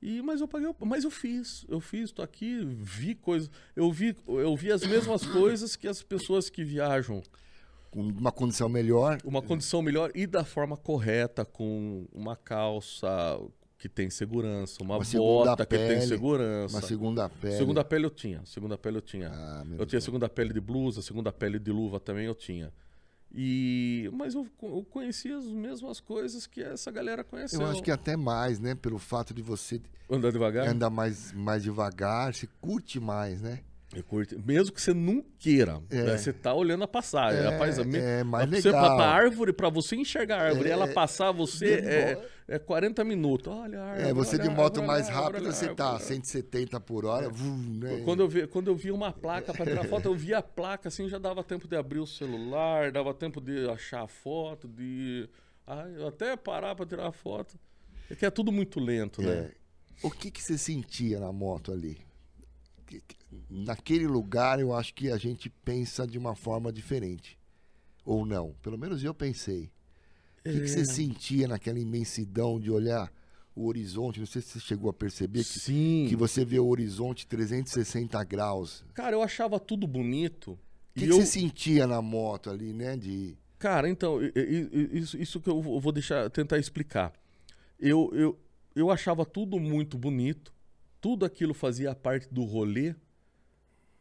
E, 0.02 0.22
mas 0.22 0.40
eu 0.40 0.48
paguei, 0.48 0.74
mas 0.86 1.04
eu 1.04 1.12
fiz, 1.12 1.66
eu 1.68 1.82
fiz, 1.82 2.12
tô 2.12 2.22
aqui, 2.22 2.64
vi 2.64 3.16
coisas, 3.16 3.52
eu 3.76 3.92
vi, 3.92 4.16
eu 4.28 4.56
vi 4.56 4.72
as 4.72 4.86
mesmas 4.86 5.26
coisas 5.28 5.76
que 5.76 5.90
as 5.90 6.02
pessoas 6.02 6.50
que 6.50 6.64
viajam 6.64 7.22
Com 7.92 8.04
uma 8.04 8.32
condição 8.32 8.70
melhor. 8.70 9.18
uma 9.26 9.42
condição 9.42 9.82
melhor 9.82 10.10
e 10.16 10.26
da 10.26 10.46
forma 10.46 10.78
correta, 10.78 11.44
com 11.44 12.06
uma 12.14 12.38
calça 12.38 13.38
que 13.80 13.88
tem 13.88 14.10
segurança, 14.10 14.84
uma, 14.84 14.98
Uma 14.98 15.06
bota 15.06 15.66
que 15.66 15.78
tem 15.78 16.02
segurança. 16.02 16.76
Uma 16.76 16.82
segunda 16.82 17.30
pele. 17.30 17.56
Segunda 17.56 17.84
pele 17.86 18.06
eu 18.06 18.10
tinha, 18.10 18.46
segunda 18.46 18.78
pele 18.78 18.98
eu 18.98 19.02
tinha. 19.02 19.32
Ah, 19.34 19.66
eu 19.80 19.86
tinha 19.86 20.02
segunda 20.02 20.28
pele 20.28 20.54
de 20.54 20.60
blusa, 20.60 21.02
segunda 21.02 21.32
pele 21.32 21.58
de 21.58 21.72
luva 21.72 21.98
também 21.98 22.26
eu 22.26 22.36
tinha. 22.36 22.74
E 23.34 24.10
mas 24.12 24.36
eu, 24.36 24.46
eu 24.62 24.86
conhecia 24.90 25.38
as 25.38 25.46
mesmas 25.46 26.02
coisas 26.02 26.46
que 26.46 26.62
essa 26.62 26.92
galera 26.92 27.24
conheceu. 27.24 27.62
Eu 27.62 27.68
acho 27.68 27.82
que 27.82 27.92
até 27.92 28.18
mais, 28.18 28.60
né? 28.60 28.76
Pelo 28.76 29.00
fato 29.00 29.34
de 29.34 29.42
você 29.42 29.82
andar 30.10 30.32
devagar. 30.32 30.68
andar 30.68 30.90
mais, 30.90 31.32
mais 31.32 31.64
devagar, 31.64 32.34
você 32.34 32.50
curte 32.60 33.00
mais, 33.00 33.42
né? 33.42 33.62
Eu 33.96 34.04
curto. 34.04 34.40
Mesmo 34.46 34.72
que 34.72 34.80
você 34.80 34.94
não 34.94 35.26
queira, 35.40 35.82
É. 35.90 36.04
né, 36.04 36.18
você 36.18 36.32
tá 36.32 36.54
olhando 36.54 36.84
a 36.84 36.88
passagem. 36.88 37.40
É, 37.42 37.50
Rapaz, 37.50 37.80
a 37.80 37.84
me- 37.84 37.98
é 37.98 38.24
mais 38.24 38.48
pra 38.48 38.60
Você, 38.62 38.68
legal. 38.70 38.86
pra, 38.86 38.96
pra 38.98 39.06
árvore, 39.08 39.52
pra 39.52 39.70
você 39.70 39.96
enxergar 39.96 40.38
a 40.40 40.44
árvore, 40.44 40.70
É, 40.70 40.72
ela 40.74 40.88
passar 40.90 41.32
você 41.32 41.74
é, 42.48 42.56
é 42.56 42.60
40 42.60 43.04
minutos. 43.04 43.52
Olha 43.52 43.80
a 43.82 43.86
árvore. 43.88 44.10
É, 44.10 44.14
você 44.14 44.38
de 44.38 44.48
moto 44.48 44.84
mais 44.84 45.10
rápido, 45.10 45.46
você 45.46 45.66
árvore, 45.66 45.76
tá 45.76 45.86
árvore. 45.94 46.04
170 46.04 46.80
por 46.80 47.04
hora. 47.04 47.30
vum, 47.30 47.80
né? 47.80 48.02
Quando 48.06 48.20
eu, 48.22 48.30
vi, 48.30 48.46
quando 48.46 48.68
eu 48.68 48.76
vi 48.76 48.92
uma 48.92 49.12
placa 49.12 49.52
para 49.54 49.66
tirar 49.66 49.84
foto, 49.90 50.06
eu 50.06 50.14
via 50.14 50.38
a 50.38 50.44
placa 50.44 50.90
assim, 50.90 51.10
já 51.10 51.18
dava 51.18 51.44
tempo 51.44 51.68
de 51.68 51.76
abrir 51.76 52.00
o 52.00 52.06
celular, 52.06 52.92
dava 52.92 53.12
tempo 53.12 53.42
de 53.42 53.68
achar 53.72 54.04
a 54.04 54.08
foto, 54.08 54.68
de 54.68 55.28
ah, 55.66 55.86
até 56.08 56.38
parar 56.38 56.76
para 56.76 56.86
tirar 56.86 57.08
a 57.08 57.12
foto. 57.12 57.58
É 58.08 58.14
que 58.14 58.24
é 58.24 58.30
tudo 58.30 58.52
muito 58.52 58.80
lento, 58.80 59.20
né? 59.24 59.50
É. 59.52 59.52
O 60.04 60.12
que, 60.12 60.30
que 60.30 60.42
você 60.44 60.60
sentia 60.60 61.20
na 61.20 61.32
moto 61.32 61.72
ali? 61.72 61.98
Que- 62.90 63.02
que- 63.02 63.18
Naquele 63.50 64.08
lugar, 64.08 64.60
eu 64.60 64.74
acho 64.74 64.94
que 64.96 65.12
a 65.12 65.18
gente 65.18 65.50
pensa 65.50 66.08
de 66.08 66.18
uma 66.18 66.36
forma 66.36 66.72
diferente. 66.74 67.38
Ou 68.04 68.26
não. 68.26 68.56
Pelo 68.64 68.78
menos 68.78 69.04
eu 69.04 69.14
pensei. 69.14 69.72
O 70.40 70.44
que, 70.50 70.52
que 70.62 70.66
É. 70.66 70.68
você 70.68 70.86
sentia 70.86 71.48
naquela 71.48 71.78
imensidão 71.78 72.60
de 72.60 72.72
olhar 72.72 73.12
o 73.56 73.68
horizonte? 73.68 74.20
Não 74.20 74.26
sei 74.26 74.42
se 74.42 74.50
você 74.54 74.60
chegou 74.60 74.90
a 74.90 74.94
perceber 74.94 75.40
que, 75.44 75.60
Sim. 75.60 76.06
que 76.10 76.16
você 76.16 76.44
vê 76.44 76.58
o 76.60 76.68
horizonte 76.68 77.28
360 77.28 78.24
graus. 78.24 78.84
Cara, 78.96 79.16
eu 79.16 79.22
achava 79.22 79.60
tudo 79.60 79.86
bonito. 79.86 80.54
O 80.54 80.60
que, 81.00 81.06
que 81.06 81.12
eu... 81.12 81.18
você 81.18 81.26
sentia 81.28 81.86
na 81.86 82.02
moto 82.02 82.50
ali, 82.50 82.74
né? 82.74 82.98
De... 82.98 83.38
Cara, 83.60 83.88
então, 83.90 84.18
isso, 84.92 85.18
isso 85.18 85.40
que 85.40 85.50
eu 85.50 85.62
vou 85.62 85.80
vou 85.80 85.92
deixar, 85.92 86.30
tentar 86.32 86.58
explicar. 86.58 87.14
Eu, 87.80 88.10
eu, 88.14 88.40
eu 88.76 88.90
achava 88.90 89.26
tudo 89.26 89.60
muito 89.60 89.98
bonito, 89.98 90.52
tudo 91.02 91.26
aquilo 91.26 91.54
fazia 91.54 91.94
parte 91.96 92.28
do 92.34 92.44
rolê, 92.44 92.96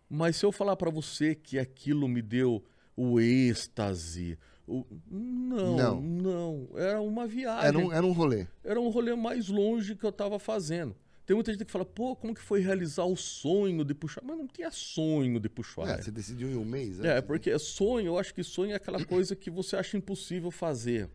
mas 0.08 0.36
se 0.36 0.44
eu 0.44 0.52
falar 0.52 0.76
pra 0.76 0.90
você 0.90 1.34
que 1.34 1.58
aquilo 1.58 2.08
me 2.08 2.22
deu 2.22 2.64
o 2.96 3.20
êxtase, 3.20 4.38
o... 4.66 4.84
não, 5.10 5.76
Não. 5.76 6.00
não, 6.00 6.68
era 6.76 7.00
uma 7.00 7.26
viagem. 7.26 7.68
Era 7.68 7.78
um, 7.78 7.92
era 7.92 8.06
um 8.06 8.12
rolê. 8.12 8.46
Era 8.64 8.80
um 8.80 8.88
rolê 8.88 9.14
mais 9.14 9.48
longe 9.48 9.94
que 9.94 10.04
eu 10.04 10.12
tava 10.12 10.38
fazendo. 10.38 10.94
Tem 11.24 11.34
muita 11.34 11.52
gente 11.52 11.64
que 11.64 11.70
fala, 11.70 11.84
pô, 11.84 12.16
como 12.16 12.34
que 12.34 12.40
foi 12.40 12.60
realizar 12.60 13.04
o 13.04 13.14
sonho 13.14 13.84
de 13.84 13.94
puxar? 13.94 14.22
Mas 14.24 14.38
não 14.38 14.46
tinha 14.46 14.70
sonho 14.70 15.38
de 15.38 15.48
puxar. 15.48 15.86
É, 15.86 16.02
você 16.02 16.10
decidiu 16.10 16.48
em 16.48 16.56
um 16.56 16.64
mês? 16.64 16.98
É, 17.00 17.16
antes, 17.16 17.26
porque 17.26 17.58
sonho, 17.58 18.06
eu 18.06 18.18
acho 18.18 18.32
que 18.32 18.42
sonho 18.42 18.72
é 18.72 18.76
aquela 18.76 19.04
coisa 19.04 19.36
que 19.36 19.50
você 19.50 19.76
acha 19.76 19.96
impossível 19.98 20.50
fazer. 20.50 21.10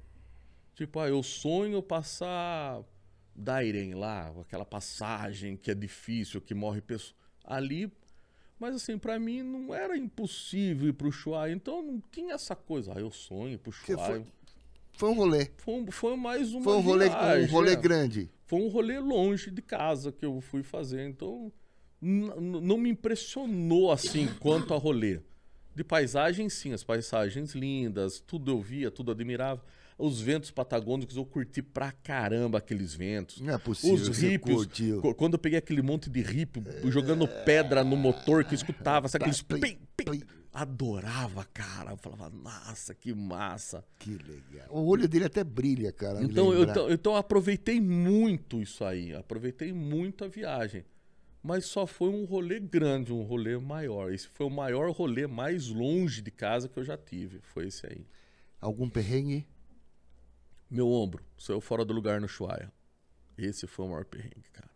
Tipo, 0.75 0.99
ah, 0.99 1.09
eu 1.09 1.21
sonho 1.23 1.81
passar 1.81 2.83
Dairen 3.35 3.95
lá, 3.95 4.33
aquela 4.41 4.65
passagem 4.65 5.57
que 5.57 5.71
é 5.71 5.75
difícil, 5.75 6.39
que 6.41 6.53
morre 6.53 6.81
pessoa. 6.81 7.15
Ali, 7.43 7.91
mas 8.59 8.75
assim, 8.75 8.97
pra 8.97 9.19
mim 9.19 9.41
não 9.41 9.73
era 9.73 9.97
impossível 9.97 10.87
ir 10.89 10.93
pro 10.93 11.09
Ushuaia, 11.09 11.51
então 11.51 11.81
não 11.81 12.01
tinha 12.11 12.33
essa 12.35 12.55
coisa, 12.55 12.93
ah, 12.95 12.99
eu 12.99 13.11
sonho 13.11 13.57
pro 13.59 13.69
Ushuaia. 13.71 13.97
foi- 13.97 14.25
Foi 14.95 15.09
um 15.09 15.13
rolê. 15.15 15.49
Foi, 15.57 15.73
um- 15.73 15.91
foi 15.91 16.15
mais 16.15 16.53
uma 16.53 16.63
Foi 16.63 16.75
um 16.77 16.81
rolê, 16.81 17.09
viagem, 17.09 17.49
um 17.49 17.51
rolê 17.51 17.71
é. 17.73 17.75
grande. 17.75 18.29
Foi 18.45 18.61
um 18.61 18.67
rolê 18.67 18.99
longe 18.99 19.49
de 19.49 19.61
casa 19.61 20.11
que 20.11 20.23
eu 20.23 20.39
fui 20.39 20.61
fazer, 20.61 21.07
então 21.09 21.51
não 21.99 22.77
me 22.77 22.89
impressionou 22.91 23.91
assim 23.91 24.27
quanto 24.39 24.73
a 24.73 24.77
rolê. 24.77 25.19
De 25.75 25.83
paisagem, 25.83 26.47
sim, 26.49 26.71
as 26.73 26.83
paisagens 26.83 27.55
lindas, 27.55 28.19
tudo 28.19 28.51
eu 28.51 28.61
via, 28.61 28.91
tudo 28.91 29.11
admirava. 29.11 29.63
Os 29.97 30.19
ventos 30.19 30.49
patagônicos 30.51 31.15
eu 31.15 31.25
curti 31.25 31.61
pra 31.61 31.91
caramba 31.91 32.57
aqueles 32.57 32.93
ventos. 32.93 33.39
Não 33.41 33.53
é 33.53 33.57
possível. 33.57 33.93
Os 33.95 34.09
co- 35.01 35.13
quando 35.13 35.33
eu 35.33 35.39
peguei 35.39 35.57
aquele 35.59 35.81
monte 35.81 36.09
de 36.09 36.21
hippie 36.21 36.63
jogando 36.85 37.27
pedra 37.27 37.83
no 37.83 37.95
motor 37.95 38.43
que 38.43 38.53
eu 38.53 38.55
escutava, 38.55 39.07
sabe 39.07 39.23
aqueles 39.25 39.41
pim, 39.41 39.77
pim. 39.95 40.23
Adorava, 40.51 41.45
cara. 41.53 41.91
Eu 41.91 41.97
falava, 41.97 42.29
nossa, 42.29 42.93
que 42.93 43.13
massa. 43.13 43.83
Que 43.97 44.11
legal. 44.11 44.67
O 44.69 44.85
olho 44.85 45.07
dele 45.07 45.25
até 45.25 45.43
brilha, 45.43 45.91
cara. 45.91 46.23
Então 46.23 46.53
eu, 46.53 46.63
então, 46.71 46.91
então 46.91 47.13
eu 47.13 47.17
aproveitei 47.17 47.81
muito 47.81 48.61
isso 48.61 48.83
aí, 48.85 49.13
aproveitei 49.15 49.73
muito 49.73 50.23
a 50.23 50.27
viagem. 50.27 50.85
Mas 51.41 51.65
só 51.65 51.85
foi 51.85 52.09
um 52.09 52.23
rolê 52.23 52.59
grande, 52.59 53.11
um 53.11 53.21
rolê 53.23 53.57
maior. 53.57 54.13
Esse 54.13 54.27
foi 54.27 54.45
o 54.45 54.49
maior 54.49 54.91
rolê 54.91 55.27
mais 55.27 55.67
longe 55.67 56.21
de 56.21 56.31
casa 56.31 56.69
que 56.69 56.77
eu 56.77 56.83
já 56.83 56.97
tive. 56.97 57.39
Foi 57.41 57.67
esse 57.67 57.85
aí. 57.85 58.05
Algum 58.61 58.87
perrengue? 58.89 59.45
Meu 60.73 60.89
ombro 60.89 61.23
saiu 61.37 61.61
fora 61.61 61.85
do 61.85 61.93
lugar 61.93 62.19
no 62.19 62.27
Chuaia. 62.27 62.73
Esse 63.37 63.67
foi 63.67 63.85
o 63.85 63.89
maior 63.89 64.05
perrengue, 64.05 64.49
cara. 64.51 64.69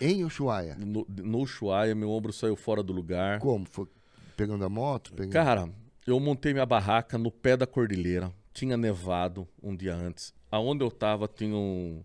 Em 0.00 0.24
Ushuaia? 0.24 0.74
No, 0.76 1.06
no 1.08 1.38
Ushuaia, 1.38 1.94
meu 1.94 2.10
ombro 2.10 2.32
saiu 2.32 2.56
fora 2.56 2.82
do 2.82 2.92
lugar. 2.92 3.38
Como? 3.38 3.64
Foi 3.70 3.86
pegando 4.36 4.64
a 4.64 4.68
moto? 4.68 5.12
Pegando... 5.12 5.32
Cara, 5.32 5.72
eu 6.04 6.18
montei 6.18 6.52
minha 6.52 6.66
barraca 6.66 7.16
no 7.16 7.30
pé 7.30 7.56
da 7.56 7.68
cordilheira. 7.68 8.32
Tinha 8.52 8.76
nevado 8.76 9.46
um 9.62 9.76
dia 9.76 9.94
antes. 9.94 10.34
Aonde 10.50 10.82
eu 10.82 10.90
tava 10.90 11.28
tinha 11.28 11.54
um, 11.54 12.02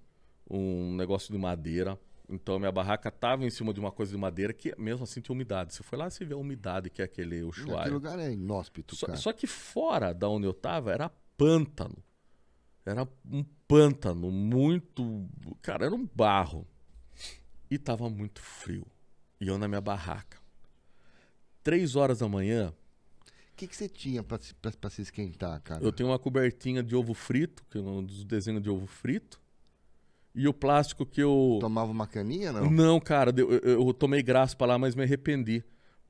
um 0.48 0.96
negócio 0.96 1.32
de 1.32 1.40
madeira. 1.40 1.98
Então 2.30 2.60
minha 2.60 2.72
barraca 2.72 3.10
tava 3.10 3.46
em 3.46 3.50
cima 3.50 3.74
de 3.74 3.80
uma 3.80 3.92
coisa 3.92 4.12
de 4.12 4.18
madeira 4.18 4.54
que 4.54 4.76
mesmo 4.78 5.06
assim 5.06 5.22
tinha 5.22 5.34
umidade. 5.34 5.74
Se 5.74 5.82
for 5.82 5.98
lá, 5.98 6.08
você 6.08 6.24
vê 6.24 6.36
a 6.36 6.38
umidade 6.38 6.90
que 6.92 7.02
é 7.02 7.06
aquele 7.06 7.42
Ushuaia. 7.44 7.80
Aquele 7.80 7.96
lugar 7.96 8.20
é 8.20 8.32
inóspito, 8.32 8.96
Só, 8.96 9.08
cara. 9.08 9.18
só 9.18 9.34
que 9.34 9.48
fora 9.48 10.14
da 10.14 10.30
onde 10.30 10.46
eu 10.46 10.54
tava 10.54 10.92
era 10.92 11.10
pântano. 11.36 11.98
Era 12.86 13.08
um 13.30 13.44
pântano 13.68 14.30
muito. 14.32 15.26
Cara, 15.62 15.86
era 15.86 15.96
um 15.96 16.08
barro. 16.14 16.68
E 17.70 17.78
tava 17.78 18.10
muito 18.10 18.42
frio. 18.42 18.86
E 19.40 19.48
eu 19.48 19.58
na 19.58 19.68
minha 19.68 19.82
barraca. 19.82 20.38
Três 21.64 21.96
horas 21.96 22.20
da 22.20 22.28
manhã, 22.28 22.74
O 23.52 23.56
que, 23.56 23.68
que 23.68 23.76
você 23.76 23.88
tinha 23.88 24.22
pra, 24.24 24.38
se- 24.38 24.54
pra, 24.56 24.72
pra 24.72 24.90
se 24.90 25.02
esquentar, 25.02 25.62
cara? 25.62 25.84
eu 25.84 25.92
tenho 25.92 26.10
uma 26.10 26.20
cobertinha 26.20 26.84
de 26.84 26.96
ovo 26.96 27.14
frito, 27.14 27.64
que 27.70 27.78
é 27.78 27.82
um 27.82 28.04
dos 28.04 28.26
desenhos 28.26 28.62
de 28.62 28.70
ovo 28.70 28.86
frito. 28.88 29.40
E 30.36 30.48
o 30.48 30.54
plástico 30.54 31.06
que 31.06 31.22
eu. 31.22 31.60
Tomava 31.62 31.92
uma 31.92 32.08
caninha, 32.08 32.52
não? 32.52 32.70
Não, 32.70 33.00
cara, 33.00 33.32
eu, 33.38 33.52
eu- 33.52 33.86
eu 33.88 33.94
tomei 33.94 34.22
graspa 34.24 34.66
lá, 34.66 34.78
mas 34.80 34.96
me 34.96 35.04
arrependi. 35.04 35.64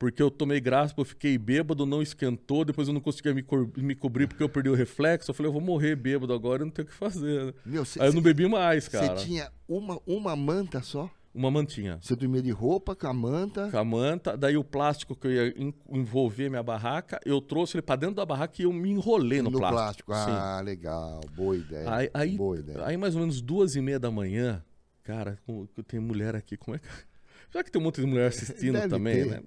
Porque 0.04 0.22
eu 0.22 0.30
tomei 0.30 0.60
graspa, 0.60 1.00
eu 1.00 1.04
fiquei 1.06 1.38
bêbado, 1.38 1.86
não 1.86 2.02
esquentou, 2.02 2.62
depois 2.62 2.88
eu 2.88 2.92
não 2.94 3.00
conseguia 3.00 3.32
me, 3.32 3.42
cor- 3.42 3.70
me 3.74 3.94
cobrir 3.94 4.26
porque 4.26 4.42
eu 4.42 4.48
perdi 4.50 4.68
o 4.68 4.74
reflexo. 4.74 5.30
Eu 5.30 5.34
falei, 5.34 5.48
eu 5.48 5.52
vou 5.54 5.62
morrer 5.62 5.96
bêbado 5.96 6.32
agora, 6.34 6.60
eu 6.60 6.66
não 6.66 6.72
tenho 6.72 6.86
o 6.86 6.90
que 6.90 6.94
fazer. 6.96 7.46
né? 7.46 7.54
Meu, 7.64 7.86
cê- 7.86 8.02
Aí 8.02 8.08
eu 8.08 8.12
não 8.12 8.20
bebi 8.20 8.46
mais, 8.46 8.84
Você 8.84 8.90
cara. 8.90 9.14
tinha 9.14 9.50
uma, 9.66 9.98
uma 10.06 10.36
manta 10.36 10.82
só? 10.82 11.08
Uma 11.34 11.50
mantinha. 11.50 11.98
Você 12.02 12.14
dormia 12.14 12.42
de 12.42 12.50
roupa 12.50 12.94
com 12.94 13.06
a 13.06 13.14
manta? 13.14 13.70
Com 13.70 13.78
a 13.78 13.84
manta, 13.84 14.36
daí 14.36 14.58
o 14.58 14.62
plástico 14.62 15.16
que 15.16 15.26
eu 15.26 15.32
ia 15.32 15.48
en- 15.56 15.72
envolver 15.90 16.50
minha 16.50 16.62
barraca, 16.62 17.18
eu 17.24 17.40
trouxe 17.40 17.76
ele 17.76 17.82
pra 17.82 17.96
dentro 17.96 18.16
da 18.16 18.26
barraca 18.26 18.60
e 18.60 18.66
eu 18.66 18.72
me 18.74 18.90
enrolei 18.90 19.40
no, 19.40 19.50
plástico. 19.50 20.12
Sim. 20.14 20.20
Ah, 20.28 20.60
legal. 20.62 21.20
Boa 21.34 21.56
ideia. 21.56 21.90
Aí, 21.92 22.10
aí, 22.12 22.36
Boa 22.36 22.58
ideia. 22.58 22.84
aí 22.84 22.96
mais 22.98 23.14
ou 23.14 23.22
menos 23.22 23.40
duas 23.40 23.74
e 23.74 23.80
meia 23.80 23.98
da 23.98 24.10
manhã, 24.10 24.62
cara, 25.02 25.38
com- 25.46 25.66
tem 25.88 25.98
mulher 25.98 26.36
aqui, 26.36 26.58
como 26.58 26.76
é 26.76 26.78
que. 26.78 26.86
Já 27.52 27.62
que 27.62 27.70
tem 27.70 27.80
um 27.80 27.84
monte 27.84 28.00
de 28.00 28.06
mulher 28.06 28.26
assistindo 28.28 28.72
Deve 28.74 28.88
também, 28.88 29.14
ter. 29.14 29.26
né? 29.30 29.42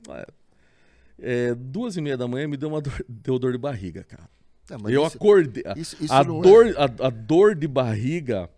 É, 1.19 1.55
duas 1.55 1.97
e 1.97 2.01
meia 2.01 2.15
da 2.17 2.27
manhã 2.27 2.47
me 2.47 2.57
deu 2.57 2.69
uma 2.69 2.81
dor, 2.81 2.93
deu 3.09 3.39
dor 3.39 3.51
de 3.51 3.57
barriga, 3.57 4.03
cara. 4.03 4.29
Não, 4.69 4.79
mas 4.79 4.93
eu 4.93 5.05
isso- 5.05 5.15
acordei. 5.17 5.63
a- 5.65 5.73
isso- 5.77 5.97
isso 6.03 6.13
a, 6.13 6.21
é- 6.21 6.23
dor, 6.23 6.75
a, 6.77 7.07
a 7.07 7.09
dor 7.09 7.55
de 7.55 7.67
barriga. 7.67 8.49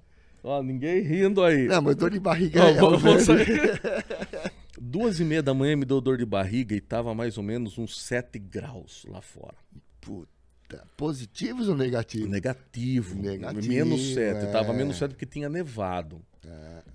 Ó, 0.44 0.64
ninguém 0.64 1.02
rindo 1.02 1.44
aí. 1.44 1.68
Não, 1.68 1.82
mas 1.82 1.96
dor 1.96 2.10
de 2.12 2.20
barriga 2.20 2.64
Ó, 2.64 2.68
é 2.70 2.74
vou- 2.80 2.98
vou. 2.98 3.16
Duas 4.82 5.20
e 5.20 5.26
meia 5.26 5.44
da 5.44 5.54
manhã 5.54 5.76
me 5.76 5.86
deu 5.86 6.00
dor 6.00 6.18
de 6.18 6.26
barriga 6.26 6.74
e 6.76 6.80
tava 6.82 7.14
mais 7.14 7.38
ou 7.38 7.44
menos 7.44 7.78
uns 7.78 8.00
7 8.02 8.40
graus 8.40 9.06
lá 9.10 9.22
fora. 9.22 9.56
Puta. 10.00 10.88
Positivos 10.96 11.68
ou 11.68 11.76
negativos? 11.76 12.30
Negativo. 12.30 13.16
Negativo, 13.22 13.68
menos 13.68 14.14
7. 14.14 14.46
é. 14.46 14.52
Tava 14.52 14.72
menos 14.74 14.98
7 14.98 15.12
porque 15.12 15.26
tinha 15.26 15.50
nevado. 15.50 16.22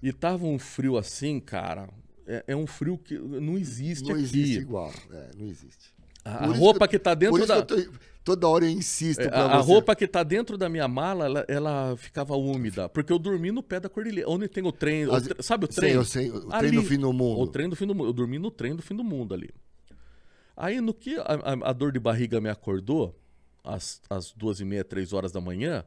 E 0.02 0.12
tava 0.12 0.46
um 0.46 0.58
frio 0.58 0.96
assim, 0.96 1.38
cara. 1.38 1.88
É, 2.26 2.44
é 2.48 2.56
um 2.56 2.66
frio 2.66 2.96
que 2.98 3.18
não 3.18 3.56
existe 3.58 4.04
Não 4.04 4.12
aqui. 4.14 4.22
existe 4.22 4.58
igual. 4.58 4.92
É, 5.10 5.30
não 5.36 5.46
existe. 5.46 5.92
A, 6.24 6.44
a 6.44 6.46
roupa 6.46 6.88
que- 6.88 6.98
tá 6.98 7.10
Por 7.14 7.18
dentro 7.20 7.46
da. 7.46 7.60
tô, 7.62 7.76
toda 8.24 8.48
hora 8.48 8.64
eu 8.64 8.70
insisto 8.70 9.20
É, 9.20 9.28
pra 9.28 9.40
A, 9.44 9.56
a 9.56 9.60
roupa 9.60 9.94
que 9.94 10.08
tá 10.08 10.22
dentro 10.22 10.56
da 10.56 10.70
minha 10.70 10.88
mala, 10.88 11.26
ela, 11.26 11.44
ela 11.46 11.96
ficava 11.98 12.34
úmida. 12.34 12.88
Porque 12.88 13.12
eu 13.12 13.18
dormi 13.18 13.52
no 13.52 13.62
pé 13.62 13.78
da 13.78 13.90
cordilheira. 13.90 14.30
Onde 14.30 14.48
tem 14.48 14.64
o 14.64 14.72
trem. 14.72 15.06
o 15.06 15.14
As- 15.14 15.24
tre- 15.24 15.42
sabe 15.42 15.66
o 15.66 15.68
trem? 15.68 15.92
eu 15.92 16.04
sei, 16.04 16.30
o 16.30 16.40
trem 16.48 16.58
Ali. 16.70 16.76
do 16.76 16.82
fim 16.82 16.98
do 16.98 17.12
mundo. 17.12 17.40
O 17.42 17.46
trem 17.46 17.68
do 17.68 17.76
fim 17.76 17.86
do 17.86 17.94
mundo. 17.94 18.08
Eu 18.08 18.12
dormi 18.14 18.38
no 18.38 18.50
trem 18.50 18.74
do 18.74 18.80
fim 18.82 18.94
do 18.96 19.04
mundo 19.04 19.34
ali. 19.34 19.50
Aí, 20.56 20.80
no 20.80 20.94
que 20.94 21.16
a, 21.18 21.68
a- 21.68 21.72
dor 21.74 21.92
de 21.92 21.98
barriga 22.00 22.40
me 22.40 22.48
acordou, 22.48 23.14
às, 23.62 24.00
às 24.08 24.32
duas 24.32 24.60
e 24.60 24.64
meia, 24.64 24.84
três 24.84 25.12
horas 25.12 25.30
da 25.32 25.40
manhã, 25.42 25.84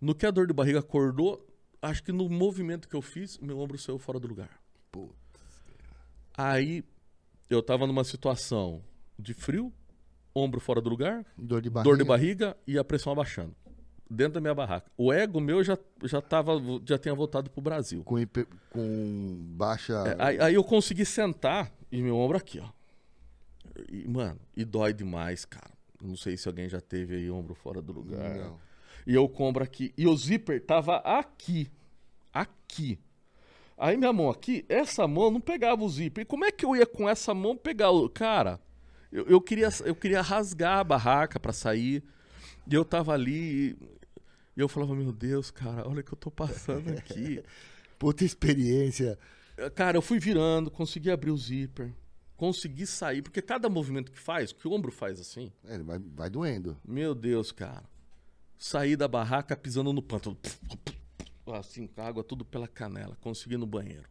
no 0.00 0.14
que 0.14 0.24
a 0.24 0.30
dor 0.30 0.46
de 0.46 0.52
barriga 0.54 0.78
acordou, 0.78 1.46
acho 1.82 2.02
que 2.02 2.12
no 2.12 2.28
movimento 2.30 2.88
que 2.88 2.94
eu 2.96 3.02
fiz, 3.02 3.38
meu 3.38 3.58
ombro 3.58 3.76
saiu 3.76 3.98
fora 3.98 4.18
do 4.18 4.28
lugar. 4.28 4.48
Putz. 4.90 5.23
Aí, 6.36 6.84
eu 7.48 7.62
tava 7.62 7.86
numa 7.86 8.04
situação 8.04 8.82
de 9.18 9.32
frio, 9.34 9.72
ombro 10.34 10.60
fora 10.60 10.80
do 10.80 10.88
lugar, 10.90 11.24
Dor 11.38 11.60
de 11.62 11.70
barriga. 11.70 11.90
dor 11.90 11.98
de 11.98 12.04
barriga 12.04 12.56
e 12.66 12.76
a 12.78 12.84
pressão 12.84 13.12
abaixando. 13.12 13.54
Dentro 14.10 14.34
da 14.34 14.40
minha 14.40 14.54
barraca. 14.54 14.90
O 14.98 15.12
ego 15.12 15.40
meu 15.40 15.64
já, 15.64 15.78
já, 16.02 16.20
tava, 16.20 16.52
já 16.86 16.98
tinha 16.98 17.14
voltado 17.14 17.48
pro 17.50 17.62
Brasil. 17.62 18.02
Com, 18.04 18.18
hiper- 18.18 18.46
com 18.70 19.36
baixa. 19.56 19.94
É, 20.18 20.22
aí, 20.22 20.40
aí 20.40 20.54
eu 20.54 20.62
consegui 20.62 21.04
sentar 21.06 21.72
e 21.90 22.02
meu 22.02 22.16
ombro 22.16 22.36
aqui, 22.36 22.60
ó. 22.60 22.68
E, 23.90 24.06
mano, 24.06 24.38
e 24.56 24.64
dói 24.64 24.92
demais, 24.92 25.44
cara. 25.44 25.70
Não 26.02 26.16
sei 26.16 26.36
se 26.36 26.46
alguém 26.46 26.68
já 26.68 26.80
teve 26.80 27.14
aí 27.16 27.30
ombro 27.30 27.54
fora 27.54 27.80
do 27.80 27.92
lugar. 27.92 28.34
Não. 28.36 28.58
E 29.06 29.14
eu 29.14 29.28
com 29.28 29.44
o 29.44 29.46
ombro 29.46 29.64
aqui. 29.64 29.92
E 29.96 30.06
o 30.06 30.14
zíper 30.16 30.64
tava 30.64 30.96
aqui. 30.98 31.70
Aqui. 32.32 32.98
Aí 33.76 33.96
minha 33.96 34.12
mão 34.12 34.30
aqui, 34.30 34.64
essa 34.68 35.06
mão 35.08 35.30
não 35.30 35.40
pegava 35.40 35.82
o 35.82 35.88
zíper. 35.88 36.22
E 36.22 36.24
como 36.24 36.44
é 36.44 36.52
que 36.52 36.64
eu 36.64 36.76
ia 36.76 36.86
com 36.86 37.08
essa 37.08 37.34
mão 37.34 37.56
pegar 37.56 37.90
o. 37.90 38.08
Cara, 38.08 38.60
eu, 39.10 39.26
eu, 39.26 39.40
queria, 39.40 39.68
eu 39.84 39.94
queria 39.94 40.22
rasgar 40.22 40.78
a 40.78 40.84
barraca 40.84 41.40
pra 41.40 41.52
sair. 41.52 42.02
E 42.70 42.74
eu 42.74 42.84
tava 42.84 43.12
ali. 43.12 43.76
E 44.56 44.60
eu 44.60 44.68
falava, 44.68 44.94
meu 44.94 45.12
Deus, 45.12 45.50
cara, 45.50 45.88
olha 45.88 46.00
o 46.00 46.04
que 46.04 46.12
eu 46.12 46.18
tô 46.18 46.30
passando 46.30 46.90
aqui. 46.90 47.42
Puta 47.98 48.24
experiência. 48.24 49.18
Cara, 49.74 49.96
eu 49.96 50.02
fui 50.02 50.18
virando, 50.18 50.70
consegui 50.70 51.10
abrir 51.10 51.30
o 51.30 51.36
zíper, 51.36 51.92
consegui 52.36 52.86
sair, 52.86 53.22
porque 53.22 53.40
cada 53.40 53.68
movimento 53.68 54.10
que 54.10 54.18
faz, 54.18 54.52
que 54.52 54.66
o 54.66 54.72
ombro 54.72 54.90
faz 54.90 55.20
assim, 55.20 55.52
É, 55.64 55.78
vai, 55.78 55.98
vai 55.98 56.28
doendo. 56.28 56.76
meu 56.84 57.14
Deus, 57.14 57.52
cara. 57.52 57.84
Saí 58.58 58.96
da 58.96 59.06
barraca 59.06 59.56
pisando 59.56 59.92
no 59.92 60.02
pântano. 60.02 60.36
Assim, 61.46 61.86
com 61.86 62.00
a 62.00 62.06
água 62.06 62.24
tudo 62.24 62.44
pela 62.44 62.66
canela. 62.66 63.16
Consegui 63.20 63.56
no 63.56 63.66
banheiro. 63.66 64.08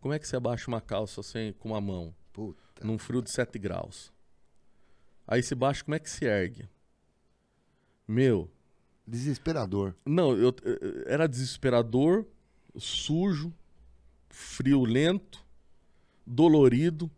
Como 0.00 0.14
é 0.14 0.18
que 0.18 0.26
você 0.26 0.36
abaixa 0.36 0.68
uma 0.68 0.80
calça 0.80 1.20
assim, 1.20 1.52
com 1.58 1.70
uma 1.70 1.80
mão, 1.80 2.14
Puta. 2.32 2.84
num 2.84 2.98
frio 2.98 3.22
de 3.22 3.30
7 3.30 3.58
graus? 3.58 4.12
Aí 5.26 5.42
se 5.42 5.54
baixa, 5.54 5.84
como 5.84 5.94
é 5.94 5.98
que 5.98 6.10
se 6.10 6.24
ergue? 6.24 6.68
Meu, 8.08 8.50
Desesperador. 9.06 9.94
Não, 10.06 10.32
eu, 10.36 10.54
eu- 10.62 11.04
era 11.06 11.26
desesperador, 11.28 12.24
sujo, 12.76 13.52
friolento, 14.28 15.44
dolorido 16.24 17.10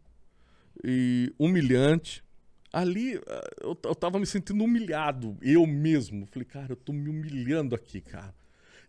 e 0.83 1.33
humilhante. 1.39 2.25
Ali 2.73 3.21
ah, 3.27 3.51
eu, 3.61 3.79
eu 3.85 3.95
tava 3.95 4.19
me 4.19 4.27
sentindo 4.27 4.65
humilhado, 4.65 5.37
eu 5.43 5.67
mesmo. 5.67 6.27
Falei, 6.27 6.47
cara, 6.47 6.73
eu 6.73 6.77
tô 6.77 6.93
me 6.95 7.11
humilhando 7.11 7.75
aqui, 7.75 8.01
cara. 8.01 8.35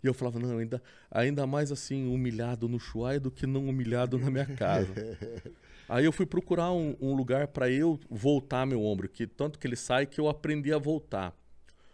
E 0.04 0.08
eu 0.08 0.14
falava, 0.14 0.38
não, 0.38 0.58
ainda, 0.58 0.84
ainda 1.10 1.48
mais 1.48 1.72
assim, 1.72 2.14
humilhado 2.14 2.68
no 2.68 2.78
Chuai 2.80 3.20
do 3.20 3.32
que 3.32 3.48
não 3.48 3.70
humilhado 3.70 4.20
na 4.20 4.30
minha 4.30 4.46
casa. 4.46 4.94
Aí 5.88 6.04
eu 6.06 6.12
fui 6.12 6.26
procurar 6.26 6.72
um, 6.74 6.96
um 7.00 7.14
lugar 7.14 7.48
para 7.48 7.70
eu 7.70 8.00
voltar 8.10 8.66
meu 8.66 8.84
ombro, 8.84 9.08
que 9.08 9.26
tanto 9.26 9.58
que 9.58 9.66
ele 9.68 9.76
sai 9.76 10.06
que 10.06 10.20
eu 10.20 10.28
aprendi 10.28 10.74
a 10.74 10.78
voltar. 10.78 11.34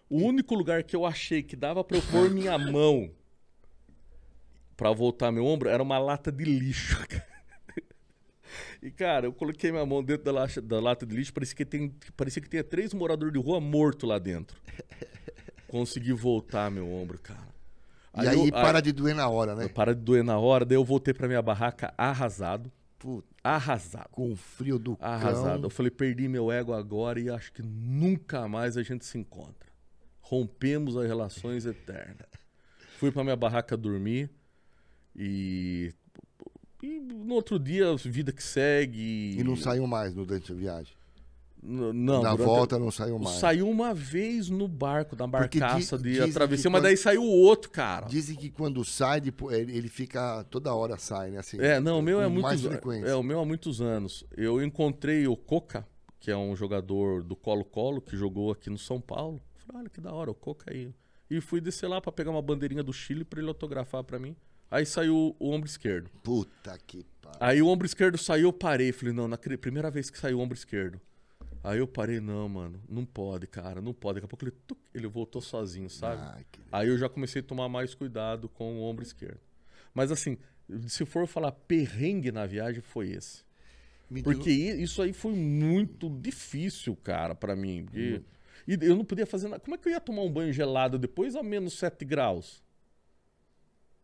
O 0.10 0.18
único 0.24 0.56
lugar 0.56 0.84
que 0.84 0.96
eu 0.96 1.06
achei 1.06 1.44
que 1.44 1.56
dava 1.56 1.84
para 1.84 1.98
eu 1.98 2.02
pôr 2.04 2.30
minha 2.34 2.58
mão 2.58 3.12
para 4.76 4.92
voltar 4.92 5.32
meu 5.32 5.46
ombro 5.46 5.70
era 5.70 5.84
uma 5.84 6.00
lata 6.00 6.32
de 6.32 6.44
lixo. 6.46 6.98
E, 8.82 8.90
cara, 8.90 9.28
eu 9.28 9.34
coloquei 9.34 9.72
minha 9.72 9.86
mão 9.86 10.02
dentro 10.02 10.24
da, 10.24 10.32
lata- 10.32 10.62
da 10.62 10.80
lata 10.80 11.06
de 11.06 11.14
lixo, 11.16 11.34
parecia 11.34 11.56
que, 11.56 11.66
tem, 11.66 11.94
parecia 12.16 12.42
que 12.42 12.50
tinha 12.50 12.64
três 12.64 12.94
moradores 12.94 13.34
de 13.34 13.38
rua 13.40 13.60
morto 13.60 14.08
lá 14.08 14.18
dentro. 14.18 14.58
Consegui 15.68 16.14
voltar 16.14 16.72
meu 16.72 16.90
ombro, 16.92 17.20
cara. 17.20 17.59
E 18.24 18.28
aí 18.28 18.46
eu- 18.48 18.52
para 18.52 18.82
de 18.82 18.92
doer 18.92 19.16
na 19.16 19.28
hora, 19.30 19.56
né? 19.56 19.68
para 19.68 19.94
de 19.96 20.02
doer 20.02 20.24
na 20.24 20.38
hora, 20.38 20.66
daí 20.66 20.76
eu 20.78 20.84
voltei 20.84 21.14
pra 21.14 21.28
minha 21.28 21.42
barraca 21.42 21.94
arrasado. 21.98 22.72
Puta, 22.98 23.28
Arrasado. 23.42 24.10
com 24.12 24.30
o 24.32 24.36
frio 24.36 24.78
do 24.78 24.98
Arrasado. 25.00 25.58
Eu 25.58 25.62
cão. 25.62 25.70
falei, 25.70 25.90
perdi 25.90 26.28
meu 26.28 26.52
ego 26.52 26.74
agora 26.74 27.18
e 27.20 27.30
acho 27.30 27.54
que 27.54 27.62
nunca 27.64 28.46
mais 28.48 28.76
a 28.76 28.84
gente 28.84 29.06
se 29.06 29.18
encontra. 29.18 29.70
Rompemos 30.20 30.98
as 30.98 31.08
relações 31.08 31.66
eternas. 31.66 32.28
Fui 32.98 33.10
pra 33.12 33.24
minha 33.24 33.38
barraca 33.38 33.78
dormir 33.78 34.30
e. 35.16 35.94
E 36.84 37.00
no 37.00 37.34
outro 37.36 37.58
dia, 37.60 37.96
vida 37.98 38.32
que 38.34 38.44
segue. 38.44 39.36
E 39.40 39.44
não 39.44 39.56
saiu 39.56 39.86
mais 39.88 40.14
no 40.14 40.26
durante 40.26 40.52
a 40.52 40.56
viagem. 40.56 40.94
Não, 41.62 42.22
na 42.24 42.32
durante- 42.32 42.46
volta 42.48 42.80
não 42.80 42.90
saiu 42.90 43.20
mais. 43.20 43.38
Saiu 43.38 43.70
uma 43.70 43.94
vez 43.94 44.50
no 44.50 44.68
barco, 44.68 45.16
na 45.16 45.28
barcaça 45.28 45.98
di- 45.98 46.14
de 46.14 46.20
que 46.32 46.70
mas 46.70 46.80
quando- 46.80 46.84
daí 46.84 46.96
saiu 46.98 47.24
outro, 47.24 47.70
cara. 47.70 48.08
Dizem 48.08 48.36
que 48.38 48.50
quando 48.50 48.84
sai, 48.86 49.22
ele 49.52 49.90
fica 49.90 50.44
toda 50.50 50.74
hora 50.74 50.98
sai, 50.98 51.32
né? 51.32 51.40
Assim, 51.40 51.58
É, 51.60 51.80
não, 51.80 52.00
o 52.00 52.02
meu 52.02 52.22
é 52.22 52.28
muitos 52.30 52.62
frequência. 52.62 53.10
É, 53.10 53.16
o 53.16 53.22
meu 53.24 53.40
há 53.42 53.46
muitos 53.46 53.82
anos. 53.82 54.24
Eu 54.38 54.64
encontrei 54.64 55.28
o 55.28 55.36
Coca, 55.36 55.86
que 56.20 56.32
é 56.32 56.38
um 56.38 56.56
jogador 56.56 57.24
do 57.24 57.36
Colo-Colo, 57.36 58.00
que 58.02 58.16
jogou 58.16 58.52
aqui 58.52 58.70
no 58.70 58.78
São 58.78 59.02
Paulo. 59.02 59.42
Falei, 59.56 59.82
olha 59.82 59.90
que 59.90 60.00
da 60.00 60.14
hora, 60.14 60.32
o 60.32 60.36
Coca 60.36 60.72
aí. 60.74 60.94
E 61.30 61.42
fui 61.42 61.60
descer 61.62 61.88
lá 61.88 62.00
pra 62.02 62.12
pegar 62.12 62.32
uma 62.32 62.42
bandeirinha 62.42 62.82
do 62.82 62.94
Chile 62.94 63.24
pra 63.26 63.40
ele 63.40 63.50
autografar 63.50 64.04
pra 64.04 64.18
mim. 64.18 64.36
Aí 64.72 64.86
saiu 64.86 65.36
o 65.40 65.50
ombro 65.52 65.68
esquerdo. 65.70 66.10
Puta 66.24 66.78
que 66.88 67.06
pariu. 67.22 67.38
Aí 67.42 67.62
o 67.62 67.68
ombro 67.68 67.86
esquerdo 67.86 68.18
saiu, 68.18 68.46
eu 68.46 68.54
parei. 68.54 68.92
Falei, 68.92 69.14
não, 69.14 69.28
na 69.28 69.38
primeira 69.38 69.92
vez 69.92 70.10
que 70.10 70.18
saiu 70.18 70.38
o 70.40 70.42
ombro 70.42 70.56
esquerdo. 70.58 71.00
Aí 71.64 71.80
eu 71.80 71.88
parei, 71.88 72.20
não, 72.20 72.48
mano, 72.48 72.82
não 72.88 73.06
pode, 73.06 73.46
cara, 73.48 73.82
não 73.82 73.94
pode. 73.94 74.16
Daqui 74.16 74.26
a 74.26 74.28
pouco 74.30 74.46
ele, 74.46 74.52
tuc, 74.66 74.78
ele 74.94 75.08
voltou 75.08 75.42
sozinho, 75.42 75.90
sabe? 75.90 76.22
Que- 76.52 76.60
Aí 76.72 76.88
eu 76.88 76.98
já 76.98 77.10
comecei 77.10 77.42
a 77.42 77.44
tomar 77.44 77.68
mais 77.68 77.94
cuidado 77.94 78.48
com 78.48 78.78
o 78.80 78.82
ombro 78.84 79.04
esquerdo. 79.04 79.40
Mas 79.94 80.12
assim, 80.12 80.38
se 80.88 81.06
for 81.06 81.28
falar 81.28 81.52
perrengue 81.52 82.32
na 82.32 82.46
viagem, 82.46 82.82
foi 82.82 83.10
esse. 83.12 83.44
Me 84.10 84.24
Porque 84.24 84.50
i- 84.50 84.82
isso 84.82 85.02
aí 85.02 85.12
foi 85.14 85.34
muito 85.34 86.10
difícil, 86.10 86.96
cara, 86.96 87.36
pra 87.36 87.56
mim. 87.56 87.80
Uhum. 87.82 87.86
porque- 87.86 88.24
E 88.68 88.78
eu 88.86 88.96
não 88.96 89.04
podia 89.06 89.26
fazer 89.26 89.48
nada. 89.48 89.60
Como 89.62 89.74
é 89.76 89.78
que 89.78 89.88
eu 89.88 89.92
ia 89.94 90.00
tomar 90.00 90.22
um 90.22 90.32
banho 90.32 90.54
gelado 90.54 90.98
depois 91.00 91.36
a 91.36 91.42
menos 91.44 91.74
7 91.74 92.06
graus? 92.06 92.62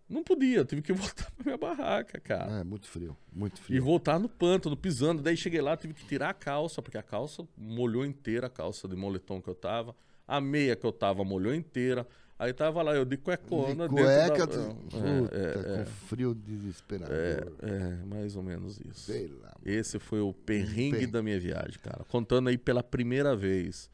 Não 0.08 0.24
podia, 0.24 0.58
eu 0.58 0.66
tive 0.66 0.82
que 0.82 0.93
voltar 0.93 1.32
pra 1.32 1.43
minha 1.45 1.58
barraca, 1.58 2.20
cara. 2.20 2.60
É, 2.60 2.64
muito 2.64 2.88
frio, 2.88 3.18
muito 3.34 3.60
E 3.60 3.64
frio. 3.64 3.84
voltar 3.84 4.20
no 4.20 4.30
pântano, 4.30 4.78
pisando. 4.78 5.22
Daí 5.22 5.36
cheguei 5.36 5.62
lá, 5.62 5.76
tive 5.76 5.93
que 5.93 6.06
tirar 6.06 6.30
a 6.30 6.34
calça, 6.34 6.82
porque 6.82 6.97
a 6.97 7.03
calça 7.03 7.47
molhou 7.58 8.06
inteira, 8.06 8.47
a 8.47 8.49
calça 8.49 8.88
de 8.88 8.95
moletom 8.95 9.41
que 9.41 9.47
eu 9.49 9.56
tava. 9.56 9.95
A 10.28 10.39
meia 10.41 10.76
que 10.76 10.86
eu 10.86 10.91
tava 10.91 11.24
molhou 11.24 11.53
inteira. 11.53 12.08
Aí 12.38 12.51
tava 12.51 12.82
lá, 12.84 12.93
eu 12.93 13.06
de 13.06 13.16
cuecona 13.16 13.88
De 13.88 13.95
dentro 13.95 14.45
cueca, 14.45 14.47
da... 14.47 14.62
É, 14.64 15.22
puta, 15.22 15.36
é, 15.38 15.78
com 15.78 15.86
frio 15.86 16.36
desesperador. 16.36 17.16
é, 17.16 17.47
é, 17.62 18.06
mais 18.06 18.36
ou 18.36 18.43
menos 18.43 18.78
isso. 18.82 18.99
Sei 19.12 19.28
lá. 19.28 19.56
Esse 19.66 19.99
foi 19.99 20.20
o 20.20 20.34
perrengue 20.34 20.97
Per- 20.99 21.12
da 21.12 21.24
minha 21.24 21.39
viagem, 21.39 21.80
cara. 21.82 22.03
Contando 22.10 22.49
aí 22.49 22.58
pela 22.58 22.84
primeira 22.84 23.36
vez 23.38 23.89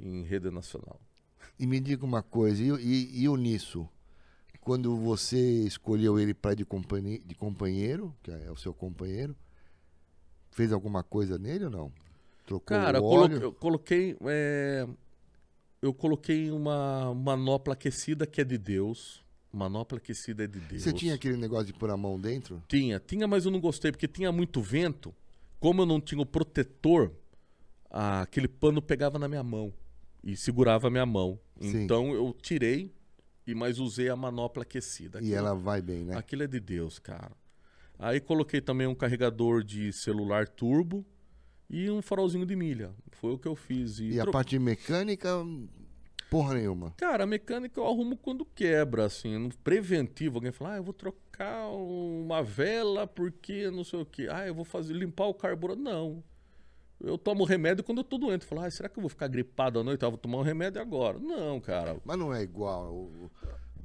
em 0.00 0.22
rede 0.24 0.50
nacional. 0.50 1.00
E 1.58 1.66
me 1.66 1.78
diga 1.78 2.04
uma 2.04 2.22
coisa, 2.22 2.60
e, 2.60 2.70
e- 2.82 3.22
e 3.22 3.28
o 3.28 3.36
Nisso? 3.36 3.88
Quando 4.60 4.96
você 4.96 5.64
escolheu 5.64 6.18
ele 6.18 6.34
para 6.34 6.54
de, 6.54 6.64
de 7.24 7.34
companheiro, 7.34 8.14
que 8.22 8.30
é 8.30 8.50
o 8.50 8.56
seu 8.56 8.74
companheiro, 8.74 9.34
fez 10.50 10.72
alguma 10.72 11.02
coisa 11.02 11.38
nele 11.38 11.64
ou 11.64 11.70
não? 11.70 11.92
Trocou 12.46 12.76
Cara, 12.76 13.00
o 13.00 13.04
óleo? 13.04 13.38
eu 13.40 13.52
coloquei. 13.52 14.16
é, 14.26 14.86
Eu 15.80 15.94
coloquei 15.94 16.50
uma 16.50 17.14
manopla 17.14 17.72
aquecida 17.74 18.26
que 18.26 18.40
é 18.40 18.44
de 18.44 18.58
Deus. 18.58 19.22
Manopla 19.52 19.98
aquecida 19.98 20.44
é 20.44 20.46
de 20.46 20.60
Deus. 20.60 20.82
Você 20.82 20.92
tinha 20.92 21.14
aquele 21.14 21.36
negócio 21.36 21.66
de 21.66 21.72
pôr 21.72 21.90
a 21.90 21.96
mão 21.96 22.20
dentro? 22.20 22.62
Tinha, 22.68 23.00
tinha, 23.00 23.26
mas 23.26 23.44
eu 23.46 23.50
não 23.50 23.60
gostei, 23.60 23.90
porque 23.90 24.06
tinha 24.06 24.30
muito 24.30 24.60
vento. 24.60 25.14
Como 25.58 25.82
eu 25.82 25.86
não 25.86 26.00
tinha 26.00 26.20
o 26.20 26.26
protetor, 26.26 27.12
aquele 27.90 28.46
pano 28.48 28.80
pegava 28.82 29.18
na 29.18 29.26
minha 29.28 29.42
mão 29.42 29.72
e 30.22 30.36
segurava 30.36 30.88
a 30.88 30.90
minha 30.90 31.06
mão. 31.06 31.38
Sim. 31.60 31.82
Então 31.84 32.12
eu 32.12 32.34
tirei 32.42 32.92
e 33.46 33.54
mais 33.54 33.78
usei 33.78 34.08
a 34.08 34.16
manopla 34.16 34.62
aquecida. 34.62 35.18
E 35.18 35.22
Aquilo- 35.22 35.36
ela 35.36 35.54
vai 35.54 35.80
bem, 35.82 36.04
né? 36.04 36.16
Aquilo 36.16 36.42
é 36.42 36.46
de 36.46 36.60
Deus, 36.60 36.98
cara. 36.98 37.32
Aí 37.98 38.20
coloquei 38.20 38.60
também 38.60 38.86
um 38.86 38.94
carregador 38.94 39.62
de 39.62 39.92
celular 39.92 40.48
turbo 40.48 41.04
e 41.68 41.90
um 41.90 42.00
farolzinho 42.00 42.46
de 42.46 42.56
milha. 42.56 42.92
Foi 43.12 43.32
o 43.32 43.38
que 43.38 43.46
eu 43.48 43.54
fiz. 43.54 43.98
E, 43.98 44.12
E 44.12 44.18
a 44.20 44.22
tro- 44.22 44.32
parte 44.32 44.58
mecânica, 44.58 45.28
porra 46.30 46.54
nenhuma. 46.54 46.92
Cara, 46.96 47.24
a 47.24 47.26
mecânica 47.26 47.78
eu 47.78 47.86
arrumo 47.86 48.16
quando 48.16 48.44
quebra, 48.44 49.04
assim, 49.04 49.36
no 49.36 49.54
preventivo. 49.58 50.36
Alguém 50.38 50.52
fala, 50.52 50.74
ah, 50.74 50.76
eu 50.78 50.84
vou 50.84 50.94
trocar 50.94 51.68
uma 51.68 52.42
vela 52.42 53.06
porque 53.06 53.70
não 53.70 53.84
sei 53.84 54.00
o 54.00 54.06
quê. 54.06 54.28
Ah, 54.30 54.46
eu 54.46 54.54
vou 54.54 54.64
fazer 54.64 54.94
limpar 54.94 55.26
o 55.26 55.34
carburador. 55.34 55.82
Não. 55.82 56.22
Eu 57.02 57.16
tomo 57.16 57.44
remédio 57.44 57.82
quando 57.82 57.98
eu 57.98 58.04
tô 58.04 58.18
doente. 58.18 58.44
Falo, 58.44 58.62
ah, 58.62 58.70
será 58.70 58.88
que 58.88 58.98
eu 58.98 59.02
vou 59.02 59.08
ficar 59.08 59.28
gripado 59.28 59.80
à 59.80 59.84
noite? 59.84 60.04
Ah, 60.04 60.08
vou 60.08 60.18
tomar 60.18 60.38
um 60.38 60.42
remédio 60.42 60.80
agora. 60.80 61.18
Não, 61.18 61.60
cara. 61.60 61.96
Mas 62.04 62.18
não 62.18 62.32
é 62.32 62.42
igual. 62.42 63.08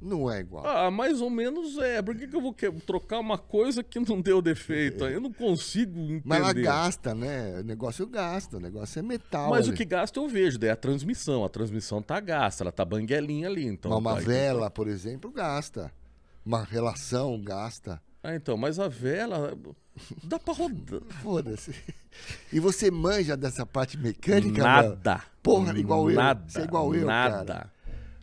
Não 0.00 0.30
é 0.30 0.40
igual. 0.40 0.66
Ah, 0.66 0.90
mais 0.90 1.20
ou 1.20 1.30
menos 1.30 1.78
é. 1.78 2.02
Por 2.02 2.14
que, 2.14 2.28
que 2.28 2.36
eu 2.36 2.40
vou 2.40 2.54
trocar 2.84 3.18
uma 3.18 3.38
coisa 3.38 3.82
que 3.82 3.98
não 3.98 4.20
deu 4.20 4.42
defeito? 4.42 5.04
Eu 5.04 5.20
não 5.20 5.32
consigo 5.32 5.98
entender. 5.98 6.22
Mas 6.24 6.40
ela 6.40 6.52
gasta, 6.52 7.14
né? 7.14 7.60
O 7.60 7.64
negócio 7.64 8.06
gasta, 8.06 8.58
o 8.58 8.60
negócio 8.60 8.98
é 8.98 9.02
metal. 9.02 9.50
Mas 9.50 9.66
o 9.66 9.70
ali. 9.70 9.78
que 9.78 9.84
gasta 9.84 10.20
eu 10.20 10.28
vejo, 10.28 10.58
daí 10.58 10.68
é 10.68 10.72
a 10.72 10.76
transmissão. 10.76 11.44
A 11.44 11.48
transmissão 11.48 12.02
tá 12.02 12.20
gasta, 12.20 12.62
ela 12.64 12.72
tá 12.72 12.84
banguelinha 12.84 13.48
ali. 13.48 13.66
Então 13.66 13.90
Mas 13.90 14.00
uma 14.00 14.14
tá- 14.14 14.20
vela, 14.20 14.70
por 14.70 14.86
exemplo, 14.86 15.30
gasta. 15.30 15.90
Uma 16.44 16.62
relação 16.62 17.40
gasta. 17.40 18.00
Ah, 18.22 18.34
então, 18.34 18.56
mas 18.56 18.78
a 18.78 18.88
vela 18.88 19.56
dá 20.24 20.38
pra 20.38 20.52
rodar. 20.54 21.00
Foda-se. 21.22 21.74
E 22.52 22.58
você 22.58 22.90
manja 22.90 23.36
dessa 23.36 23.64
parte 23.64 23.96
mecânica, 23.96 24.62
mano? 24.64 24.88
Nada. 24.90 25.22
Porra, 25.42 25.78
igual 25.78 26.10
eu. 26.10 26.16
Nada. 26.16 26.44
Você 26.48 26.60
é 26.60 26.64
igual 26.64 26.94
eu, 26.94 27.06
Nada. 27.06 27.44
cara. 27.54 27.72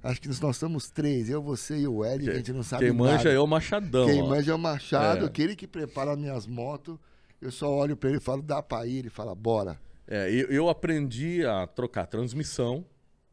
Acho 0.03 0.19
que 0.19 0.27
nós 0.41 0.57
somos 0.57 0.89
três, 0.89 1.29
eu, 1.29 1.41
você 1.41 1.77
e 1.77 1.87
o 1.87 2.03
Hélio, 2.03 2.29
a 2.29 2.35
gente 2.35 2.51
não 2.51 2.61
sabe 2.61 2.87
Quem 2.87 2.93
nada. 2.93 3.11
manja 3.13 3.29
é 3.29 3.39
o 3.39 3.47
Machadão. 3.47 4.05
Quem 4.07 4.21
ó. 4.21 4.27
manja 4.27 4.51
é 4.51 4.55
o 4.55 4.59
Machado, 4.59 5.23
É. 5.23 5.27
aquele 5.27 5.55
que 5.55 5.65
prepara 5.65 6.13
minhas 6.17 6.45
motos. 6.45 6.97
Eu 7.41 7.51
só 7.51 7.73
olho 7.73 7.95
pra 7.95 8.09
ele 8.09 8.17
e 8.17 8.21
falo, 8.21 8.41
dá 8.41 8.61
pra 8.61 8.85
ir. 8.85 8.97
Ele 8.97 9.09
fala, 9.09 9.33
bora. 9.33 9.79
É, 10.05 10.29
eu, 10.29 10.47
eu 10.49 10.67
aprendi 10.69 11.45
a 11.45 11.65
trocar 11.67 12.05
transmissão, 12.07 12.83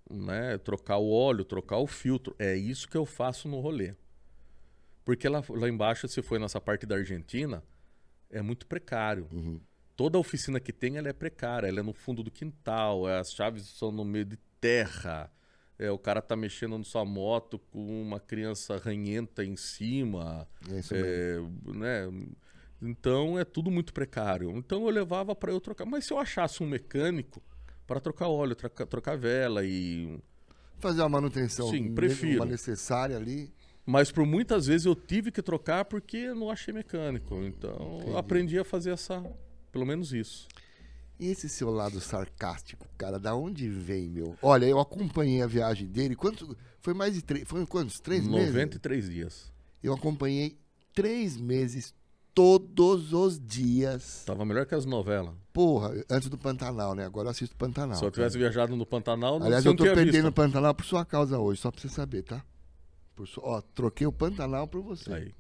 né? 0.09 0.59
Trocar 0.59 0.99
o 0.99 1.11
óleo, 1.11 1.45
trocar 1.45 1.79
o 1.79 1.89
filtro. 1.89 2.37
É 2.39 2.55
isso 2.55 2.89
que 2.89 2.97
eu 2.97 3.05
faço 3.05 3.49
no 3.49 3.59
rolê. 3.59 3.95
Porque 5.05 5.29
lá, 5.29 5.43
lá 5.49 5.69
embaixo, 5.69 6.07
se 6.09 6.23
foi 6.23 6.39
nessa 6.39 6.61
parte 6.61 6.87
da 6.87 6.97
Argentina, 6.97 7.63
é 8.31 8.43
muito 8.43 8.67
precário. 8.67 9.27
Uhum. 9.33 9.61
Toda 9.97 10.19
oficina 10.19 10.61
que 10.61 10.73
tem, 10.73 10.97
ela 10.97 11.09
é 11.09 11.13
precária. 11.13 11.67
Ela 11.67 11.81
é 11.81 11.83
no 11.83 11.93
fundo 11.93 12.23
do 12.23 12.31
quintal, 12.31 13.09
é, 13.09 13.19
as 13.19 13.33
chaves 13.33 13.67
são 13.69 13.91
no 13.91 14.05
meio 14.05 14.25
de 14.25 14.39
terra. 14.61 15.31
É, 15.79 15.91
o 15.91 15.99
cara 15.99 16.21
tá 16.21 16.37
mexendo 16.37 16.77
na 16.77 16.85
sua 16.85 17.05
moto 17.05 17.59
com 17.59 18.03
uma 18.03 18.21
criança 18.21 18.77
ranhenta 18.77 19.43
em 19.45 19.57
cima. 19.57 20.47
É 20.71 20.79
isso 20.79 20.95
mesmo. 20.95 21.61
É, 21.69 21.73
né? 21.79 22.27
Então 22.83 23.39
é 23.39 23.45
tudo 23.45 23.71
muito 23.71 23.93
precário. 23.93 24.51
Então 24.57 24.85
eu 24.85 24.91
levava 24.91 25.35
para 25.35 25.51
eu 25.51 25.61
trocar. 25.61 25.85
Mas 25.87 26.05
se 26.05 26.13
eu 26.13 26.19
achasse 26.19 26.63
um 26.63 26.67
mecânico 26.67 27.43
para 27.87 28.01
trocar 28.01 28.29
óleo, 28.29 28.55
trocar, 28.55 28.87
trocar 28.87 29.17
vela 29.17 29.65
e. 29.65 30.19
Fazer 30.79 31.03
uma 31.03 31.09
manutenção 31.11 31.71
Sim, 31.71 31.95
prefiro. 31.95 32.37
uma 32.37 32.47
necessária 32.47 33.17
ali. 33.17 33.53
Mas 33.91 34.13
por 34.13 34.25
muitas 34.25 34.67
vezes 34.67 34.87
eu 34.87 34.95
tive 34.95 35.33
que 35.33 35.43
trocar 35.43 35.85
porque 35.85 36.17
eu 36.17 36.35
não 36.37 36.49
achei 36.49 36.73
mecânico. 36.73 37.35
Então 37.43 37.97
Entendi. 37.97 38.11
eu 38.11 38.19
aprendi 38.19 38.59
a 38.59 38.65
fazer 38.65 38.91
essa. 38.91 39.21
Pelo 39.73 39.85
menos 39.85 40.13
isso. 40.13 40.47
E 41.19 41.27
esse 41.27 41.49
seu 41.49 41.71
lado 41.71 42.01
sarcástico, 42.01 42.87
cara, 42.97 43.19
da 43.19 43.35
onde 43.35 43.69
vem, 43.69 44.09
meu? 44.09 44.37
Olha, 44.41 44.65
eu 44.65 44.79
acompanhei 44.79 45.43
a 45.43 45.47
viagem 45.47 45.87
dele. 45.89 46.15
Quanto, 46.15 46.57
foi 46.81 46.95
mais 46.95 47.15
de 47.15 47.23
três. 47.23 47.47
Foi 47.47 47.67
quantos? 47.67 48.01
Três 48.01 48.27
meses? 48.27 48.55
93 48.55 49.11
dias. 49.11 49.53
Eu 49.83 49.93
acompanhei 49.93 50.57
três 50.95 51.37
meses, 51.37 51.93
todos 52.33 53.13
os 53.13 53.41
dias. 53.41 54.23
Tava 54.25 54.45
melhor 54.45 54.67
que 54.67 54.75
as 54.75 54.87
novelas. 54.87 55.35
Porra, 55.53 55.93
antes 56.09 56.29
do 56.29 56.39
Pantanal, 56.39 56.95
né? 56.95 57.05
Agora 57.05 57.27
eu 57.27 57.31
assisto 57.33 57.57
Pantanal. 57.57 57.97
Se 57.97 58.05
eu 58.05 58.11
tivesse 58.11 58.39
viajado 58.39 58.77
no 58.77 58.87
Pantanal, 58.87 59.39
não 59.39 59.47
Aliás, 59.47 59.65
eu 59.65 59.75
tô 59.75 59.83
perdendo 59.83 60.29
o. 60.29 60.33
Pantanal 60.33 60.75
por 60.75 60.87
sua 60.87 61.05
causa 61.05 61.39
hoje, 61.39 61.61
só 61.61 61.71
pra 61.73 61.81
você 61.81 61.89
saber, 61.89 62.23
tá? 62.23 62.43
Por 63.27 63.45
Ó, 63.45 63.61
troquei 63.75 64.07
o 64.07 64.13
Pantanal 64.13 64.67
por 64.67 64.83
você. 64.83 65.13
Aí. 65.13 65.35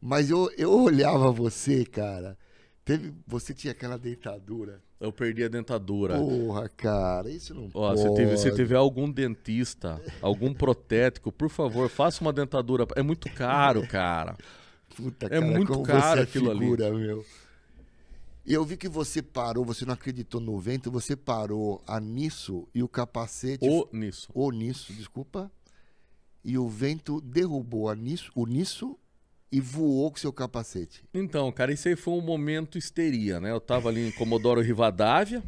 Mas 0.00 0.30
eu, 0.30 0.50
eu 0.56 0.72
olhava 0.72 1.30
você, 1.30 1.84
cara. 1.84 2.36
Teve, 2.84 3.12
você 3.26 3.54
tinha 3.54 3.70
aquela 3.72 3.96
deitadura. 3.96 4.82
Eu 4.98 5.12
perdi 5.12 5.44
a 5.44 5.48
dentadura. 5.48 6.16
Porra, 6.18 6.68
cara, 6.68 7.30
isso 7.30 7.54
não 7.54 7.66
Ó, 7.74 7.88
pode. 7.94 8.02
se 8.02 8.14
tiver, 8.14 8.36
se 8.36 8.54
tiver 8.54 8.76
algum 8.76 9.10
dentista, 9.10 10.00
algum 10.20 10.52
protético, 10.52 11.30
por 11.32 11.48
favor, 11.48 11.88
faça 11.88 12.20
uma 12.20 12.32
dentadura. 12.32 12.86
É 12.96 13.02
muito 13.02 13.28
caro, 13.32 13.86
cara. 13.86 14.36
Puta, 14.96 15.26
É 15.26 15.40
cara, 15.40 15.46
muito 15.46 15.82
caro 15.82 16.20
é 16.20 16.22
aquilo 16.24 16.50
ali. 16.50 16.60
figura, 16.60 16.92
meu. 16.92 17.24
Eu 18.44 18.64
vi 18.64 18.76
que 18.76 18.88
você 18.88 19.22
parou, 19.22 19.64
você 19.64 19.84
não 19.84 19.94
acreditou 19.94 20.40
no 20.40 20.58
vento, 20.58 20.90
você 20.90 21.14
parou 21.14 21.80
a 21.86 22.00
nisso 22.00 22.66
e 22.74 22.82
o 22.82 22.88
capacete. 22.88 23.64
Ou 23.68 23.88
nisso. 23.92 24.28
Ou 24.34 24.50
nisso, 24.50 24.92
desculpa. 24.92 25.50
E 26.44 26.58
o 26.58 26.68
vento 26.68 27.20
derrubou 27.20 27.86
o 28.34 28.44
nisso 28.46 28.98
e 29.50 29.60
voou 29.60 30.10
com 30.10 30.16
seu 30.18 30.32
capacete. 30.32 31.04
Então, 31.12 31.50
cara, 31.52 31.72
isso 31.72 31.86
aí 31.88 31.94
foi 31.94 32.14
um 32.14 32.20
momento 32.20 32.78
histeria, 32.78 33.38
né? 33.40 33.50
Eu 33.50 33.60
tava 33.60 33.88
ali 33.88 34.08
em 34.08 34.10
Comodoro 34.10 34.60
Rivadavia. 34.60 35.42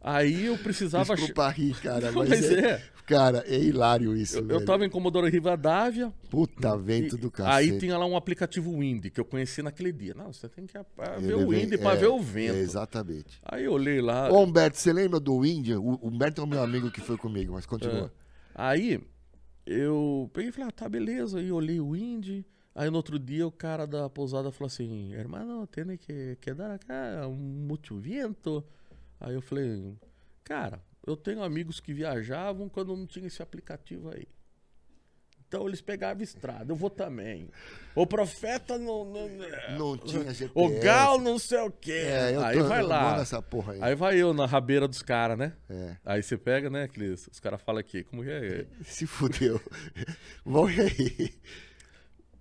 Aí 0.00 0.46
eu 0.46 0.56
precisava. 0.56 1.14
Desculpa 1.14 1.48
rir, 1.50 1.74
cara, 1.80 2.10
Não, 2.10 2.20
mas, 2.20 2.28
mas 2.30 2.50
é, 2.50 2.70
é. 2.70 2.82
Cara, 3.04 3.44
é 3.46 3.58
hilário 3.58 4.16
isso. 4.16 4.38
Eu, 4.38 4.48
eu 4.48 4.64
tava 4.64 4.86
em 4.86 4.88
Comodoro 4.88 5.26
Rivadavia. 5.26 6.12
Puta 6.30 6.76
vento 6.78 7.16
e- 7.16 7.18
do 7.18 7.28
cacete. 7.30 7.54
Aí 7.72 7.78
tinha 7.78 7.98
lá 7.98 8.06
um 8.06 8.16
aplicativo 8.16 8.78
Windy 8.78 9.10
que 9.10 9.20
eu 9.20 9.24
conheci 9.24 9.62
naquele 9.62 9.92
dia. 9.92 10.14
Não, 10.14 10.32
você 10.32 10.48
tem 10.48 10.64
que 10.64 10.72
ver 10.78 10.84
Ele 11.18 11.34
o 11.34 11.38
vem- 11.48 11.60
Windy 11.64 11.76
pra 11.76 11.92
é, 11.94 11.96
ver 11.96 12.06
o 12.06 12.20
vento. 12.20 12.54
é, 12.54 12.60
exatamente. 12.60 13.38
Aí 13.44 13.64
eu 13.64 13.72
olhei 13.72 14.00
lá. 14.00 14.30
Ô, 14.32 14.44
Humberto, 14.44 14.78
você 14.78 14.92
lembra 14.92 15.18
do 15.20 15.40
Windy? 15.40 15.74
O 15.74 15.98
o 16.00 16.08
Humberto 16.08 16.40
é 16.40 16.44
o 16.44 16.46
meu 16.46 16.62
amigo 16.62 16.90
que 16.90 17.00
foi 17.00 17.16
comigo, 17.18 17.52
mas 17.52 17.66
continua. 17.66 18.12
Aí 18.54 19.00
eu 19.70 20.28
peguei 20.32 20.50
e 20.50 20.52
falei, 20.52 20.68
ah, 20.68 20.72
tá, 20.72 20.88
beleza. 20.88 21.40
Eu 21.40 21.54
olhei 21.54 21.80
o 21.80 21.94
Indy. 21.94 22.44
Aí 22.74 22.90
no 22.90 22.96
outro 22.96 23.18
dia 23.20 23.46
o 23.46 23.52
cara 23.52 23.86
da 23.86 24.10
pousada 24.10 24.50
falou 24.50 24.66
assim, 24.66 25.12
hermano, 25.12 25.64
tem 25.68 25.96
que, 25.96 26.36
que 26.40 26.54
dar 26.54 26.72
acá 26.72 27.26
um 27.28 27.34
muito 27.34 27.96
vento. 27.96 28.64
Aí 29.20 29.32
eu 29.34 29.40
falei, 29.40 29.94
cara, 30.42 30.82
eu 31.06 31.16
tenho 31.16 31.42
amigos 31.42 31.78
que 31.78 31.92
viajavam 31.92 32.68
quando 32.68 32.96
não 32.96 33.06
tinha 33.06 33.28
esse 33.28 33.42
aplicativo 33.42 34.10
aí. 34.10 34.26
Então 35.50 35.66
eles 35.66 35.80
pegavam 35.80 36.22
estrada, 36.22 36.70
eu 36.70 36.76
vou 36.76 36.88
também. 36.88 37.48
O 37.92 38.06
profeta 38.06 38.78
não. 38.78 39.04
Não, 39.04 39.28
Não 39.76 39.98
tinha 39.98 40.32
GPS. 40.32 40.52
O 40.54 40.80
gal 40.80 41.18
não 41.18 41.40
sei 41.40 41.58
o 41.58 41.72
quê. 41.72 41.90
É, 42.06 42.36
eu 42.36 42.44
aí 42.44 42.56
tô- 42.56 42.68
vai 42.68 42.82
eu 42.82 42.86
lá. 42.86 43.18
nessa 43.18 43.42
porra 43.42 43.72
aí. 43.72 43.82
Aí 43.82 43.94
vai 43.96 44.16
eu 44.16 44.32
na 44.32 44.46
rabeira 44.46 44.86
dos 44.86 45.02
caras, 45.02 45.36
né? 45.36 45.52
É. 45.68 45.96
Aí 46.04 46.22
você 46.22 46.36
pega, 46.38 46.70
né, 46.70 46.84
aqueles, 46.84 47.26
os 47.26 47.40
caras 47.40 47.60
falam 47.62 47.80
aqui, 47.80 48.04
como 48.04 48.22
que 48.22 48.30
é? 48.30 48.64
Se 48.86 49.08
fudeu. 49.08 49.60
Morre 50.44 50.82
aí. 50.82 51.34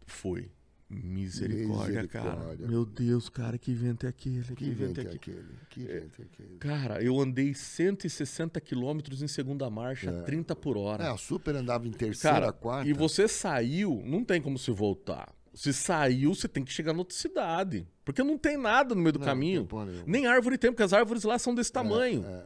Foi. 0.05 0.51
Misericórdia, 0.89 2.07
cara. 2.07 2.29
Misericórdia. 2.31 2.67
Meu 2.67 2.85
Deus, 2.85 3.29
cara, 3.29 3.57
que 3.57 3.73
vento 3.73 4.05
é 4.05 4.09
aquele? 4.09 4.43
Que, 4.43 4.55
Que 4.55 4.69
vento 4.71 4.95
vento 4.95 4.99
é 5.07 5.11
é 5.11 5.15
aquele? 5.15 5.45
Que 5.69 5.79
vento 5.83 6.21
é 6.21 6.25
aquele? 6.25 6.57
Cara, 6.57 7.03
eu 7.03 7.19
andei 7.19 7.53
160 7.53 8.59
quilômetros 8.59 9.21
em 9.21 9.27
segunda 9.27 9.69
marcha, 9.69 10.11
30 10.23 10.55
por 10.55 10.77
hora. 10.77 11.03
É, 11.05 11.11
o 11.11 11.17
Super 11.17 11.55
andava 11.55 11.87
em 11.87 11.91
terceira, 11.91 12.39
Cara, 12.39 12.51
quarta. 12.51 12.89
e 12.89 12.93
você 12.93 13.27
saiu, 13.27 14.01
não 14.05 14.23
tem 14.23 14.41
como 14.41 14.57
se 14.57 14.71
voltar. 14.71 15.33
Se 15.53 15.73
saiu, 15.73 16.33
você 16.33 16.47
tem 16.47 16.63
que 16.63 16.71
chegar 16.71 16.93
na 16.93 16.99
outra 16.99 17.15
cidade. 17.17 17.87
Porque 18.05 18.23
não 18.23 18.37
tem 18.37 18.57
nada 18.57 18.95
no 18.95 19.01
meio 19.01 19.13
do 19.13 19.19
Não, 19.19 19.25
caminho. 19.25 19.67
Nem 20.05 20.25
árvore 20.25 20.57
tem, 20.57 20.71
porque 20.71 20.83
as 20.83 20.93
árvores 20.93 21.23
lá 21.23 21.37
são 21.37 21.53
desse 21.53 21.71
tamanho. 21.71 22.23
é. 22.25 22.45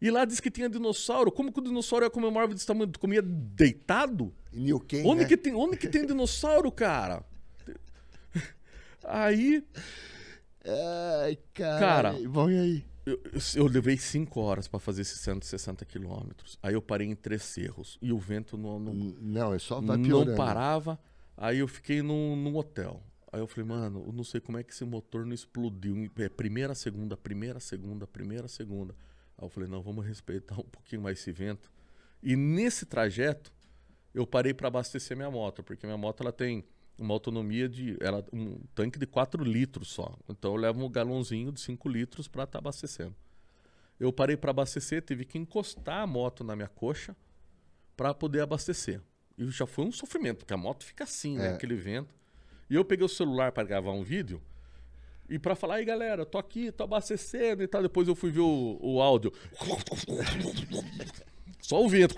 E 0.00 0.10
lá 0.10 0.24
diz 0.24 0.40
que 0.40 0.50
tinha 0.50 0.68
dinossauro. 0.68 1.30
Como 1.30 1.52
que 1.52 1.60
o 1.60 1.62
dinossauro 1.62 2.04
ia 2.04 2.10
comer 2.10 2.26
uma 2.26 2.40
árvore 2.40 2.54
desse 2.56 2.66
tamanho? 2.66 2.88
Tu 2.90 2.98
comia 2.98 3.22
deitado? 3.22 4.34
New 4.52 4.82
Onde, 5.04 5.22
né? 5.22 5.28
que 5.28 5.36
tem, 5.36 5.54
onde 5.54 5.76
que 5.76 5.86
tem 5.86 6.04
dinossauro, 6.04 6.72
cara? 6.72 7.24
Aí, 9.04 9.64
Ai, 10.64 11.38
cara. 11.54 11.80
Cara. 11.80 12.28
Bom, 12.28 12.48
e 12.50 12.58
aí? 12.58 12.84
eu, 13.04 13.20
eu 13.56 13.66
levei 13.66 13.96
5 13.96 14.40
horas 14.40 14.68
pra 14.68 14.78
fazer 14.78 15.02
esses 15.02 15.18
160 15.20 15.84
quilômetros. 15.84 16.58
Aí 16.62 16.74
eu 16.74 16.82
parei 16.82 17.08
em 17.08 17.14
três 17.16 17.42
cerros. 17.42 17.98
E 18.00 18.12
o 18.12 18.18
vento 18.18 18.56
não, 18.56 18.78
não, 18.78 18.94
Não, 18.94 19.54
é 19.54 19.58
só 19.58 19.80
vai 19.80 19.96
não 19.96 20.34
parava. 20.36 20.98
Aí 21.36 21.58
eu 21.58 21.66
fiquei 21.68 22.02
num, 22.02 22.36
num 22.36 22.56
hotel. 22.56 23.02
Aí 23.32 23.40
eu 23.40 23.46
falei, 23.46 23.64
mano, 23.68 24.04
eu 24.06 24.12
não 24.12 24.22
sei 24.22 24.40
como 24.40 24.58
é 24.58 24.62
que 24.62 24.72
esse 24.72 24.84
motor 24.84 25.24
não 25.26 25.32
explodiu. 25.34 25.96
em- 25.96 26.10
é, 26.18 26.28
primeira, 26.28 26.74
segunda, 26.74 27.16
primeira, 27.16 27.58
segunda, 27.58 28.06
primeira, 28.06 28.46
segunda. 28.46 28.94
Aí 29.36 29.44
eu 29.44 29.48
falei, 29.48 29.68
não, 29.68 29.82
vamos 29.82 30.06
respeitar 30.06 30.54
um 30.60 30.64
pouquinho 30.64 31.02
mais 31.02 31.18
esse 31.18 31.32
vento. 31.32 31.72
E 32.22 32.36
nesse 32.36 32.86
trajeto, 32.86 33.52
eu 34.14 34.26
parei 34.26 34.54
para 34.54 34.68
abastecer 34.68 35.16
minha 35.16 35.30
moto, 35.30 35.62
porque 35.62 35.86
minha 35.86 35.96
moto 35.98 36.20
ela 36.22 36.32
tem 36.32 36.64
uma 36.98 37.14
autonomia 37.14 37.68
de 37.68 37.96
ela 38.00 38.24
um 38.32 38.60
tanque 38.74 38.98
de 38.98 39.06
4 39.06 39.42
litros 39.42 39.88
só. 39.88 40.16
Então 40.28 40.52
eu 40.52 40.56
levo 40.56 40.84
um 40.84 40.90
galãozinho 40.90 41.52
de 41.52 41.60
5 41.60 41.88
litros 41.88 42.28
para 42.28 42.44
estar 42.44 42.58
abastecendo. 42.58 43.14
Eu 43.98 44.12
parei 44.12 44.36
para 44.36 44.50
abastecer, 44.50 45.02
tive 45.02 45.24
que 45.24 45.38
encostar 45.38 46.02
a 46.02 46.06
moto 46.06 46.42
na 46.42 46.56
minha 46.56 46.68
coxa 46.68 47.16
para 47.96 48.12
poder 48.12 48.40
abastecer. 48.40 49.00
E 49.38 49.48
já 49.50 49.66
foi 49.66 49.84
um 49.84 49.92
sofrimento, 49.92 50.38
porque 50.38 50.52
a 50.52 50.56
moto 50.56 50.84
fica 50.84 51.04
assim, 51.04 51.36
né? 51.36 51.48
É. 51.48 51.54
Aquele 51.54 51.76
vento. 51.76 52.14
E 52.68 52.74
eu 52.74 52.84
peguei 52.84 53.04
o 53.04 53.08
celular 53.08 53.52
para 53.52 53.64
gravar 53.64 53.92
um 53.92 54.02
vídeo 54.02 54.42
e 55.28 55.38
para 55.38 55.54
falar, 55.54 55.76
aí 55.76 55.84
galera, 55.84 56.26
tô 56.26 56.36
aqui, 56.36 56.70
tô 56.70 56.84
abastecendo 56.84 57.62
e 57.62 57.66
tal. 57.66 57.80
Depois 57.80 58.06
eu 58.06 58.14
fui 58.14 58.30
ver 58.30 58.40
o, 58.40 58.78
o 58.82 59.00
áudio. 59.00 59.32
Só 61.60 61.82
o 61.82 61.88
vento. 61.88 62.14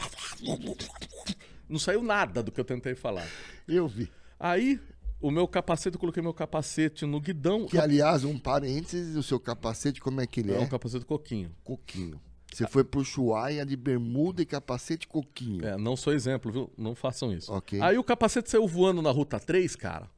Não 1.69 1.79
saiu 1.79 2.03
nada 2.03 2.43
do 2.43 2.51
que 2.51 2.61
eu 2.61 2.65
tentei 2.65 2.95
falar. 2.95 3.27
Eu 3.69 3.87
vi. 3.87 4.11
Aí, 4.39 4.81
o 5.21 5.31
meu 5.31 5.47
capacete, 5.49 5.95
eu 5.97 6.01
coloquei 6.01 6.23
meu 6.23 6.35
capacete 6.35 7.07
no 7.07 7.21
guidão. 7.21 7.67
Que, 7.67 7.79
aliás, 7.79 8.25
um 8.25 8.39
parênteses, 8.39 9.17
o 9.17 9.23
seu 9.23 9.39
capacete, 9.41 10.01
como 10.01 10.21
é 10.21 10.27
que 10.27 10.41
ele 10.41 10.53
É 10.53 10.57
é? 10.57 10.61
um 10.61 10.69
capacete 10.69 11.05
coquinho. 11.05 11.55
Coquinho. 11.65 12.21
Você 12.53 12.69
foi 12.69 12.85
pro 12.85 13.05
Chuaia 13.05 13.67
de 13.67 13.75
bermuda 13.77 14.41
e 14.41 14.47
capacete 14.47 15.09
coquinho. 15.09 15.65
É, 15.67 15.77
não 15.77 15.97
sou 15.97 16.13
exemplo, 16.13 16.53
viu? 16.53 16.71
Não 16.79 16.95
façam 16.95 17.33
isso. 17.33 17.53
Ok. 17.53 17.81
Aí 17.81 17.99
o 17.99 18.05
capacete 18.05 18.49
saiu 18.49 18.69
voando 18.69 19.03
na 19.03 19.11
Ruta 19.11 19.41
3, 19.41 19.75
cara. 19.75 20.09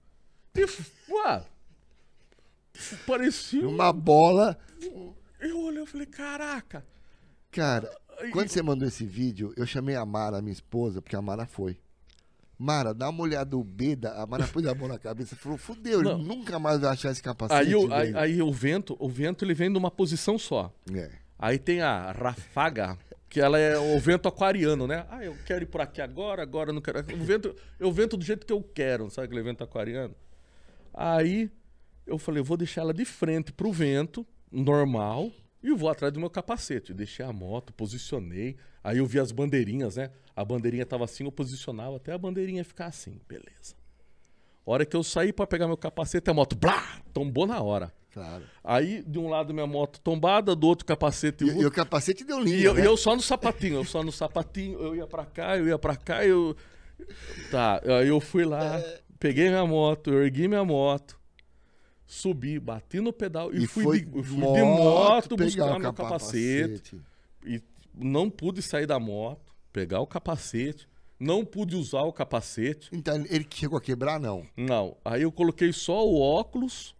E, 0.54 0.60
ué, 1.10 1.44
parecia... 3.06 3.66
um- 3.66 3.74
Uma 3.74 3.92
bola. 3.92 4.58
Eu 5.40 5.60
olhei 5.60 5.82
e 5.82 5.86
falei, 5.86 6.06
caraca. 6.06 6.84
Cara, 7.50 7.90
quando 8.32 8.48
você 8.48 8.60
mandou 8.62 8.86
esse 8.86 9.04
vídeo, 9.06 9.52
eu 9.56 9.66
chamei 9.66 9.94
a 9.96 10.04
Mara, 10.04 10.42
minha 10.42 10.52
esposa, 10.52 11.00
porque 11.00 11.16
a 11.16 11.22
Mara 11.22 11.46
foi. 11.46 11.78
Mara, 12.58 12.94
dá 12.94 13.08
uma 13.10 13.22
olhada 13.22 13.54
no 13.54 13.62
Beda. 13.62 14.12
A 14.12 14.26
Mara 14.26 14.46
pôs 14.46 14.66
a 14.66 14.74
mão 14.74 14.88
na 14.88 14.98
cabeça 14.98 15.34
e 15.34 15.38
falou: 15.38 15.58
fudeu, 15.58 16.00
ele 16.00 16.14
nunca 16.14 16.58
mais 16.58 16.80
vai 16.80 16.90
achar 16.90 17.10
esse 17.10 17.22
capacete. 17.22 17.60
Aí, 17.60 17.74
o, 17.74 17.92
aí, 17.92 18.06
dele." 18.06 18.18
aí 18.18 18.42
o 18.42 18.52
vento, 18.52 18.96
o 18.98 19.08
vento 19.08 19.44
ele 19.44 19.54
vem 19.54 19.70
de 19.70 19.78
uma 19.78 19.90
posição 19.90 20.38
só. 20.38 20.72
É. 20.92 21.10
Aí 21.38 21.58
tem 21.58 21.82
a 21.82 22.12
rafaga, 22.12 22.98
que 23.28 23.40
ela 23.40 23.58
é 23.58 23.78
o 23.78 24.00
vento 24.00 24.26
aquariano, 24.26 24.86
né? 24.86 25.04
Ah, 25.10 25.22
eu 25.22 25.36
quero 25.44 25.64
ir 25.64 25.66
por 25.66 25.82
aqui 25.82 26.00
agora, 26.00 26.42
agora 26.42 26.70
eu 26.70 26.74
não 26.74 26.80
quero. 26.80 27.00
O 27.00 27.24
vento, 27.24 27.54
eu 27.78 27.92
vento 27.92 28.16
do 28.16 28.24
jeito 28.24 28.46
que 28.46 28.52
eu 28.52 28.62
quero, 28.62 29.10
sabe 29.10 29.26
aquele 29.26 29.42
vento 29.42 29.62
aquariano? 29.62 30.14
Aí 30.94 31.50
eu 32.06 32.16
falei, 32.16 32.40
eu 32.40 32.44
vou 32.44 32.56
deixar 32.56 32.80
ela 32.82 32.94
de 32.94 33.04
frente 33.04 33.52
pro 33.52 33.70
vento, 33.70 34.26
normal, 34.50 35.30
e 35.72 35.74
vou 35.74 35.88
atrás 35.88 36.12
do 36.12 36.20
meu 36.20 36.30
capacete. 36.30 36.94
Deixei 36.94 37.24
a 37.24 37.32
moto, 37.32 37.72
posicionei. 37.72 38.56
Aí 38.82 38.98
eu 38.98 39.06
vi 39.06 39.18
as 39.18 39.32
bandeirinhas, 39.32 39.96
né? 39.96 40.10
A 40.34 40.44
bandeirinha 40.44 40.86
tava 40.86 41.04
assim, 41.04 41.24
eu 41.24 41.32
posicionava 41.32 41.96
até 41.96 42.12
a 42.12 42.18
bandeirinha 42.18 42.64
ficar 42.64 42.86
assim, 42.86 43.20
beleza. 43.28 43.74
Hora 44.64 44.84
que 44.84 44.96
eu 44.96 45.02
saí 45.02 45.32
pra 45.32 45.46
pegar 45.46 45.66
meu 45.66 45.76
capacete, 45.76 46.28
a 46.28 46.34
moto, 46.34 46.56
blá, 46.56 47.00
tombou 47.12 47.46
na 47.46 47.60
hora. 47.62 47.92
Claro. 48.12 48.44
Aí, 48.64 49.02
de 49.06 49.18
um 49.18 49.28
lado, 49.28 49.52
minha 49.52 49.66
moto 49.66 50.00
tombada, 50.00 50.56
do 50.56 50.66
outro, 50.66 50.86
capacete 50.86 51.44
E, 51.44 51.48
e 51.60 51.66
o 51.66 51.70
capacete 51.70 52.24
deu 52.24 52.40
linha. 52.40 52.56
e 52.56 52.64
eu, 52.64 52.74
né? 52.74 52.86
eu 52.86 52.96
só 52.96 53.14
no 53.14 53.20
sapatinho, 53.20 53.74
eu 53.76 53.84
só 53.84 54.02
no 54.02 54.10
sapatinho, 54.10 54.80
eu 54.80 54.96
ia 54.96 55.06
pra 55.06 55.26
cá, 55.26 55.56
eu 55.58 55.68
ia 55.68 55.78
pra 55.78 55.94
cá, 55.94 56.24
eu. 56.24 56.56
Tá, 57.50 57.80
aí 57.84 58.08
eu 58.08 58.18
fui 58.20 58.44
lá, 58.44 58.82
peguei 59.20 59.48
minha 59.48 59.66
moto, 59.66 60.10
eu 60.12 60.24
ergui 60.24 60.48
minha 60.48 60.64
moto, 60.64 61.20
subi, 62.06 62.58
bati 62.60 63.00
no 63.00 63.12
pedal 63.12 63.52
e, 63.52 63.64
E 63.64 63.66
fui, 63.66 63.82
foi 63.82 64.00
de, 64.00 64.10
fui 64.10 64.22
de 64.22 64.62
moto 64.62 65.36
buscar 65.36 65.78
meu 65.78 65.92
capacete. 65.92 67.00
E 67.44 67.62
não 67.94 68.30
pude 68.30 68.62
sair 68.62 68.86
da 68.86 68.98
moto, 68.98 69.54
pegar 69.72 70.00
o 70.00 70.06
capacete, 70.06 70.88
não 71.18 71.44
pude 71.44 71.74
usar 71.76 72.02
o 72.02 72.12
capacete. 72.12 72.88
Então, 72.92 73.16
ele 73.28 73.46
chegou 73.50 73.78
a 73.78 73.80
quebrar, 73.80 74.20
não. 74.20 74.44
Não, 74.56 74.96
aí 75.04 75.22
eu 75.22 75.32
coloquei 75.32 75.72
só 75.72 76.06
o 76.06 76.20
óculos 76.20 76.94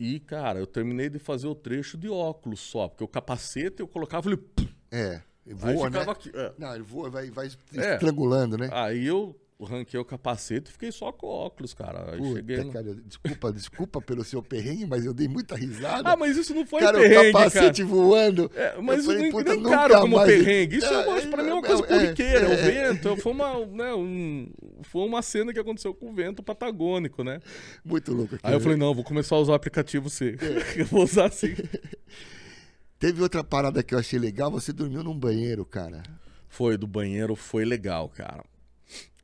e, 0.00 0.18
cara, 0.20 0.58
eu 0.58 0.66
terminei 0.66 1.08
de 1.08 1.18
fazer 1.18 1.46
o 1.46 1.54
trecho 1.54 1.96
de 1.96 2.08
óculos 2.08 2.60
só, 2.60 2.88
porque 2.88 3.04
o 3.04 3.08
capacete 3.08 3.80
eu 3.80 3.86
colocava 3.88 4.28
ele. 4.28 4.42
É. 4.90 5.20
ele 5.46 5.58
Aí 5.62 5.74
Voa, 5.74 5.86
ficava 5.86 6.06
né? 6.06 6.12
aqui. 6.12 6.30
é. 6.34 6.52
Não, 6.58 6.74
ele 6.74 6.82
voa, 6.82 7.10
vai, 7.10 7.30
vai 7.30 7.48
É. 7.76 7.94
estrangulando, 7.94 8.56
né? 8.58 8.68
Aí 8.72 9.04
eu 9.06 9.36
ranquei 9.62 9.98
o 10.00 10.04
capacete 10.04 10.68
e 10.68 10.72
fiquei 10.72 10.90
só 10.90 11.12
com 11.12 11.26
óculos, 11.28 11.72
cara. 11.72 12.12
Aí 12.12 12.18
Puta, 12.18 12.34
cheguei. 12.36 12.56
no- 12.58 12.72
cara, 12.72 12.86
eu- 12.88 12.94
desculpa, 12.96 13.52
desculpa 13.52 14.00
pelo 14.02 14.24
seu 14.24 14.42
perrengue, 14.42 14.84
mas 14.84 15.04
eu 15.06 15.14
dei 15.14 15.28
muita 15.28 15.54
risada. 15.54 16.10
Ah, 16.10 16.16
mas 16.16 16.36
isso 16.36 16.52
não 16.52 16.66
foi 16.66 16.80
cara, 16.80 16.98
perrengue, 16.98 17.28
o 17.28 17.32
capacete 17.34 17.82
cara. 17.82 17.94
voando. 17.94 18.50
É, 18.54 18.80
mas 18.82 18.98
Eu 18.98 19.04
falei, 19.04 19.30
nem, 19.30 19.62
caro 19.62 20.00
como 20.00 20.16
mais- 20.16 20.28
perrengue. 20.28 20.76
Isso 20.78 20.86
É, 20.86 21.18
é, 21.18 21.26
pra 21.28 21.42
mim 21.42 21.50
é 21.50 21.54
uma 21.54 21.64
é, 21.64 21.68
coisa 21.68 21.82
corriqueira. 21.84 22.46
é. 22.48 22.52
O 22.52 22.56
vento 22.94 23.16
foi 23.22 23.32
uma, 23.32 23.66
né, 23.66 23.94
um, 23.94 24.48
foi 24.82 25.06
uma 25.06 25.22
cena 25.22 25.52
que 25.52 25.58
aconteceu 25.60 25.94
com 25.94 26.10
o 26.10 26.12
vento 26.12 26.42
patagônico, 26.42 27.22
né? 27.22 27.40
Muito 27.84 28.12
louco 28.12 28.34
aqui. 28.34 28.44
Aí 28.46 28.54
eu 28.54 28.60
falei, 28.60 28.76
não, 28.76 28.92
vou 28.92 29.04
começar 29.04 29.36
a 29.36 29.38
usar 29.38 29.52
o 29.52 29.54
aplicativo 29.54 30.10
C. 30.10 30.36
eu 30.76 30.86
vou 30.86 31.04
usar 31.04 31.26
assim. 31.26 31.54
Teve 32.98 33.22
outra 33.22 33.44
parada 33.44 33.82
que 33.82 33.94
eu 33.94 33.98
achei 33.98 34.18
legal, 34.18 34.50
você 34.50 34.72
dormiu 34.72 35.02
num 35.02 35.16
banheiro, 35.18 35.64
cara. 35.64 36.02
Foi, 36.48 36.76
do 36.76 36.86
banheiro 36.86 37.34
foi 37.36 37.64
legal, 37.64 38.08
cara. 38.08 38.44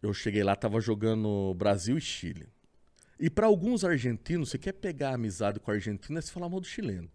Eu 0.03 0.15
cheguei 0.15 0.43
lá, 0.43 0.57
tava 0.57 0.81
jogando 0.81 1.55
Brasil 1.55 1.99
e 1.99 2.01
Chile. 2.01 2.49
E 3.19 3.29
pra 3.29 3.47
alguns 3.47 3.85
argentinos, 3.85 4.49
você 4.49 4.59
quer 4.59 4.73
pegar 4.73 5.15
amizade 5.15 5.61
com 5.61 5.71
a 5.71 5.75
Argentina, 5.75 6.23
você 6.23 6.33
fala 6.33 6.49
mal 6.49 6.61
do 6.61 6.67
chileno. 6.67 7.11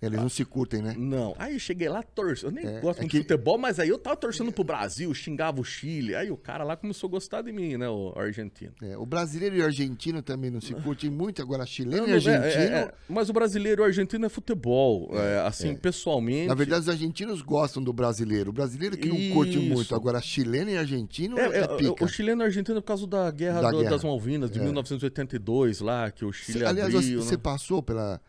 Eles 0.00 0.20
não 0.20 0.28
se 0.28 0.44
curtem, 0.44 0.80
né? 0.80 0.94
Não. 0.96 1.34
Aí 1.38 1.54
eu 1.54 1.58
cheguei 1.58 1.88
lá, 1.88 2.02
torço. 2.02 2.46
Eu 2.46 2.50
nem 2.52 2.64
É, 2.64 2.80
gosto 2.80 2.98
é 2.98 3.00
muito 3.02 3.10
que- 3.10 3.16
de 3.18 3.22
futebol, 3.24 3.58
mas 3.58 3.80
aí 3.80 3.88
eu 3.88 3.98
tava 3.98 4.14
torcendo 4.16 4.52
pro 4.52 4.62
Brasil, 4.62 5.12
xingava 5.12 5.60
o 5.60 5.64
Chile. 5.64 6.14
Aí 6.14 6.30
o 6.30 6.36
cara 6.36 6.62
lá 6.62 6.76
começou 6.76 7.08
a 7.08 7.10
gostar 7.10 7.42
de 7.42 7.50
mim, 7.52 7.76
né, 7.76 7.88
o 7.88 8.12
argentino. 8.16 8.72
É, 8.80 8.96
o 8.96 9.04
brasileiro 9.04 9.56
e 9.56 9.60
o 9.60 9.64
argentino 9.64 10.22
também 10.22 10.50
não 10.50 10.60
se 10.60 10.72
curtem 10.74 11.10
muito, 11.10 11.42
agora 11.42 11.66
chileno 11.66 12.06
Não, 12.06 12.16
e 12.16 12.24
não, 12.24 12.32
é- 12.32 12.36
argentino. 12.36 12.76
é- 12.76 12.78
é, 12.80 12.94
mas 13.08 13.28
o 13.28 13.32
brasileiro 13.32 13.82
e 13.82 13.84
o 13.84 13.86
argentino 13.86 14.24
é 14.24 14.28
futebol. 14.28 15.10
é, 15.14 15.40
assim, 15.46 15.74
pessoalmente. 15.74 16.46
Na 16.48 16.54
verdade, 16.54 16.82
os 16.82 16.88
argentinos 16.88 17.42
gostam 17.42 17.82
do 17.82 17.92
brasileiro. 17.92 18.50
O 18.50 18.52
brasileiro 18.52 18.96
que 18.96 19.08
não 19.08 19.34
curte 19.34 19.58
Isso. 19.58 19.62
muito. 19.74 19.94
Agora, 19.94 20.20
chileno 20.20 20.70
e 20.70 20.76
argentino 20.78 21.38
É, 21.38 21.46
é, 21.46 21.58
é, 21.60 21.66
pica. 21.76 22.04
o 22.04 22.08
chileno 22.08 22.42
e 22.42 22.44
o 22.44 22.46
argentino 22.46 22.78
é 22.78 22.80
por 22.80 22.86
causa 22.86 23.06
da 23.06 23.30
guerra, 23.30 23.60
Da 23.62 23.70
do- 23.70 23.78
guerra. 23.78 23.90
das 23.90 24.04
Malvinas, 24.04 24.50
de 24.50 24.58
É. 24.60 24.62
1982, 24.62 25.80
lá, 25.80 26.10
que 26.10 26.24
o 26.24 26.32
Chile 26.32 26.58
Cê- 26.60 26.64
aliás, 26.64 26.94
abriu. 26.94 27.22
você 27.22 27.32
né? 27.36 27.40
passou 27.42 27.82
pela, 27.82 28.20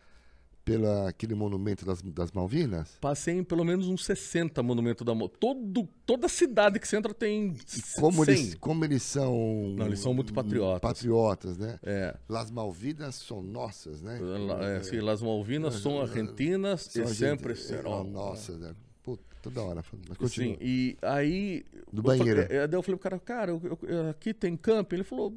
pela 0.64 1.08
aquele 1.08 1.34
monumento 1.34 1.84
das, 1.84 2.02
das 2.02 2.30
Malvinas? 2.32 2.96
Passei 3.00 3.34
em 3.38 3.42
pelo 3.44 3.64
menos 3.64 3.88
uns 3.88 4.04
60 4.04 4.62
monumentos 4.62 5.04
da. 5.04 5.12
Todo, 5.38 5.88
toda 6.06 6.28
cidade 6.28 6.78
que 6.78 6.86
você 6.86 6.96
entra 6.96 7.12
tem 7.14 7.54
Como 7.96 8.24
100. 8.24 8.34
eles, 8.34 8.54
como 8.56 8.84
eles 8.84 9.02
são. 9.02 9.74
Não, 9.76 9.86
eles 9.86 10.00
são 10.00 10.12
muito 10.14 10.32
patriotas. 10.32 10.80
Patriotas, 10.80 11.56
né? 11.58 11.78
É. 11.82 12.16
Las 12.28 12.50
Malvinas 12.50 13.14
são 13.16 13.42
nossas, 13.42 14.00
né? 14.02 14.18
La- 14.20 14.64
é, 14.70 14.76
assim, 14.76 15.00
Las 15.00 15.22
Malvinas 15.22 15.74
são 15.76 16.00
argentinas 16.00 16.82
São 16.82 17.04
e 17.04 17.08
sempre 17.08 17.52
é, 17.54 17.56
serão. 17.56 18.04
Nossa, 18.04 18.56
né? 18.56 18.74
Puta, 19.02 19.22
toda 19.42 19.62
hora. 19.62 19.82
Mas 20.08 20.18
continua. 20.18 20.52
Sim, 20.54 20.58
e 20.60 20.96
aí 21.02 21.64
Do 21.92 22.02
banheiro. 22.02 22.40
Eu 22.42 22.46
falei, 22.46 22.58
é, 22.62 22.66
daí 22.68 22.78
eu 22.78 22.82
falei 22.82 22.98
pro 22.98 23.10
cara, 23.10 23.18
cara, 23.18 23.50
eu- 23.52 23.78
eu- 23.82 24.10
aqui 24.10 24.32
tem 24.34 24.56
camping? 24.56 24.96
Ele 24.96 25.04
falou, 25.04 25.34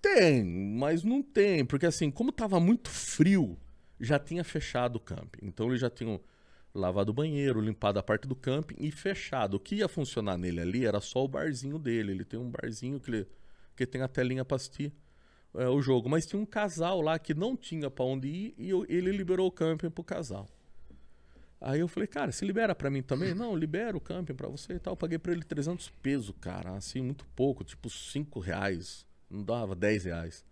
tem, 0.00 0.44
mas 0.44 1.02
não 1.02 1.22
tem. 1.22 1.64
Porque 1.64 1.86
assim, 1.86 2.10
como 2.10 2.30
tava 2.32 2.60
muito 2.60 2.88
frio, 2.90 3.56
já 4.00 4.18
tinha 4.18 4.44
fechado 4.44 4.96
o 4.96 5.00
camping. 5.00 5.46
Então 5.46 5.68
eles 5.68 5.80
já 5.80 5.90
tinham 5.90 6.20
lavado 6.74 7.10
o 7.10 7.14
banheiro, 7.14 7.60
limpado 7.60 7.98
a 7.98 8.02
parte 8.02 8.26
do 8.28 8.36
camping 8.36 8.76
e 8.78 8.90
fechado. 8.90 9.54
O 9.54 9.60
que 9.60 9.76
ia 9.76 9.88
funcionar 9.88 10.36
nele 10.36 10.60
ali 10.60 10.84
era 10.86 11.00
só 11.00 11.24
o 11.24 11.28
barzinho 11.28 11.78
dele. 11.78 12.12
Ele 12.12 12.24
tem 12.24 12.38
um 12.38 12.50
barzinho 12.50 13.00
que, 13.00 13.10
ele, 13.10 13.26
que 13.74 13.86
tem 13.86 14.02
a 14.02 14.08
telinha 14.08 14.44
pra 14.44 14.56
assistir 14.56 14.92
é, 15.54 15.66
o 15.68 15.80
jogo. 15.80 16.08
Mas 16.08 16.26
tinha 16.26 16.40
um 16.40 16.44
casal 16.46 17.00
lá 17.00 17.18
que 17.18 17.32
não 17.32 17.56
tinha 17.56 17.90
pra 17.90 18.04
onde 18.04 18.28
ir 18.28 18.54
e 18.58 18.68
eu- 18.68 18.84
ele 18.88 19.10
liberou 19.10 19.46
o 19.46 19.50
camping 19.52 19.88
pro 19.90 20.04
casal. 20.04 20.46
Aí 21.58 21.80
eu 21.80 21.88
falei, 21.88 22.06
cara, 22.06 22.30
se 22.32 22.44
libera 22.44 22.74
pra 22.74 22.90
mim 22.90 23.02
também? 23.02 23.34
Não, 23.34 23.56
libera 23.56 23.96
o 23.96 24.00
camping 24.00 24.34
pra 24.34 24.46
você 24.48 24.74
e 24.74 24.78
tal. 24.78 24.92
Eu 24.92 24.96
paguei 24.96 25.18
pra 25.18 25.32
ele 25.32 25.42
300 25.42 25.88
pesos, 26.02 26.34
cara. 26.38 26.72
Assim, 26.76 27.00
muito 27.00 27.24
pouco, 27.34 27.64
tipo 27.64 27.88
5 27.88 28.38
reais. 28.38 29.06
Não 29.30 29.42
dava 29.42 29.74
10 29.74 30.04
reais. 30.04 30.44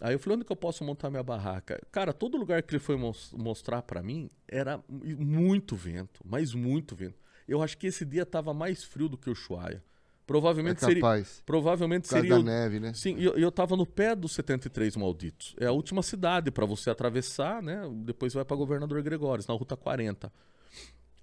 Aí 0.00 0.14
eu 0.14 0.18
falei, 0.18 0.36
onde 0.36 0.44
que 0.44 0.52
eu 0.52 0.56
posso 0.56 0.84
montar 0.84 1.10
minha 1.10 1.22
barraca? 1.22 1.80
Cara, 1.90 2.12
todo 2.12 2.36
lugar 2.36 2.62
que 2.62 2.74
ele 2.74 2.78
foi 2.82 2.96
mos- 2.96 3.32
mostrar 3.32 3.82
pra 3.82 4.02
mim 4.02 4.30
era 4.46 4.78
mu- 4.88 5.04
muito 5.18 5.74
vento, 5.74 6.20
mas 6.24 6.52
muito 6.54 6.94
vento. 6.94 7.14
Eu 7.48 7.62
acho 7.62 7.78
que 7.78 7.86
esse 7.86 8.04
dia 8.04 8.26
tava 8.26 8.52
mais 8.52 8.84
frio 8.84 9.08
do 9.08 9.16
que 9.16 9.28
o 9.28 9.32
Ushuaia. 9.32 9.82
É 9.82 10.26
Provavelmente 10.26 10.80
seria, 10.80 11.00
capaz. 11.00 11.40
provavelmente 11.46 12.08
seria 12.08 12.36
da 12.36 12.42
neve, 12.42 12.80
né? 12.80 12.92
Sim, 12.92 13.16
e 13.16 13.24
eu, 13.24 13.34
eu 13.38 13.52
tava 13.52 13.76
no 13.76 13.86
pé 13.86 14.14
dos 14.16 14.32
73 14.32 14.96
Malditos. 14.96 15.54
É 15.58 15.66
a 15.66 15.72
última 15.72 16.02
cidade 16.02 16.50
pra 16.50 16.66
você 16.66 16.90
atravessar, 16.90 17.62
né? 17.62 17.82
Depois 18.04 18.34
vai 18.34 18.44
pra 18.44 18.56
Governador 18.56 19.00
Gregórios, 19.02 19.46
na 19.46 19.54
Ruta 19.54 19.76
40. 19.76 20.32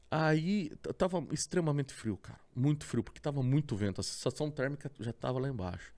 Aí 0.09 0.69
tava 0.97 1.25
extremamente 1.31 1.93
frio, 1.93 2.15
cara. 2.17 2.39
Muito 2.55 2.85
frio, 2.85 3.03
porque 3.03 3.19
tava 3.19 3.41
muito 3.41 3.75
vento. 3.75 3.99
A 3.99 4.03
sensação 4.03 4.49
térmica 4.51 4.89
já 4.99 5.11
tava 5.11 5.39
lá 5.39 5.49
embaixo. 5.49 5.91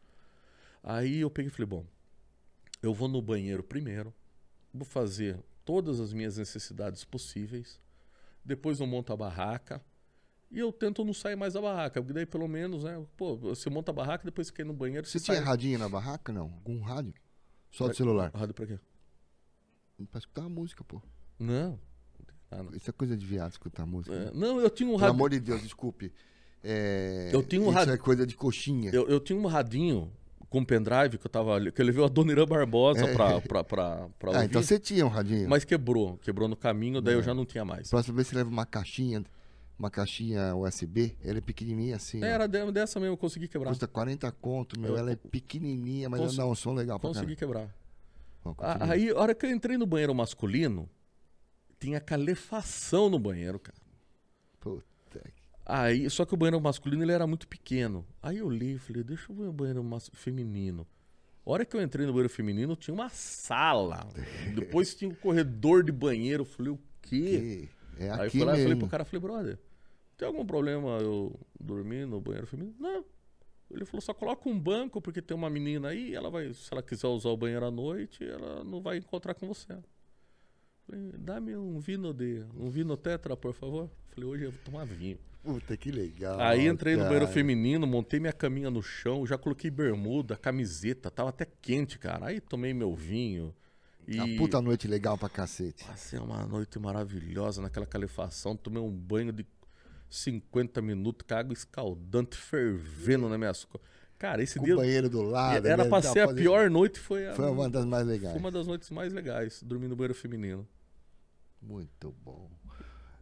Aí 0.83 1.19
eu 1.19 1.29
peguei 1.29 1.49
e 1.49 1.51
falei, 1.51 1.67
bom, 1.67 1.85
eu 2.85 2.93
vou 2.93 3.07
no 3.07 3.21
banheiro 3.21 3.63
primeiro, 3.63 4.13
vou 4.73 4.85
fazer 4.85 5.39
todas 5.63 5.99
as 5.99 6.13
minhas 6.13 6.37
necessidades 6.37 7.03
possíveis, 7.03 7.79
depois 8.43 8.79
eu 8.79 8.85
monto 8.87 9.11
a 9.11 9.17
barraca, 9.17 9.83
e 10.51 10.59
eu 10.59 10.71
tento 10.71 11.03
não 11.03 11.13
sair 11.13 11.35
mais 11.35 11.53
da 11.53 11.61
barraca, 11.61 11.99
porque 12.01 12.13
daí 12.13 12.25
pelo 12.25 12.47
menos, 12.47 12.83
né? 12.83 13.03
Pô, 13.17 13.35
você 13.35 13.69
monta 13.69 13.91
a 13.91 13.93
barraca, 13.93 14.23
depois 14.23 14.47
você 14.47 14.53
quer 14.53 14.61
ir 14.61 14.65
no 14.65 14.73
banheiro, 14.73 15.05
Você 15.07 15.17
você 15.19 15.25
tinha 15.25 15.37
sai. 15.37 15.45
radinho 15.45 15.79
na 15.79 15.89
barraca? 15.89 16.31
Não. 16.31 16.43
Algum 16.53 16.79
rádio? 16.81 17.13
Só 17.71 17.85
do 17.85 17.87
Pra- 17.89 17.95
celular. 17.97 18.31
Rádio 18.33 18.53
pra 18.53 18.65
quê? 18.67 18.79
Pra 20.11 20.19
escutar 20.19 20.43
a 20.45 20.49
música, 20.49 20.83
pô. 20.83 21.01
Não. 21.39 21.71
não 21.71 22.25
tem 22.25 22.35
nada. 22.63 22.77
Isso 22.77 22.89
é 22.89 22.93
coisa 22.93 23.17
de 23.17 23.25
viado, 23.25 23.51
escutar 23.51 23.85
música. 23.85 24.15
É, 24.15 24.25
né? 24.25 24.31
não, 24.33 24.59
eu 24.59 24.69
tinha 24.69 24.87
um 24.87 24.91
Pelo 24.91 25.01
rádio. 25.01 25.15
amor 25.15 25.29
de 25.31 25.39
Deus, 25.39 25.61
desculpe. 25.61 26.13
É, 26.63 27.29
Eu 27.33 27.43
tinha 27.43 27.61
um 27.61 27.65
Isso 27.65 27.73
rádio- 27.73 27.93
é 27.93 27.97
coisa 27.97 28.25
de 28.25 28.35
coxinha. 28.35 28.91
Eu, 28.91 29.07
eu 29.09 29.19
tinha 29.19 29.37
um 29.37 29.45
radinho 29.45 30.11
com 30.49 30.63
pendrive 30.63 31.17
que 31.17 31.25
eu 31.25 31.29
tava 31.29 31.53
ali, 31.55 31.71
que 31.71 31.81
eu 31.81 31.85
levei 31.85 32.03
a 32.03 32.07
Dona 32.07 32.31
Irã 32.31 32.45
Barbosa 32.45 33.05
É. 33.05 33.13
pra, 33.13 33.41
pra, 33.41 33.63
pra, 33.63 34.09
pra 34.19 34.31
Ah, 34.31 34.35
ouvir, 34.35 34.45
então 34.45 34.61
você 34.63 34.79
tinha 34.79 35.05
um 35.05 35.09
radinho. 35.09 35.49
mas 35.49 35.65
quebrou. 35.65 36.17
Quebrou 36.17 36.47
no 36.47 36.55
caminho, 36.55 37.01
daí 37.01 37.13
eu 37.15 37.19
É. 37.19 37.23
já 37.23 37.33
não 37.33 37.45
tinha 37.45 37.65
mais. 37.65 37.89
Próxima 37.89 38.15
vez 38.15 38.27
você 38.27 38.35
leva 38.35 38.49
uma 38.49 38.65
caixinha, 38.65 39.23
uma 39.77 39.89
caixinha 39.89 40.55
USB, 40.55 41.17
ela 41.23 41.37
é 41.39 41.41
pequenininha 41.41 41.95
assim. 41.97 42.23
É, 42.23 42.27
Era 42.29 42.47
de- 42.47 42.71
dessa 42.71 42.99
mesmo, 42.99 43.13
eu 43.13 43.17
consegui 43.17 43.47
quebrar. 43.47 43.69
Custa 43.69 43.87
40 43.87 44.31
conto, 44.31 44.79
meu. 44.79 44.91
Eu 44.91 44.97
ela 44.97 45.11
é 45.11 45.15
pequenininha, 45.15 46.09
mas 46.09 46.21
cons- 46.21 46.37
dá 46.37 46.45
um 46.45 46.55
som 46.55 46.73
legal 46.73 46.99
pra 46.99 47.09
Consegui 47.09 47.35
quebrar. 47.35 47.67
caramba. 48.43 48.55
Ah, 48.59 48.73
continua. 48.79 48.93
Aí, 48.93 49.09
a 49.09 49.19
hora 49.19 49.35
que 49.35 49.45
eu 49.45 49.51
entrei 49.51 49.77
no 49.77 49.85
banheiro 49.85 50.13
masculino, 50.15 50.87
tinha 51.79 51.99
calefação 51.99 53.09
no 53.09 53.19
banheiro, 53.19 53.59
cara. 53.59 53.77
Puta 54.59 54.85
Aí, 55.65 56.07
só 56.09 56.25
que 56.25 56.33
o 56.33 56.37
banheiro 56.37 56.61
masculino 56.61 57.03
ele 57.03 57.11
era 57.11 57.25
muito 57.25 57.47
pequeno. 57.47 58.05
Aí 58.21 58.37
eu 58.37 58.49
li 58.49 58.75
e 58.75 58.77
falei, 58.77 59.03
deixa 59.03 59.31
eu 59.31 59.35
ver 59.35 59.47
o 59.47 59.53
banheiro 59.53 59.83
feminino. 60.13 60.85
A 61.45 61.51
hora 61.51 61.65
que 61.65 61.75
eu 61.75 61.81
entrei 61.81 62.05
no 62.05 62.11
banheiro 62.13 62.29
feminino, 62.29 62.75
tinha 62.75 62.93
uma 62.93 63.09
sala. 63.09 64.07
Depois 64.55 64.93
tinha 64.93 65.09
um 65.09 65.15
corredor 65.15 65.83
de 65.83 65.91
banheiro. 65.91 66.41
Eu 66.41 66.45
falei, 66.45 66.71
o 66.71 66.79
quê? 67.01 67.67
que- 67.97 68.03
É 68.03 68.09
Aí 68.11 68.17
eu 68.17 68.23
aqui 68.23 68.29
fui 68.37 68.39
lá 68.45 68.51
falei 68.51 68.65
mesmo. 68.67 68.79
pro 68.81 68.89
cara, 68.89 69.05
falei, 69.05 69.21
brother, 69.21 69.59
tem 70.17 70.27
algum 70.27 70.45
problema 70.45 70.97
eu 70.99 71.39
dormir 71.59 72.05
no 72.05 72.19
banheiro 72.21 72.45
feminino? 72.47 72.75
Não. 72.79 73.03
Ele 73.71 73.85
falou, 73.85 74.01
só 74.01 74.13
coloca 74.13 74.47
um 74.47 74.59
banco, 74.59 75.01
porque 75.01 75.21
tem 75.21 75.35
uma 75.35 75.49
menina 75.49 75.87
aí, 75.89 76.13
ela 76.13 76.29
vai, 76.29 76.53
se 76.53 76.71
ela 76.71 76.83
quiser 76.83 77.07
usar 77.07 77.29
o 77.29 77.37
banheiro 77.37 77.65
à 77.65 77.71
noite, 77.71 78.23
ela 78.23 78.63
não 78.63 78.79
vai 78.81 78.97
encontrar 78.97 79.33
com 79.33 79.47
você. 79.47 79.75
Falei, 80.85 81.11
dá-me 81.17 81.55
um 81.55 81.79
vino 81.79 82.13
de. 82.13 82.43
um 82.55 82.69
vino 82.69 82.95
tetra, 82.95 83.35
por 83.35 83.53
favor. 83.53 83.89
Falei, 84.13 84.29
hoje 84.29 84.43
eu 84.43 84.51
vou 84.51 84.59
tomar 84.63 84.85
vinho. 84.85 85.17
Puta 85.45 85.77
que 85.77 85.91
legal. 85.91 86.39
Aí 86.39 86.67
entrei 86.67 86.95
no 86.95 87.03
banheiro 87.03 87.25
cara. 87.25 87.33
feminino, 87.33 87.85
montei 87.85 88.19
minha 88.19 88.33
caminha 88.33 88.69
no 88.71 88.81
chão, 88.81 89.25
já 89.27 89.37
coloquei 89.37 89.69
bermuda, 89.69 90.35
camiseta, 90.35 91.11
tava 91.11 91.29
até 91.29 91.45
quente, 91.61 91.99
cara. 91.99 92.25
Aí 92.27 92.39
tomei 92.41 92.73
meu 92.73 92.95
vinho. 92.95 93.53
E 94.07 94.19
Uma 94.19 94.37
puta 94.37 94.61
noite 94.61 94.87
legal 94.87 95.17
pra 95.17 95.29
cacete. 95.29 95.83
passei 95.83 96.19
uma 96.19 96.45
noite 96.45 96.77
maravilhosa 96.79 97.61
naquela 97.61 97.85
calefação, 97.85 98.55
tomei 98.55 98.81
um 98.81 98.91
banho 98.91 99.31
de 99.31 99.45
50 100.09 100.81
minutos 100.81 101.25
com 101.27 101.33
água 101.35 101.53
escaldante 101.53 102.35
fervendo 102.37 103.27
na 103.29 103.37
minha 103.37 103.49
costas. 103.51 103.81
Cara, 104.17 104.41
esse 104.41 104.57
Com 104.59 104.65
dia 104.65 104.75
o 104.75 104.77
banheiro 104.77 105.09
do 105.09 105.21
lado. 105.21 105.65
era 105.67 105.83
né? 105.83 105.89
pra 105.89 106.01
Tava 106.01 106.13
ser 106.13 106.19
a 106.21 106.27
fazendo- 106.27 106.41
pior 106.41 106.69
noite, 106.69 106.99
foi, 106.99 107.27
a, 107.27 107.33
Foi 107.35 107.49
uma 107.49 107.69
das 107.69 107.85
mais 107.85 108.03
foi 108.05 108.13
legais. 108.13 108.35
uma 108.37 108.49
das 108.51 108.65
noites 108.65 108.89
mais 108.91 109.11
legais, 109.11 109.61
dormir 109.63 109.87
no 109.87 109.95
banheiro 109.95 110.13
feminino. 110.15 110.67
Muito 111.61 112.15
bom. 112.23 112.49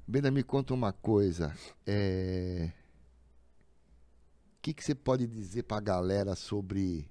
Benda, 0.07 0.29
me 0.31 0.43
conta 0.43 0.73
uma 0.73 0.91
coisa. 0.93 1.55
É... 1.85 2.71
O 4.57 4.61
que, 4.63 4.73
que 4.73 4.83
você 4.83 4.95
pode 4.95 5.27
dizer 5.27 5.63
pra 5.63 5.79
galera 5.79 6.35
sobre. 6.35 7.09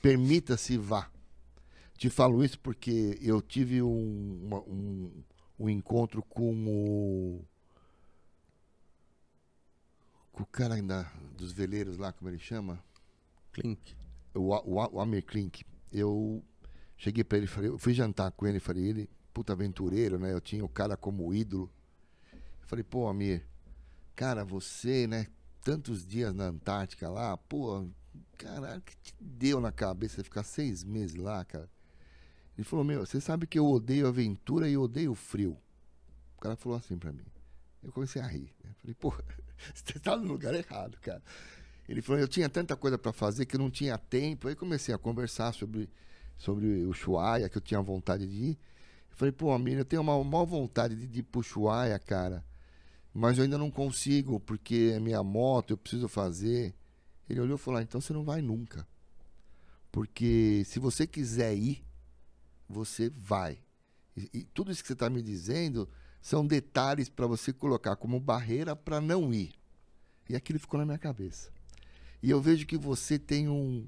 Permita-se 0.00 0.76
vá. 0.78 1.10
Te 1.96 2.08
falo 2.08 2.44
isso 2.44 2.58
porque 2.60 3.18
eu 3.20 3.42
tive 3.42 3.82
um, 3.82 4.40
uma- 4.46 4.60
um, 4.62 5.12
um 5.58 5.68
encontro 5.68 6.22
com 6.22 6.54
o. 6.66 7.44
Com 10.32 10.42
o 10.44 10.46
cara 10.46 10.74
ainda 10.74 11.10
dos 11.36 11.52
veleiros 11.52 11.98
lá, 11.98 12.12
como 12.12 12.30
ele 12.30 12.38
chama? 12.38 12.82
Clink. 13.52 13.96
o, 14.34 14.54
o, 14.54 14.74
o 14.94 15.00
Amir 15.00 15.24
Klink, 15.24 15.64
eu 15.92 16.42
cheguei 16.96 17.24
pra 17.24 17.38
ele, 17.38 17.46
falei, 17.46 17.70
eu 17.70 17.78
fui 17.78 17.92
jantar 17.92 18.30
com 18.32 18.46
ele, 18.46 18.60
falei, 18.60 18.84
ele, 18.84 19.10
puta 19.38 19.52
aventureiro, 19.52 20.18
né? 20.18 20.32
Eu 20.32 20.40
tinha 20.40 20.64
o 20.64 20.68
cara 20.68 20.96
como 20.96 21.32
ídolo. 21.32 21.70
Eu 22.32 22.66
falei, 22.66 22.82
pô, 22.82 23.06
Amir, 23.06 23.46
cara, 24.16 24.44
você, 24.44 25.06
né? 25.06 25.28
Tantos 25.62 26.04
dias 26.04 26.34
na 26.34 26.46
Antártica 26.46 27.08
lá, 27.08 27.36
pô, 27.36 27.86
caralho, 28.36 28.82
que 28.82 28.96
te 28.96 29.14
deu 29.20 29.60
na 29.60 29.70
cabeça 29.70 30.24
ficar 30.24 30.42
seis 30.42 30.82
meses 30.82 31.14
lá, 31.14 31.44
cara? 31.44 31.70
Ele 32.56 32.64
falou, 32.64 32.84
meu, 32.84 33.06
você 33.06 33.20
sabe 33.20 33.46
que 33.46 33.56
eu 33.56 33.64
odeio 33.64 34.08
aventura 34.08 34.68
e 34.68 34.76
odeio 34.76 35.14
frio. 35.14 35.56
O 36.36 36.40
cara 36.40 36.56
falou 36.56 36.76
assim 36.76 36.98
pra 36.98 37.12
mim. 37.12 37.26
Eu 37.80 37.92
comecei 37.92 38.20
a 38.20 38.26
rir. 38.26 38.52
Né? 38.64 38.74
Falei, 38.80 38.94
pô, 38.94 39.14
você 39.72 40.00
tá 40.00 40.16
no 40.16 40.24
lugar 40.24 40.52
errado, 40.52 40.98
cara. 41.00 41.22
Ele 41.88 42.02
falou, 42.02 42.20
eu 42.20 42.26
tinha 42.26 42.48
tanta 42.48 42.74
coisa 42.74 42.98
para 42.98 43.12
fazer 43.12 43.46
que 43.46 43.54
eu 43.54 43.60
não 43.60 43.70
tinha 43.70 43.96
tempo. 43.96 44.48
Aí 44.48 44.56
comecei 44.56 44.92
a 44.92 44.98
conversar 44.98 45.54
sobre, 45.54 45.88
sobre 46.36 46.84
o 46.86 46.92
Chuaia, 46.92 47.48
que 47.48 47.56
eu 47.56 47.62
tinha 47.62 47.80
vontade 47.80 48.26
de 48.26 48.34
ir. 48.34 48.58
Falei, 49.18 49.32
pô, 49.32 49.52
Amir, 49.52 49.76
eu 49.76 49.84
tenho 49.84 50.00
uma 50.00 50.22
maior 50.22 50.44
vontade 50.44 50.94
de, 50.94 51.08
de 51.08 51.42
Chuaia, 51.42 51.98
cara. 51.98 52.44
Mas 53.12 53.36
eu 53.36 53.42
ainda 53.42 53.58
não 53.58 53.68
consigo, 53.68 54.38
porque 54.38 54.92
é 54.94 55.00
minha 55.00 55.24
moto, 55.24 55.72
eu 55.72 55.76
preciso 55.76 56.06
fazer. 56.06 56.72
Ele 57.28 57.40
olhou 57.40 57.56
e 57.56 57.58
falou, 57.58 57.80
ah, 57.80 57.82
então 57.82 58.00
você 58.00 58.12
não 58.12 58.22
vai 58.22 58.40
nunca. 58.40 58.86
Porque 59.90 60.62
se 60.64 60.78
você 60.78 61.04
quiser 61.04 61.52
ir, 61.52 61.84
você 62.68 63.10
vai. 63.10 63.58
E, 64.16 64.30
e 64.32 64.44
tudo 64.44 64.70
isso 64.70 64.82
que 64.82 64.86
você 64.86 64.92
está 64.92 65.10
me 65.10 65.20
dizendo 65.20 65.88
são 66.22 66.46
detalhes 66.46 67.08
para 67.08 67.26
você 67.26 67.52
colocar 67.52 67.96
como 67.96 68.20
barreira 68.20 68.76
para 68.76 69.00
não 69.00 69.34
ir. 69.34 69.52
E 70.28 70.36
aquilo 70.36 70.60
ficou 70.60 70.78
na 70.78 70.86
minha 70.86 70.96
cabeça. 70.96 71.50
E 72.22 72.30
eu 72.30 72.40
vejo 72.40 72.64
que 72.64 72.76
você 72.76 73.18
tem 73.18 73.48
um, 73.48 73.84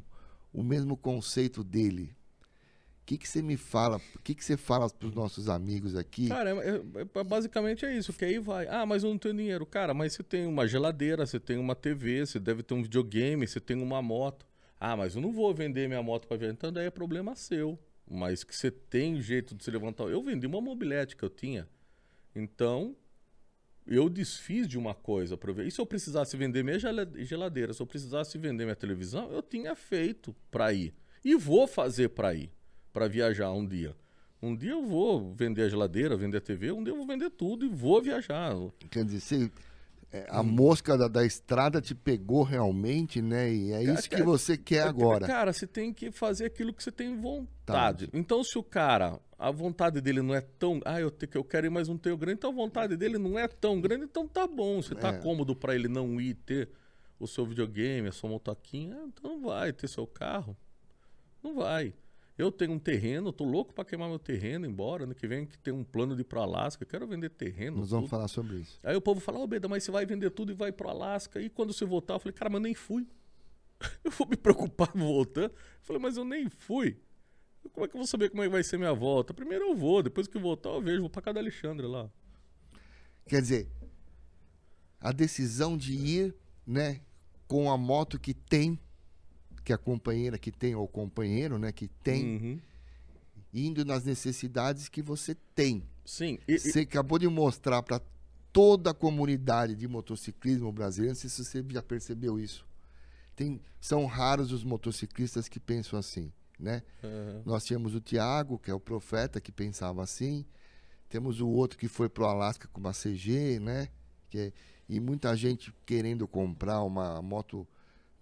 o 0.52 0.64
mesmo 0.64 0.96
conceito 0.96 1.62
dele. 1.62 2.16
Que, 3.10 3.18
que 3.18 3.28
você 3.28 3.42
me 3.42 3.56
fala? 3.56 4.00
O 4.14 4.18
que, 4.20 4.36
que 4.36 4.44
você 4.44 4.56
fala 4.56 4.88
para 4.88 5.08
os 5.08 5.12
nossos 5.12 5.48
amigos 5.48 5.96
aqui? 5.96 6.28
Cara, 6.28 6.50
é- 6.50 6.68
é- 6.76 7.18
é- 7.18 7.24
basicamente 7.24 7.84
é 7.84 7.92
isso, 7.96 8.12
que 8.12 8.24
aí 8.24 8.38
vai. 8.38 8.68
Ah, 8.68 8.86
mas 8.86 9.02
eu 9.02 9.10
não 9.10 9.18
tenho 9.18 9.34
dinheiro. 9.36 9.66
Cara, 9.66 9.92
mas 9.92 10.12
você 10.12 10.22
tem 10.22 10.46
uma 10.46 10.64
geladeira, 10.68 11.26
você 11.26 11.40
tem 11.40 11.56
uma 11.58 11.74
TV, 11.74 12.24
você 12.24 12.38
deve 12.38 12.62
ter 12.62 12.72
um 12.72 12.82
videogame, 12.84 13.48
você 13.48 13.58
tem 13.58 13.76
uma 13.82 14.00
moto. 14.00 14.46
Ah, 14.78 14.96
mas 14.96 15.16
eu 15.16 15.20
não 15.20 15.32
vou 15.32 15.52
vender 15.52 15.88
minha 15.88 16.00
moto 16.00 16.28
para 16.28 16.36
ver. 16.36 16.52
Então 16.52 16.72
daí 16.72 16.86
é 16.86 16.90
problema 16.90 17.34
seu. 17.34 17.76
Mas 18.08 18.44
que 18.44 18.54
você 18.54 18.70
tem 18.70 19.20
jeito 19.20 19.56
de 19.56 19.64
se 19.64 19.70
levantar. 19.72 20.04
Eu 20.04 20.22
vendi 20.22 20.46
uma 20.46 20.60
mobilete 20.60 21.16
que 21.16 21.24
eu 21.24 21.30
tinha. 21.30 21.68
Então, 22.32 22.94
eu 23.86 24.08
desfiz 24.08 24.68
de 24.68 24.78
uma 24.78 24.94
coisa 24.94 25.36
para 25.36 25.52
ver. 25.52 25.66
E 25.66 25.70
se 25.72 25.80
eu 25.80 25.86
precisasse 25.86 26.36
vender 26.36 26.62
minha 26.62 26.78
gela- 26.78 27.10
geladeira, 27.16 27.72
se 27.74 27.82
eu 27.82 27.86
precisasse 27.86 28.38
vender 28.38 28.64
minha 28.66 28.76
televisão, 28.76 29.32
eu 29.32 29.42
tinha 29.42 29.74
feito 29.74 30.32
para 30.48 30.72
ir. 30.72 30.94
E 31.24 31.34
vou 31.34 31.66
fazer 31.66 32.10
para 32.10 32.32
ir, 32.34 32.50
para 32.92 33.08
viajar 33.08 33.52
um 33.52 33.66
dia. 33.66 33.94
Um 34.42 34.56
dia 34.56 34.70
eu 34.72 34.84
vou 34.84 35.34
vender 35.34 35.62
a 35.62 35.68
geladeira, 35.68 36.16
vender 36.16 36.38
a 36.38 36.40
TV, 36.40 36.72
um 36.72 36.82
dia 36.82 36.92
eu 36.92 36.96
vou 36.96 37.06
vender 37.06 37.30
tudo 37.30 37.64
e 37.64 37.68
vou 37.68 38.00
viajar. 38.00 38.54
Quer 38.90 39.04
dizer, 39.04 39.20
você, 39.20 39.50
é, 40.10 40.26
a 40.30 40.42
mosca 40.42 40.96
da, 40.96 41.08
da 41.08 41.24
estrada 41.24 41.80
te 41.80 41.94
pegou 41.94 42.42
realmente, 42.42 43.20
né? 43.20 43.52
E 43.52 43.72
é 43.72 43.82
isso 43.82 44.08
que 44.08 44.22
você 44.22 44.56
quer 44.56 44.82
agora. 44.84 45.26
Cara, 45.26 45.52
você 45.52 45.66
tem 45.66 45.92
que 45.92 46.10
fazer 46.10 46.46
aquilo 46.46 46.72
que 46.72 46.82
você 46.82 46.90
tem 46.90 47.16
vontade. 47.20 48.08
Então, 48.14 48.42
se 48.42 48.58
o 48.58 48.62
cara, 48.62 49.20
a 49.38 49.50
vontade 49.50 50.00
dele 50.00 50.22
não 50.22 50.34
é 50.34 50.40
tão. 50.40 50.80
Ah, 50.86 51.00
eu, 51.00 51.10
te, 51.10 51.28
eu 51.34 51.44
quero 51.44 51.66
ir, 51.66 51.70
mas 51.70 51.86
não 51.86 51.98
tenho 51.98 52.16
grande, 52.16 52.38
então 52.38 52.50
a 52.50 52.54
vontade 52.54 52.96
dele 52.96 53.18
não 53.18 53.38
é 53.38 53.46
tão 53.46 53.78
grande, 53.78 54.04
então 54.04 54.26
tá 54.26 54.46
bom. 54.46 54.80
Você 54.82 54.94
tá 54.94 55.10
É. 55.10 55.18
cômodo 55.18 55.54
pra 55.54 55.74
ele 55.74 55.86
não 55.86 56.18
ir 56.18 56.34
ter 56.34 56.70
o 57.18 57.26
seu 57.26 57.44
videogame, 57.44 58.08
a 58.08 58.12
sua 58.12 58.30
motoquinha, 58.30 58.96
então 59.06 59.36
não 59.36 59.42
vai 59.42 59.70
ter 59.72 59.86
seu 59.86 60.06
carro. 60.06 60.56
Não 61.42 61.54
vai. 61.54 61.92
Eu 62.40 62.50
tenho 62.50 62.72
um 62.72 62.78
terreno, 62.78 63.32
tô 63.32 63.44
louco 63.44 63.74
pra 63.74 63.84
queimar 63.84 64.08
meu 64.08 64.18
terreno, 64.18 64.64
embora 64.64 65.04
ano 65.04 65.14
que 65.14 65.26
vem 65.26 65.44
que 65.44 65.58
tem 65.58 65.74
um 65.74 65.84
plano 65.84 66.14
de 66.14 66.22
ir 66.22 66.24
pro 66.24 66.40
Alasca, 66.40 66.86
quero 66.86 67.06
vender 67.06 67.28
terreno. 67.28 67.76
Nós 67.76 67.90
vamos 67.90 68.06
tudo. 68.06 68.10
falar 68.10 68.28
sobre 68.28 68.56
isso. 68.56 68.78
Aí 68.82 68.96
o 68.96 69.00
povo 69.00 69.20
fala, 69.20 69.38
ô 69.38 69.46
Beda, 69.46 69.68
mas 69.68 69.84
você 69.84 69.90
vai 69.90 70.06
vender 70.06 70.30
tudo 70.30 70.50
e 70.50 70.54
vai 70.54 70.72
pro 70.72 70.88
Alasca. 70.88 71.38
E 71.38 71.50
quando 71.50 71.74
você 71.74 71.84
voltar, 71.84 72.14
eu 72.14 72.18
falei, 72.18 72.32
cara, 72.32 72.48
mas 72.48 72.56
eu 72.58 72.62
nem 72.62 72.74
fui. 72.74 73.06
Eu 74.04 74.10
vou 74.10 74.28
me 74.28 74.36
preocupar 74.36 74.90
voltando. 74.94 75.50
Eu 75.50 75.54
falei, 75.82 76.02
mas 76.02 76.16
eu 76.16 76.24
nem 76.24 76.48
fui. 76.50 76.98
Como 77.72 77.84
é 77.84 77.88
que 77.88 77.94
eu 77.94 77.98
vou 77.98 78.06
saber 78.06 78.30
como 78.30 78.42
é 78.42 78.46
que 78.46 78.52
vai 78.52 78.62
ser 78.62 78.78
minha 78.78 78.92
volta? 78.92 79.34
Primeiro 79.34 79.66
eu 79.66 79.76
vou, 79.76 80.02
depois 80.02 80.26
que 80.26 80.36
eu 80.36 80.40
voltar 80.40 80.70
eu 80.70 80.82
vejo, 80.82 81.00
vou 81.00 81.10
pra 81.10 81.22
casa 81.22 81.34
da 81.34 81.40
Alexandre 81.40 81.86
lá. 81.86 82.10
Quer 83.26 83.42
dizer, 83.42 83.70
a 84.98 85.12
decisão 85.12 85.76
de 85.76 85.92
ir, 85.92 86.34
né, 86.66 87.00
com 87.46 87.70
a 87.70 87.76
moto 87.76 88.18
que 88.18 88.34
tem, 88.34 88.78
que 89.64 89.72
a 89.72 89.78
companheira 89.78 90.38
que 90.38 90.50
tem, 90.50 90.74
ou 90.74 90.84
o 90.84 90.88
companheiro, 90.88 91.58
né, 91.58 91.70
que 91.72 91.88
tem, 91.88 92.24
Uhum. 92.36 92.60
indo 93.52 93.84
nas 93.84 94.04
necessidades 94.04 94.88
que 94.88 95.02
você 95.02 95.34
tem. 95.54 95.82
Sim. 96.04 96.38
E, 96.48 96.54
e- 96.54 96.58
Você 96.58 96.80
acabou 96.80 97.18
de 97.18 97.28
mostrar 97.28 97.82
para 97.82 98.00
toda 98.52 98.90
a 98.90 98.94
comunidade 98.94 99.74
de 99.74 99.86
motociclismo 99.86 100.72
brasileiro, 100.72 101.12
não 101.14 101.20
sei 101.20 101.30
se 101.30 101.44
você 101.44 101.64
já 101.68 101.82
percebeu 101.82 102.38
isso. 102.38 102.66
Tem, 103.36 103.60
são 103.80 104.06
raros 104.06 104.52
os 104.52 104.64
motociclistas 104.64 105.48
que 105.48 105.58
pensam 105.60 105.98
assim, 105.98 106.32
né? 106.58 106.82
Aham. 107.02 107.42
Nós 107.46 107.64
tínhamos 107.64 107.94
o 107.94 108.00
Tiago, 108.00 108.58
que 108.58 108.70
é 108.70 108.74
o 108.74 108.80
profeta, 108.80 109.40
que 109.40 109.52
pensava 109.52 110.02
assim. 110.02 110.44
Temos 111.08 111.40
o 111.40 111.48
outro 111.48 111.78
que 111.78 111.88
foi 111.88 112.08
pro 112.08 112.24
Alasca 112.26 112.68
com 112.68 112.80
uma 112.80 112.92
CG, 112.92 113.58
né? 113.60 113.88
Que 114.28 114.38
é- 114.38 114.52
e 114.88 115.00
muita 115.00 115.34
gente 115.36 115.72
querendo 115.86 116.26
comprar 116.28 116.82
uma 116.82 117.22
moto 117.22 117.66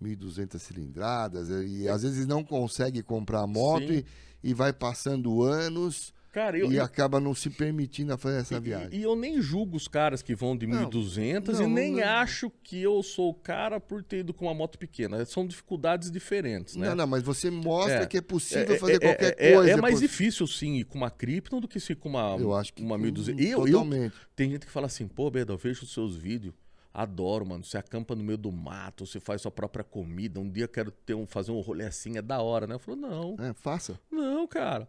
1.200 0.03 0.59
cilindradas. 0.59 1.49
E 1.67 1.89
às 1.89 2.03
vezes 2.03 2.27
não 2.27 2.43
consegue 2.45 3.03
comprar 3.03 3.41
a 3.41 3.47
moto 3.47 3.93
e, 3.93 4.05
e 4.43 4.55
vai 4.55 4.73
passando 4.73 5.43
anos 5.43 6.13
Cara, 6.31 6.59
eu, 6.59 6.71
e 6.71 6.77
eu- 6.77 6.85
acaba 6.85 7.19
não 7.19 7.35
se 7.35 7.49
permitindo 7.51 8.13
a 8.13 8.19
fazer 8.19 8.41
essa 8.41 8.57
e- 8.57 8.61
viagem. 8.61 9.01
E, 9.01 9.03
eu 9.03 9.17
nem 9.17 9.41
julgo 9.41 9.77
os 9.77 9.89
caras 9.89 10.23
que 10.23 10.35
vão 10.37 10.57
de 10.57 10.67
Não, 10.67 10.89
1.200 10.89 11.55
não, 11.59 11.65
e 11.65 11.67
nem 11.67 11.93
não- 11.97 12.05
acho 12.05 12.51
que 12.63 12.81
eu 12.81 13.03
sou 13.03 13.31
o 13.31 13.35
cara 13.35 13.81
por 13.81 14.05
ter 14.05 14.19
ido 14.19 14.33
com 14.35 14.45
uma 14.45 14.55
moto 14.55 14.79
pequena. 14.79 15.25
São 15.25 15.45
dificuldades 15.47 16.11
diferentes, 16.11 16.77
né? 16.77 16.91
Não, 16.91 16.95
não, 16.97 17.07
mas 17.07 17.23
você 17.23 17.51
mostra 17.51 18.03
É. 18.03 18.07
que 18.07 18.19
é 18.19 18.21
possível 18.21 18.75
É, 18.75 18.79
fazer 18.79 18.93
é, 18.93 18.99
qualquer 19.01 19.35
é, 19.39 19.49
é- 19.51 19.55
coisa. 19.55 19.71
É 19.73 19.77
mais 19.77 19.99
difícil, 20.01 20.47
sim, 20.47 20.75
ir 20.77 20.85
com 20.85 20.99
uma 20.99 21.11
Krypton 21.11 21.61
do 21.61 21.67
que 21.67 21.81
se 21.81 21.93
ir 21.93 21.97
com 21.97 22.11
uma, 22.11 22.37
Eu 22.39 22.55
acho 22.55 22.73
que 22.75 22.83
uma 22.83 22.97
com- 22.97 23.03
1200. 23.03 23.45
Eu, 23.45 23.67
eu, 23.67 24.13
tem 24.37 24.51
gente 24.51 24.67
que 24.67 24.71
fala 24.73 24.87
assim, 24.87 25.09
pô, 25.09 25.31
Beda, 25.31 25.55
eu 25.55 25.59
vejo 25.59 25.83
os 25.85 25.93
seus 25.93 26.15
vídeos, 26.15 26.55
adoro, 26.93 27.47
mano. 27.47 27.65
Você 27.65 27.79
acampa 27.79 28.15
no 28.15 28.23
meio 28.25 28.39
do 28.39 28.51
mato, 28.53 29.07
você 29.07 29.21
faz 29.21 29.43
sua 29.43 29.51
própria 29.51 29.85
comida. 29.85 30.41
Um 30.41 30.51
dia 30.51 30.65
eu 30.65 30.69
quero 30.69 30.91
ter 30.91 31.15
um, 31.15 31.27
fazer 31.27 31.53
um 31.53 31.61
rolê 31.61 31.85
assim, 31.85 32.17
é 32.17 32.23
da 32.23 32.41
hora, 32.41 32.67
né? 32.67 32.75
Eu 32.75 32.79
falo, 32.79 32.97
não, 32.97 33.37
É, 33.39 33.53
faça. 33.55 33.99
não, 34.11 34.47
cara. 34.47 34.89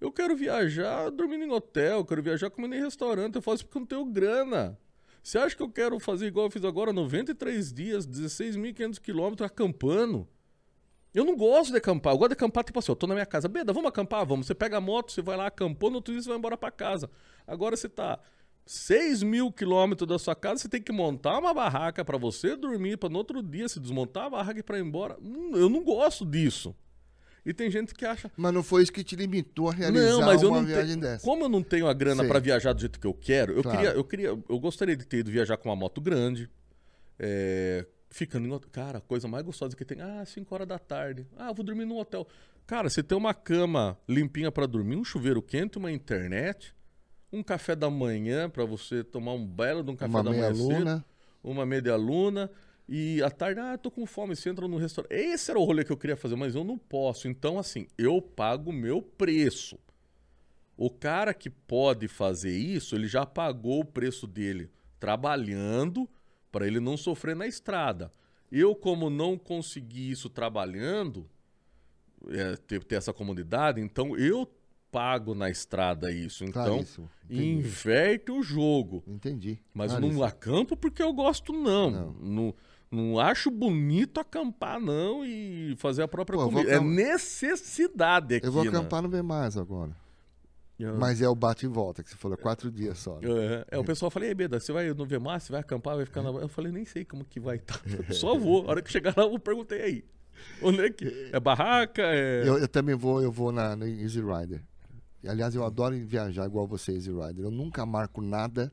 Eu 0.00 0.10
quero 0.10 0.34
viajar 0.34 1.10
dormindo 1.10 1.44
em 1.44 1.50
hotel, 1.50 1.98
eu 1.98 2.04
quero 2.06 2.22
viajar 2.22 2.48
comendo 2.50 2.74
em 2.74 2.80
restaurante. 2.80 3.36
Eu 3.36 3.42
faço 3.42 3.64
porque 3.66 3.76
eu 3.76 3.80
não 3.80 3.86
tenho 3.86 4.04
grana. 4.06 4.78
Você 5.22 5.36
acha 5.36 5.54
que 5.54 5.62
eu 5.62 5.68
quero 5.70 6.00
fazer 6.00 6.26
igual 6.26 6.46
eu 6.46 6.50
fiz 6.50 6.64
agora, 6.64 6.90
93 6.92 7.70
dias, 7.72 8.06
16.500 8.06 8.98
quilômetros 8.98 9.44
acampando? 9.46 10.26
Eu 11.12 11.24
não 11.24 11.36
gosto 11.36 11.72
de 11.72 11.76
acampar. 11.76 12.14
Eu 12.14 12.18
gosto 12.18 12.30
de 12.30 12.34
acampar, 12.34 12.64
tipo 12.64 12.78
assim, 12.78 12.90
eu 12.92 12.96
tô 12.96 13.06
na 13.06 13.12
minha 13.14 13.26
casa. 13.26 13.46
Beda, 13.48 13.72
vamos 13.72 13.88
acampar? 13.88 14.24
Vamos. 14.24 14.46
Você 14.46 14.54
pega 14.54 14.78
a 14.78 14.80
moto, 14.80 15.12
você 15.12 15.20
vai 15.20 15.36
lá, 15.36 15.48
acampou, 15.48 15.90
no 15.90 15.96
outro 15.96 16.14
dia 16.14 16.22
você 16.22 16.28
vai 16.28 16.38
embora 16.38 16.56
pra 16.56 16.70
casa. 16.70 17.10
Agora 17.46 17.76
você 17.76 17.88
tá 17.88 18.18
6 18.66 19.22
mil 19.22 19.50
quilômetros 19.50 20.06
da 20.08 20.18
sua 20.18 20.34
casa, 20.34 20.62
você 20.62 20.68
tem 20.68 20.80
que 20.82 20.92
montar 20.92 21.38
uma 21.38 21.52
barraca 21.52 22.04
pra 22.04 22.16
você 22.16 22.54
dormir, 22.56 22.96
pra 22.96 23.08
no 23.08 23.18
outro 23.18 23.42
dia 23.42 23.68
se 23.68 23.80
desmontar 23.80 24.26
a 24.26 24.30
barraca 24.30 24.60
e 24.60 24.62
pra 24.62 24.78
ir 24.78 24.82
embora. 24.84 25.16
Hum, 25.20 25.52
Eu 25.54 25.68
não 25.68 25.82
gosto 25.82 26.24
disso. 26.24 26.74
E 27.44 27.54
tem 27.54 27.70
gente 27.70 27.94
que 27.94 28.04
acha, 28.04 28.30
Mas 28.36 28.52
não 28.52 28.62
foi 28.62 28.82
isso 28.82 28.92
que 28.92 29.02
te 29.02 29.16
limitou 29.16 29.70
a 29.70 29.72
realizar 29.72 30.10
não, 30.10 30.20
mas 30.22 30.42
eu 30.42 30.50
uma 30.50 30.58
não 30.60 30.66
viagem 30.66 30.88
tenho. 30.88 31.00
dessa. 31.00 31.24
Como 31.24 31.44
eu 31.44 31.48
não 31.48 31.62
tenho 31.62 31.88
a 31.88 31.92
grana 31.94 32.22
pra 32.24 32.38
viajar 32.38 32.74
do 32.74 32.80
jeito 32.80 33.00
que 33.00 33.06
eu 33.06 33.14
quero, 33.14 33.54
eu 33.54 33.62
Claro. 33.62 33.78
queria, 33.78 33.94
eu 33.94 34.04
queria, 34.04 34.28
eu 34.28 34.58
gostaria 34.60 34.94
de 34.94 35.06
ter 35.06 35.18
ido 35.20 35.30
viajar 35.30 35.56
com 35.56 35.68
uma 35.70 35.74
moto 35.76 36.00
grande, 36.02 36.50
é, 37.18 37.86
ficando 38.10 38.46
em 38.46 38.52
hotel. 38.52 38.68
Cara, 38.70 38.98
a 38.98 39.00
coisa 39.00 39.26
mais 39.26 39.42
gostosa 39.44 39.74
que 39.74 39.84
tem, 39.86 40.00
ah, 40.02 40.22
5 40.26 40.54
horas 40.54 40.68
da 40.68 40.78
tarde, 40.78 41.26
ah, 41.38 41.48
eu 41.48 41.54
vou 41.54 41.64
dormir 41.64 41.86
num 41.86 41.96
hotel. 41.98 42.26
Cara, 42.66 42.90
você 42.90 43.02
tem 43.02 43.16
uma 43.16 43.32
cama 43.34 43.98
limpinha 44.06 44.52
pra 44.52 44.66
dormir, 44.66 44.96
um 44.96 45.04
chuveiro 45.04 45.40
quente, 45.42 45.78
uma 45.78 45.90
internet, 45.90 46.74
um 47.32 47.42
café 47.42 47.76
da 47.76 47.88
manhã 47.90 48.48
pra 48.50 48.64
você 48.64 49.04
tomar 49.04 49.32
um 49.32 49.46
belo 49.46 49.82
de 49.82 49.90
um 49.90 49.96
café 49.96 50.10
Uma 50.10 50.22
da 50.24 50.30
manhã 50.30 50.54
cedo 50.54 50.68
luna. 50.68 51.04
uma 51.42 51.64
meia 51.66 51.96
luna 51.96 52.50
e 52.92 53.22
à 53.22 53.30
tarde, 53.30 53.60
ah, 53.60 53.78
tô 53.78 53.88
com 53.88 54.04
fome, 54.04 54.34
você 54.34 54.50
entra 54.50 54.66
no 54.66 54.76
restaurante. 54.76 55.12
Esse 55.14 55.52
era 55.52 55.60
o 55.60 55.64
rolê 55.64 55.84
que 55.84 55.92
eu 55.92 55.96
queria 55.96 56.16
fazer, 56.16 56.34
mas 56.34 56.56
eu 56.56 56.64
não 56.64 56.76
posso. 56.76 57.28
Então, 57.28 57.56
assim, 57.56 57.86
eu 57.96 58.20
pago 58.20 58.70
o 58.70 58.72
meu 58.72 59.00
preço. 59.00 59.78
O 60.76 60.90
cara 60.90 61.32
que 61.32 61.48
pode 61.48 62.08
fazer 62.08 62.50
isso, 62.56 62.96
ele 62.96 63.06
já 63.06 63.24
pagou 63.24 63.80
o 63.80 63.84
preço 63.84 64.26
dele 64.26 64.68
trabalhando 64.98 66.08
para 66.50 66.66
ele 66.66 66.80
não 66.80 66.96
sofrer 66.96 67.36
na 67.36 67.46
estrada. 67.46 68.10
Eu, 68.50 68.74
como 68.74 69.08
não 69.08 69.38
consegui 69.38 70.10
isso 70.10 70.28
trabalhando, 70.28 71.30
é, 72.28 72.56
ter, 72.56 72.82
ter 72.82 72.96
essa 72.96 73.12
comodidade, 73.12 73.80
então 73.80 74.16
eu 74.16 74.50
pago 74.90 75.34
na 75.34 75.48
estrada 75.50 76.10
isso. 76.12 76.44
Então, 76.44 76.84
inverte 77.28 78.30
o 78.32 78.42
jogo. 78.42 79.02
Entendi. 79.06 79.58
Mas 79.74 79.92
Claríssimo. 79.92 80.18
não 80.18 80.24
acampo 80.26 80.76
porque 80.76 81.02
eu 81.02 81.12
gosto, 81.12 81.52
não. 81.52 81.90
Não. 81.90 82.12
Não, 82.20 82.54
não 82.90 83.20
acho 83.20 83.50
bonito 83.50 84.18
acampar, 84.18 84.80
não, 84.80 85.24
e 85.24 85.74
fazer 85.78 86.02
a 86.02 86.08
própria 86.08 86.36
Pô, 86.38 86.46
comida. 86.46 86.70
É 86.70 86.74
acam- 86.76 86.88
necessidade 86.88 88.34
aqui, 88.36 88.46
Eu 88.46 88.52
vou 88.52 88.64
né? 88.64 88.70
acampar 88.70 89.02
no 89.02 89.08
B 89.08 89.22
mais 89.22 89.56
agora. 89.56 89.94
Eu- 90.78 90.96
Mas 90.96 91.20
é 91.20 91.28
o 91.28 91.34
bate 91.34 91.66
e 91.66 91.68
volta, 91.68 92.02
que 92.02 92.08
você 92.10 92.16
falou, 92.16 92.36
é 92.38 92.40
quatro 92.40 92.70
dias 92.70 92.98
só. 92.98 93.20
né? 93.20 93.28
É, 93.28 93.76
é, 93.76 93.78
o 93.78 93.84
pessoal 93.84 94.10
falou, 94.10 94.26
ei, 94.26 94.34
Beda, 94.34 94.58
você 94.58 94.72
vai 94.72 94.88
no 94.92 95.04
Vemar, 95.04 95.38
você 95.40 95.52
vai 95.52 95.60
acampar, 95.60 95.94
vai 95.94 96.06
ficar 96.06 96.22
na... 96.22 96.30
Eu 96.30 96.48
falei, 96.48 96.72
nem 96.72 96.84
sei 96.86 97.04
como 97.04 97.22
que 97.24 97.38
vai 97.38 97.56
estar. 97.56 97.78
Só 98.12 98.36
vou. 98.36 98.64
A 98.66 98.70
hora 98.70 98.82
que 98.82 98.90
chegar 98.90 99.14
lá, 99.16 99.24
eu 99.24 99.38
perguntei 99.38 99.82
aí. 99.82 100.04
Onde 100.62 100.80
é 100.86 100.90
que... 100.90 101.28
É 101.32 101.38
barraca? 101.38 102.00
É... 102.02 102.48
Eu, 102.48 102.56
eu 102.58 102.66
também 102.66 102.94
vou, 102.94 103.22
eu 103.22 103.30
vou 103.30 103.52
na, 103.52 103.76
no 103.76 103.86
Easy 103.86 104.22
Rider. 104.22 104.62
E, 105.22 105.28
Aliás, 105.28 105.54
eu 105.54 105.64
adoro 105.64 105.94
viajar 106.06 106.46
igual 106.46 106.66
você, 106.66 106.92
Easy 106.92 107.10
Rider. 107.10 107.44
Eu 107.44 107.50
nunca 107.50 107.84
marco 107.84 108.20
nada. 108.22 108.72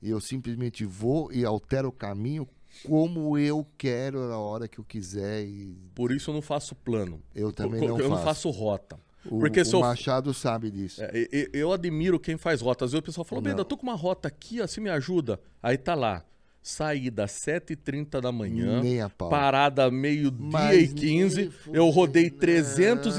Eu 0.00 0.20
simplesmente 0.20 0.84
vou 0.84 1.32
e 1.32 1.44
altero 1.44 1.88
o 1.88 1.92
caminho 1.92 2.48
como 2.86 3.36
eu 3.38 3.66
quero, 3.76 4.28
na 4.28 4.38
hora 4.38 4.68
que 4.68 4.78
eu 4.78 4.84
quiser. 4.84 5.44
E 5.44 5.76
Por 5.94 6.12
isso 6.12 6.30
eu 6.30 6.34
não 6.34 6.42
faço 6.42 6.74
plano. 6.74 7.20
eu 7.34 7.50
também 7.52 7.82
eu 7.82 7.88
não 7.88 7.98
eu 7.98 8.08
faço. 8.08 8.16
não 8.16 8.24
faço 8.24 8.50
rota. 8.50 9.00
O, 9.26 9.40
porque 9.40 9.60
o 9.62 9.64
se 9.64 9.74
eu- 9.74 9.80
Machado 9.80 10.32
sabe 10.32 10.70
disso. 10.70 11.02
É, 11.02 11.10
e- 11.12 11.28
e- 11.32 11.50
eu 11.58 11.72
admiro 11.72 12.20
quem 12.20 12.36
faz 12.36 12.60
rota. 12.60 12.84
Às 12.84 12.92
vezes 12.92 13.02
o 13.02 13.04
pessoal 13.04 13.24
fala. 13.24 13.42
Beda, 13.42 13.60
eu 13.60 13.64
tô 13.64 13.76
com 13.76 13.82
uma 13.84 13.96
rota 13.96 14.28
aqui, 14.28 14.58
você 14.60 14.80
me 14.80 14.88
ajuda. 14.90 15.40
Aí 15.62 15.76
tá 15.76 15.94
lá, 15.94 16.24
saída 16.68 17.24
às 17.24 17.32
7h30 17.32 18.20
da 18.20 18.30
manhã, 18.30 18.82
Nem 18.82 19.00
a 19.00 19.08
pau. 19.08 19.28
parada 19.30 19.90
meio-dia 19.90 20.74
e 20.74 20.88
15. 20.88 21.40
nem 21.42 21.50
fudendo. 21.50 21.76
Eu 21.76 21.88
rodei 21.88 22.30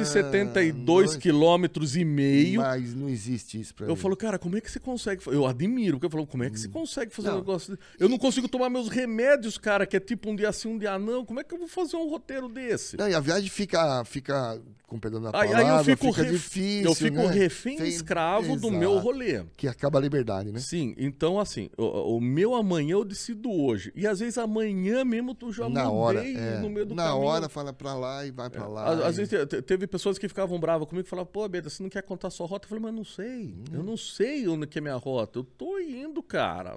372 0.04 1.14
Não, 1.14 1.20
quilômetros 1.20 1.96
e 1.96 2.06
meio. 2.06 2.62
Mas 2.62 2.94
não 2.94 3.10
existe 3.10 3.60
isso 3.60 3.74
pra 3.74 3.86
Eu 3.86 3.96
mim. 3.96 3.96
falo, 3.96 4.16
cara, 4.16 4.38
como 4.40 4.58
é 4.58 4.62
que 4.62 4.70
você 4.72 4.80
consegue? 4.80 5.22
Eu 5.28 5.46
admiro, 5.46 5.98
porque 5.98 6.06
eu 6.08 6.10
falo, 6.12 6.28
como 6.28 6.44
é 6.44 6.50
que 6.50 6.60
você 6.60 6.68
consegue 6.68 7.14
fazer 7.14 7.30
um 7.30 7.32
Hum. 7.32 7.34
Não. 7.36 7.40
negócio 7.42 7.76
desse? 7.76 7.88
Eu 8.00 8.10
não 8.10 8.18
consigo 8.18 8.48
tomar 8.48 8.70
meus 8.70 8.90
remédios, 8.90 9.58
cara, 9.58 9.86
que 9.86 9.96
é 9.96 10.00
tipo 10.00 10.30
um 10.30 10.36
dia 10.36 10.52
sim, 10.52 10.68
um 10.68 10.78
dia 10.78 10.98
não. 10.98 11.26
Como 11.26 11.40
é 11.40 11.44
que 11.44 11.54
eu 11.54 11.58
vou 11.60 11.68
fazer 11.68 11.96
um 11.96 12.10
roteiro 12.10 12.50
desse? 12.50 12.98
Não, 12.98 13.08
e 13.10 13.14
a 13.14 13.20
viagem 13.20 13.50
fica, 13.50 14.04
fica 14.06 14.60
com 14.88 14.98
perdão 15.00 15.22
da 15.22 15.32
palavra, 15.32 15.58
aí 15.60 15.68
eu 15.68 15.84
fico, 15.84 16.08
fica 16.08 16.24
ref- 16.24 16.32
difícil, 16.34 16.84
eu 16.90 16.96
fico 16.96 17.18
né? 17.18 17.28
refém 17.32 17.78
Tem- 17.78 17.88
escravo 17.88 18.56
do 18.56 18.72
meu 18.72 18.94
Exato. 18.94 19.06
rolê. 19.06 19.44
Que 19.56 19.68
acaba 19.68 20.00
a 20.00 20.02
liberdade, 20.02 20.52
né? 20.52 20.58
Sim, 20.60 20.96
então 20.98 21.40
assim, 21.40 21.70
o, 21.78 22.16
o 22.18 22.22
meu 22.22 22.56
amanhã 22.56 22.94
eu 22.94 23.06
decido 23.06 23.39
hoje. 23.48 23.92
E 23.96 24.08
às 24.08 24.20
vezes 24.20 24.38
amanhã 24.40 25.06
mesmo 25.06 25.36
tu 25.36 25.52
já 25.54 25.70
na 25.70 25.86
mudei 25.86 25.96
hora, 25.98 26.26
é, 26.28 26.60
no 26.60 26.70
meio 26.70 26.86
do 26.88 26.96
na 26.96 27.04
caminho. 27.10 27.24
hora 27.24 27.48
fala 27.48 27.72
pra 27.72 27.94
lá 27.94 28.26
e 28.26 28.32
vai 28.32 28.50
pra 28.50 28.68
lá. 28.68 28.88
Às, 28.90 29.00
às 29.02 29.14
e- 29.14 29.18
vezes 29.18 29.30
te- 29.30 29.46
te- 29.46 29.62
teve 29.62 29.86
pessoas 29.86 30.18
que 30.18 30.28
ficavam 30.28 30.60
bravas 30.60 30.88
comigo 30.90 31.06
e 31.06 31.10
falavam, 31.10 31.32
pô, 31.32 31.48
Beda, 31.48 31.70
você 31.70 31.84
não 31.84 31.90
quer 31.90 32.02
contar 32.02 32.30
sua 32.32 32.48
rota? 32.48 32.66
Eu 32.66 32.70
falei, 32.70 32.84
mas 32.84 32.94
não 32.96 33.04
sei. 33.06 33.54
Hum. 33.54 33.64
Eu 33.74 33.84
não 33.84 33.96
sei 33.96 34.48
onde 34.48 34.66
que 34.66 34.80
é 34.80 34.82
minha 34.82 34.96
rota. 34.96 35.38
Eu 35.40 35.44
tô 35.44 35.78
indo, 35.80 36.24
cara. 36.24 36.76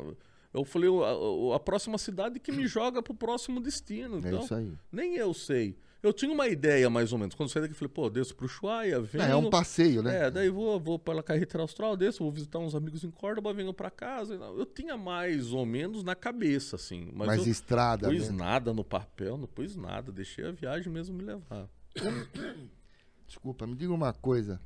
Eu 0.52 0.64
falei, 0.66 0.90
a, 0.90 1.56
a, 1.56 1.58
próxima 1.58 1.96
cidade 1.96 2.38
que 2.38 2.52
me 2.52 2.66
joga 2.68 3.02
pro 3.02 3.14
próximo 3.14 3.58
destino. 3.58 4.18
Então, 4.18 4.40
é 4.40 4.44
isso 4.44 4.54
aí. 4.54 4.72
Nem 4.92 5.16
eu 5.16 5.32
sei. 5.32 5.74
Eu 6.03 6.12
tinha 6.12 6.32
uma 6.32 6.48
ideia, 6.48 6.90
mais 6.90 7.12
ou 7.12 7.18
menos. 7.18 7.34
Quando 7.34 7.48
saí 7.48 7.62
daqui, 7.62 7.74
falei, 7.74 7.92
pô, 7.94 8.11
desço 8.11 8.34
pro 8.34 8.48
Chuaia, 8.48 9.00
venho... 9.00 9.22
É, 9.22 9.30
é 9.30 9.36
um 9.36 9.48
passeio, 9.48 10.03
né? 10.03 10.26
É, 10.26 10.30
daí 10.32 10.50
vou, 10.50 10.80
vou 10.80 10.98
pela 10.98 11.22
carretera 11.22 11.62
austral, 11.62 11.96
desço, 11.96 12.24
vou 12.24 12.32
visitar 12.32 12.59
uns 12.59 12.74
amigos 12.74 13.05
em 13.05 13.11
Córdoba, 13.11 13.55
venho 13.55 13.72
pra 13.72 13.88
casa. 13.88 14.34
Eu 14.34 14.66
tinha 14.66 14.96
mais 14.96 15.53
ou 15.53 15.64
menos 15.64 16.03
na 16.03 16.16
cabeça, 16.16 16.74
assim. 16.74 17.09
Mas 17.14 17.28
Mais 17.28 17.46
eu 17.46 17.53
estrada, 17.53 18.09
pus 18.09 18.30
né? 18.30 18.36
nada 18.36 18.74
no 18.74 18.82
papel, 18.82 19.36
não 19.36 19.46
pus 19.46 19.76
nada. 19.76 20.11
Deixei 20.11 20.44
a 20.44 20.50
viagem 20.50 20.92
mesmo 20.92 21.16
me 21.16 21.22
levar. 21.22 21.68
Desculpa, 23.28 23.64
me 23.64 23.76
diga 23.76 23.92
uma 23.92 24.12
coisa. 24.12 24.61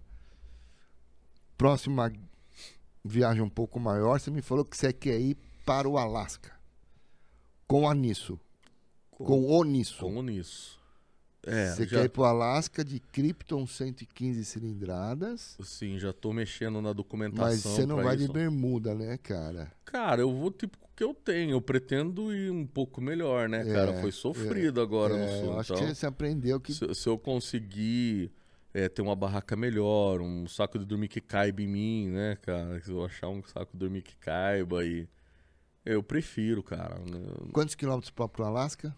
Próxima 1.58 2.10
viagem 3.04 3.42
um 3.42 3.48
pouco 3.48 3.78
maior, 3.78 4.18
você 4.18 4.30
me 4.30 4.40
falou 4.40 4.64
que 4.64 4.76
você 4.76 4.90
quer 4.90 5.20
ir 5.20 5.36
para 5.66 5.86
o 5.86 5.98
Alasca. 5.98 6.52
Com 7.66 7.88
a 7.88 7.94
Nisso. 7.94 8.40
Com, 9.10 9.44
o 9.44 9.64
Nisso. 9.64 9.98
Como 10.00 10.22
nisso. 10.22 10.75
É, 11.46 11.70
você 11.72 11.86
já, 11.86 11.98
quer 11.98 12.04
ir 12.06 12.08
para 12.08 12.22
o 12.22 12.24
Alasca 12.24 12.84
de 12.84 12.98
Krypton 12.98 13.66
115 13.66 14.44
cilindradas. 14.44 15.56
sim, 15.62 15.98
já 15.98 16.12
tô 16.12 16.32
mexendo 16.32 16.82
na 16.82 16.92
documentação. 16.92 17.46
Mas 17.46 17.60
você 17.60 17.86
não 17.86 17.96
vai 18.02 18.16
isso. 18.16 18.26
de 18.26 18.32
bermuda, 18.32 18.94
né, 18.94 19.16
cara? 19.16 19.72
Cara, 19.84 20.20
eu 20.22 20.32
vou 20.32 20.50
tipo 20.50 20.76
o 20.82 20.88
que 20.96 21.04
eu 21.04 21.14
tenho. 21.14 21.52
Eu 21.52 21.60
pretendo 21.60 22.34
ir 22.34 22.50
um 22.50 22.66
pouco 22.66 23.00
melhor, 23.00 23.48
né, 23.48 23.64
cara? 23.64 23.92
É, 23.92 24.00
Foi 24.00 24.10
sofrido 24.10 24.80
agora 24.80 25.14
É, 25.14 25.18
no 25.18 25.28
sul. 25.40 25.52
eu 25.52 25.60
acho 25.60 25.72
então, 25.72 25.86
que 25.86 25.94
você 25.94 26.06
aprendeu 26.06 26.58
que. 26.60 26.74
se, 26.74 26.94
se 26.94 27.08
eu 27.08 27.16
conseguir 27.16 28.32
é, 28.74 28.88
ter 28.88 29.00
uma 29.02 29.14
barraca 29.14 29.54
melhor, 29.54 30.20
um 30.20 30.46
saco 30.48 30.78
de 30.78 30.84
dormir 30.84 31.08
que 31.08 31.20
caiba 31.20 31.62
em 31.62 31.68
mim, 31.68 32.08
né, 32.08 32.36
cara? 32.42 32.80
Se 32.82 32.90
eu 32.90 33.04
achar 33.04 33.28
um 33.28 33.42
saco 33.42 33.72
de 33.72 33.78
dormir 33.78 34.02
que 34.02 34.16
caiba 34.16 34.84
e. 34.84 35.08
Eu 35.84 36.02
prefiro, 36.02 36.62
cara. 36.64 36.96
Quantos 37.52 37.76
quilômetros 37.76 38.10
para 38.10 38.28
o 38.42 38.44
Alasca? 38.44 38.92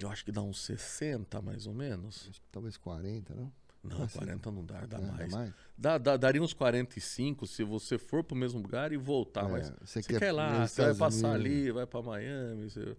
Eu 0.00 0.10
acho 0.10 0.24
que 0.24 0.32
dá 0.32 0.42
uns 0.42 0.60
60, 0.64 1.40
mais 1.42 1.66
ou 1.66 1.74
menos. 1.74 2.26
Acho 2.30 2.40
que 2.40 2.48
Talvez 2.50 2.76
40, 2.76 3.34
não? 3.34 3.52
Não, 3.82 3.98
Mas, 4.00 4.12
40 4.12 4.50
não 4.50 4.62
dá, 4.64 4.84
dá 4.84 4.98
É, 4.98 5.26
mais. 5.26 5.52
Dá, 5.76 5.96
dá- 5.96 6.16
daria 6.18 6.42
uns 6.42 6.52
45 6.52 7.46
se 7.46 7.64
você 7.64 7.96
for 7.96 8.22
pro 8.22 8.36
mesmo 8.36 8.60
lugar 8.60 8.92
e 8.92 8.96
voltar, 8.98 9.46
É, 9.46 9.48
mas 9.52 9.72
você 9.82 10.02
quer 10.02 10.18
quer, 10.18 10.32
lá, 10.32 10.66
você 10.66 10.82
vai 10.82 10.94
passar 10.94 11.28
Unidos. 11.34 11.46
ali, 11.46 11.72
vai 11.72 11.86
pra 11.86 12.02
Miami, 12.02 12.68
você 12.70 12.94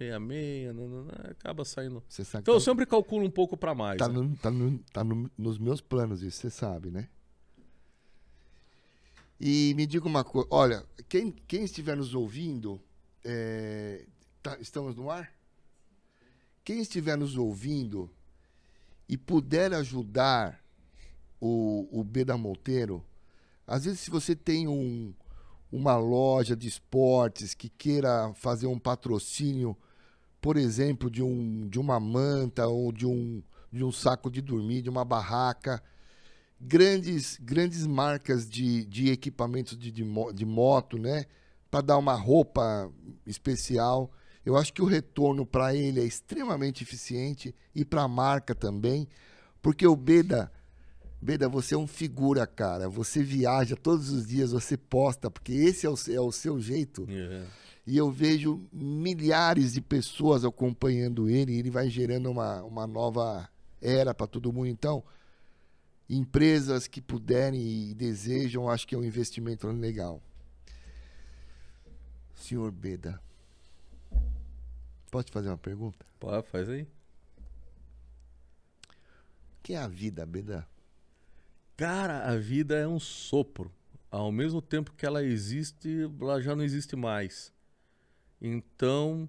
meia 0.00 0.18
meia, 0.20 0.72
nananã, 0.72 1.12
acaba 1.30 1.64
saindo. 1.64 2.02
Então 2.38 2.54
eu 2.54 2.58
que 2.58 2.64
sempre 2.64 2.84
calculo 2.84 3.24
um 3.24 3.30
pouco 3.30 3.56
pra 3.56 3.72
mais. 3.74 3.98
tá, 3.98 4.08
né? 4.08 4.14
no- 4.14 4.36
tá 4.36 4.50
no- 4.50 4.78
tá 4.92 5.04
no- 5.04 5.30
nos 5.38 5.58
meus 5.58 5.80
planos 5.80 6.22
isso, 6.22 6.38
você 6.40 6.50
sabe, 6.50 6.90
né? 6.90 7.08
E 9.40 9.74
me 9.76 9.86
diga 9.86 10.06
uma 10.06 10.24
coisa, 10.24 10.48
olha, 10.50 10.84
quem, 11.08 11.30
quem 11.30 11.64
estiver 11.64 11.96
nos 11.96 12.14
ouvindo, 12.14 12.80
é, 13.24 14.06
tá- 14.42 14.58
estamos 14.60 14.96
no 14.96 15.10
ar? 15.10 15.30
Quem 16.66 16.80
estiver 16.80 17.16
nos 17.16 17.36
ouvindo 17.36 18.10
e 19.08 19.16
puder 19.16 19.72
ajudar 19.72 20.60
o, 21.40 21.86
o 21.92 22.02
Beda 22.02 22.36
Monteiro, 22.36 23.04
às 23.64 23.84
vezes 23.84 24.00
se 24.00 24.10
você 24.10 24.34
tem 24.34 24.66
um, 24.66 25.14
uma 25.70 25.96
loja 25.96 26.56
de 26.56 26.66
esportes 26.66 27.54
que 27.54 27.68
queira 27.68 28.32
fazer 28.34 28.66
um 28.66 28.80
patrocínio, 28.80 29.76
por 30.40 30.56
exemplo, 30.56 31.08
de, 31.08 31.22
um, 31.22 31.68
de 31.68 31.78
uma 31.78 32.00
manta 32.00 32.66
ou 32.66 32.90
de 32.90 33.06
um, 33.06 33.40
de 33.72 33.84
um 33.84 33.92
saco 33.92 34.28
de 34.28 34.40
dormir, 34.40 34.82
de 34.82 34.90
uma 34.90 35.04
barraca, 35.04 35.80
grandes 36.60 37.38
grandes 37.40 37.86
marcas 37.86 38.50
de, 38.50 38.84
de 38.86 39.12
equipamentos 39.12 39.78
de, 39.78 39.92
de, 39.92 40.02
de 40.34 40.44
moto, 40.44 40.98
né? 40.98 41.26
Para 41.70 41.82
dar 41.82 41.96
uma 41.96 42.14
roupa 42.14 42.90
especial. 43.24 44.10
Eu 44.46 44.56
acho 44.56 44.72
que 44.72 44.80
o 44.80 44.86
retorno 44.86 45.44
para 45.44 45.74
ele 45.74 46.00
é 46.00 46.04
extremamente 46.04 46.84
eficiente 46.84 47.52
e 47.74 47.84
para 47.84 48.02
a 48.02 48.08
marca 48.08 48.54
também, 48.54 49.08
porque 49.60 49.84
o 49.84 49.96
Beda, 49.96 50.52
Beda, 51.20 51.48
você 51.48 51.74
é 51.74 51.78
um 51.78 51.88
figura, 51.88 52.46
cara. 52.46 52.88
Você 52.88 53.24
viaja 53.24 53.74
todos 53.74 54.08
os 54.10 54.24
dias, 54.24 54.52
você 54.52 54.76
posta, 54.76 55.28
porque 55.28 55.52
esse 55.52 55.84
é 55.84 55.90
o, 55.90 55.96
é 56.08 56.20
o 56.20 56.30
seu 56.30 56.60
jeito. 56.60 57.04
É. 57.10 57.44
E 57.84 57.96
eu 57.96 58.08
vejo 58.08 58.62
milhares 58.72 59.72
de 59.72 59.80
pessoas 59.80 60.44
acompanhando 60.44 61.28
ele, 61.28 61.52
e 61.52 61.58
ele 61.58 61.70
vai 61.70 61.90
gerando 61.90 62.30
uma, 62.30 62.62
uma 62.62 62.86
nova 62.86 63.48
era 63.82 64.14
para 64.14 64.28
todo 64.28 64.52
mundo. 64.52 64.68
Então, 64.68 65.02
empresas 66.08 66.86
que 66.86 67.00
puderem 67.00 67.90
e 67.90 67.94
desejam, 67.94 68.68
acho 68.68 68.86
que 68.86 68.94
é 68.94 68.98
um 68.98 69.04
investimento 69.04 69.66
legal. 69.66 70.22
Senhor 72.36 72.70
Beda, 72.70 73.20
posso 75.10 75.26
te 75.26 75.32
fazer 75.32 75.48
uma 75.48 75.58
pergunta? 75.58 76.04
Pô, 76.18 76.42
faz 76.42 76.68
aí. 76.68 76.82
O 76.82 76.88
que 79.62 79.74
é 79.74 79.78
a 79.78 79.88
vida, 79.88 80.24
Beda? 80.24 80.66
Cara, 81.76 82.24
a 82.30 82.36
vida 82.36 82.76
é 82.76 82.86
um 82.86 82.98
sopro. 82.98 83.70
Ao 84.10 84.32
mesmo 84.32 84.62
tempo 84.62 84.92
que 84.92 85.04
ela 85.04 85.22
existe, 85.22 86.10
ela 86.20 86.40
já 86.40 86.56
não 86.56 86.64
existe 86.64 86.96
mais. 86.96 87.52
Então, 88.40 89.28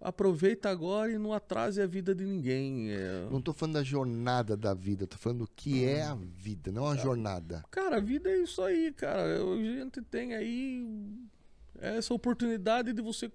aproveita 0.00 0.68
agora 0.68 1.12
e 1.12 1.18
não 1.18 1.32
atrase 1.32 1.80
a 1.80 1.86
vida 1.86 2.14
de 2.14 2.24
ninguém. 2.24 2.90
É, 2.90 3.28
Não 3.30 3.38
estou 3.38 3.54
falando 3.54 3.74
da 3.74 3.82
jornada 3.82 4.56
da 4.56 4.74
vida, 4.74 5.04
estou 5.04 5.18
falando 5.18 5.40
do 5.40 5.48
que 5.54 5.84
é 5.84 6.02
a 6.02 6.14
vida, 6.14 6.72
não 6.72 6.86
a 6.86 6.96
jornada. 6.96 7.64
Cara, 7.70 7.96
a 7.96 8.00
vida 8.00 8.28
é 8.30 8.38
isso 8.38 8.62
aí, 8.62 8.92
cara. 8.92 9.42
A 9.42 9.56
gente 9.56 10.02
tem 10.02 10.34
aí 10.34 10.84
essa 11.78 12.12
oportunidade 12.14 12.92
de 12.92 13.02
você 13.02 13.30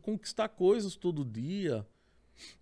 conquistar 0.00 0.48
coisas 0.48 0.96
todo 0.96 1.24
dia. 1.24 1.86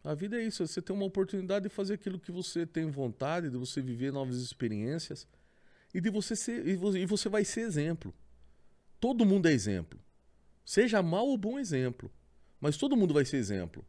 A 0.05 0.15
vida 0.15 0.39
é 0.41 0.45
isso, 0.45 0.67
você 0.67 0.83
tem 0.83 0.95
uma 0.95 1.05
oportunidade 1.05 1.69
de 1.69 1.75
fazer 1.75 1.95
aquilo 1.95 2.19
que 2.19 2.33
você 2.33 2.67
tem 2.67 2.91
vontade, 2.91 3.51
de 3.51 3.57
você 3.57 3.81
viver 3.81 4.13
novas 4.13 4.37
experiências 4.37 5.27
e 5.95 6.01
de 6.01 6.11
você 6.11 6.37
ser 6.37 6.67
e 6.67 6.77
vo- 6.77 6.93
você 7.07 7.29
vai 7.29 7.45
ser 7.45 7.63
exemplo. 7.63 8.15
Todo 8.99 9.25
mundo 9.25 9.47
é 9.47 9.53
exemplo. 9.53 9.99
Seja 10.65 11.03
mal 11.03 11.27
ou 11.27 11.39
bom 11.39 11.59
exemplo, 11.59 12.11
mas 12.61 12.77
todo 12.77 12.97
mundo 12.97 13.15
vai 13.15 13.25
ser 13.25 13.39
exemplo. 13.39 13.85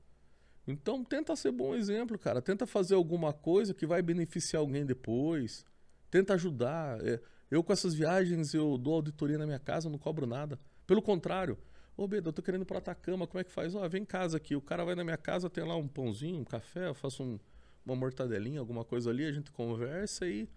Então 0.68 1.04
tenta 1.04 1.36
ser 1.36 1.52
bom 1.52 1.76
exemplo, 1.76 2.18
cara. 2.18 2.42
Tenta 2.42 2.66
fazer 2.66 2.96
alguma 2.96 3.34
coisa 3.34 3.74
que 3.74 3.86
vai 3.86 4.02
beneficiar 4.02 4.62
alguém 4.62 4.86
depois. 4.86 5.66
Tenta 6.10 6.36
ajudar. 6.36 7.04
É, 7.06 7.20
eu 7.50 7.64
com 7.64 7.74
essas 7.74 7.94
viagens 7.94 8.54
eu 8.54 8.78
dou 8.78 8.96
auditoria 8.96 9.38
na 9.38 9.46
minha 9.46 9.60
casa, 9.60 9.90
não 9.90 9.98
cobro 9.98 10.26
nada. 10.26 10.60
Pelo 10.88 11.02
contrário, 11.02 11.58
ô 11.98 12.08
Beda, 12.08 12.30
eu 12.30 12.34
tô 12.34 12.42
querendo 12.42 12.62
ir 12.64 12.66
pra 12.66 12.78
Atacama, 12.80 13.28
como 13.28 13.40
é 13.40 13.44
que 13.44 13.52
faz? 13.52 13.76
Ó, 13.76 13.88
vem 13.88 14.02
em 14.04 14.06
casa 14.06 14.38
aqui. 14.38 14.56
O 14.56 14.62
cara 14.62 14.84
vai 14.84 14.96
na 14.96 15.04
minha 15.04 15.18
casa, 15.18 15.50
tem 15.50 15.64
lá 15.64 15.76
um 15.76 15.88
pãozinho, 15.88 16.40
um 16.42 16.46
café, 16.46 16.88
eu 16.88 16.94
faço 16.94 17.24
um- 17.24 17.40
uma 17.86 17.96
mortadelinha, 17.96 18.60
alguma 18.60 18.84
coisa 18.86 19.10
ali, 19.10 19.26
a 19.26 19.32
gente 19.32 19.52
conversa 19.52 20.28
e 20.28 20.48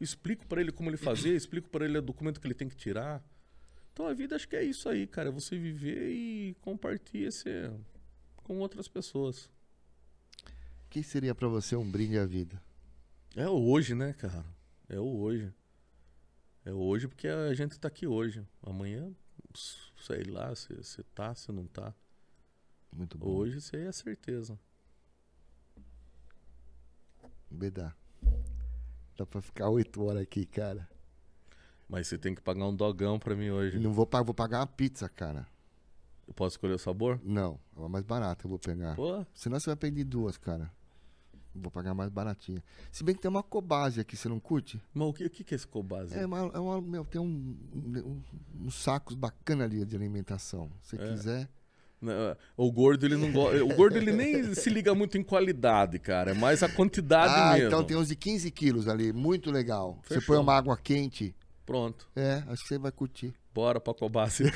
explico 0.00 0.46
pra 0.46 0.60
ele 0.60 0.72
como 0.72 0.90
ele 0.90 0.96
fazer, 0.96 1.34
explico 1.36 1.68
pra 1.68 1.84
ele 1.84 1.98
o 1.98 2.02
documento 2.02 2.40
que 2.40 2.46
ele 2.46 2.54
tem 2.54 2.68
que 2.68 2.76
tirar. 2.76 3.22
Então 3.92 4.06
a 4.06 4.12
vida 4.12 4.34
acho 4.34 4.48
que 4.48 4.56
é 4.56 4.62
isso 4.64 4.88
aí, 4.88 5.06
cara. 5.06 5.28
É 5.28 5.32
você 5.32 5.56
viver 5.56 6.10
e 6.10 6.54
compartilhar 6.60 7.28
esse 7.28 7.48
com 8.42 8.58
outras 8.58 8.88
pessoas. 8.88 9.46
O 10.86 10.90
que 10.90 11.02
seria 11.02 11.34
para 11.34 11.48
você 11.48 11.74
um 11.76 11.88
brinde 11.90 12.18
à 12.18 12.26
vida? 12.26 12.60
É 13.36 13.48
o 13.48 13.52
hoje, 13.68 13.94
né, 13.94 14.12
cara? 14.12 14.44
É 14.88 14.98
o 14.98 15.16
hoje. 15.16 15.52
É 16.64 16.72
o 16.72 16.78
hoje 16.78 17.06
porque 17.08 17.28
a 17.28 17.52
gente 17.54 17.78
tá 17.78 17.88
aqui 17.88 18.06
hoje. 18.06 18.44
Amanhã, 18.62 19.12
sei 19.54 20.24
lá, 20.24 20.54
se 20.54 20.74
você 20.74 21.02
tá, 21.14 21.34
se 21.34 21.50
não 21.52 21.66
tá. 21.66 21.94
Muito 22.92 23.16
bom. 23.18 23.26
Hoje 23.28 23.58
isso 23.58 23.74
aí 23.76 23.82
é 23.86 23.92
certeza. 23.92 24.58
Beda. 27.50 27.94
Dá 29.16 29.24
pra 29.24 29.40
ficar 29.40 29.68
oito 29.70 30.02
horas 30.04 30.22
aqui, 30.22 30.44
cara. 30.46 30.88
Mas 31.88 32.08
você 32.08 32.18
tem 32.18 32.34
que 32.34 32.40
pagar 32.40 32.66
um 32.66 32.74
dogão 32.74 33.18
pra 33.18 33.36
mim 33.36 33.50
hoje. 33.50 33.78
Não 33.78 33.92
vou, 33.92 34.06
pa- 34.06 34.22
vou 34.22 34.34
pagar 34.34 34.60
uma 34.60 34.66
pizza, 34.66 35.08
cara. 35.08 35.46
Eu 36.26 36.32
posso 36.34 36.54
escolher 36.54 36.74
o 36.74 36.78
sabor? 36.78 37.20
Não, 37.22 37.60
é 37.76 37.84
a 37.84 37.88
mais 37.88 38.04
barata 38.04 38.46
eu 38.46 38.48
vou 38.48 38.58
pegar. 38.58 38.96
Pô, 38.96 39.24
Senão 39.34 39.60
você 39.60 39.66
vai 39.66 39.76
pedir 39.76 40.04
duas, 40.04 40.36
cara. 40.38 40.72
Vou 41.54 41.70
pagar 41.70 41.94
mais 41.94 42.10
baratinha. 42.10 42.62
Se 42.90 43.04
bem 43.04 43.14
que 43.14 43.20
tem 43.22 43.28
uma 43.30 43.42
cobase 43.42 44.00
aqui, 44.00 44.16
você 44.16 44.28
não 44.28 44.40
curte? 44.40 44.80
mas 44.92 45.08
o 45.08 45.12
que, 45.12 45.24
o 45.26 45.30
que 45.30 45.54
é 45.54 45.56
esse 45.56 45.66
cobase? 45.66 46.16
É, 46.18 46.26
uma, 46.26 46.38
é 46.52 46.58
uma- 46.58 46.80
meu, 46.80 47.04
tem 47.04 47.20
um, 47.20 47.56
um- 47.74 48.22
uns 48.62 48.74
sacos 48.74 49.14
bacana 49.14 49.64
ali 49.64 49.84
de 49.84 49.94
alimentação. 49.94 50.68
Se 50.82 50.96
É. 50.96 51.08
quiser. 51.08 51.48
Não, 52.02 52.12
O 52.56 52.70
gordo 52.70 53.06
ele 53.06 53.16
não 53.16 53.32
gosta. 53.32 53.64
O 53.64 53.68
gordo 53.74 53.96
ele 53.96 54.12
nem 54.12 54.52
se 54.54 54.68
liga 54.68 54.94
muito 54.94 55.16
em 55.16 55.22
qualidade, 55.22 55.98
cara. 55.98 56.32
É 56.32 56.34
mais 56.34 56.62
a 56.62 56.68
quantidade 56.68 57.32
ah, 57.34 57.52
mesmo. 57.54 57.68
então 57.68 57.82
tem 57.84 57.96
uns 57.96 58.08
de 58.08 58.16
15 58.16 58.50
quilos 58.50 58.88
ali, 58.88 59.10
muito 59.12 59.50
legal. 59.50 59.98
Você 60.02 60.14
Fechou. 60.16 60.34
põe 60.34 60.42
uma 60.42 60.54
água 60.54 60.76
quente. 60.76 61.34
Pronto. 61.64 62.06
É, 62.14 62.42
acho 62.48 62.62
que 62.62 62.68
você 62.68 62.78
vai 62.78 62.92
curtir. 62.92 63.32
Bora 63.54 63.80
pra 63.80 63.94
cobase. 63.94 64.44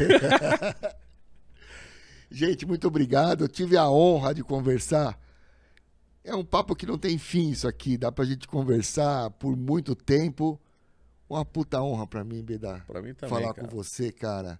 Gente, 2.30 2.66
muito 2.66 2.86
obrigado. 2.86 3.44
Eu 3.44 3.48
tive 3.48 3.76
a 3.76 3.88
honra 3.88 4.34
de 4.34 4.42
conversar. 4.44 5.18
É 6.24 6.34
um 6.34 6.44
papo 6.44 6.74
que 6.76 6.86
não 6.86 6.98
tem 6.98 7.16
fim 7.18 7.50
isso 7.50 7.66
aqui. 7.66 7.96
Dá 7.96 8.12
pra 8.12 8.24
gente 8.24 8.46
conversar 8.46 9.30
por 9.32 9.56
muito 9.56 9.94
tempo. 9.94 10.60
Uma 11.28 11.44
puta 11.44 11.80
honra 11.82 12.06
pra 12.06 12.24
mim, 12.24 12.42
Beda. 12.42 12.82
pra 12.86 13.02
mim 13.02 13.14
também, 13.14 13.38
falar 13.38 13.54
cara. 13.54 13.68
com 13.68 13.76
você, 13.76 14.10
cara. 14.12 14.58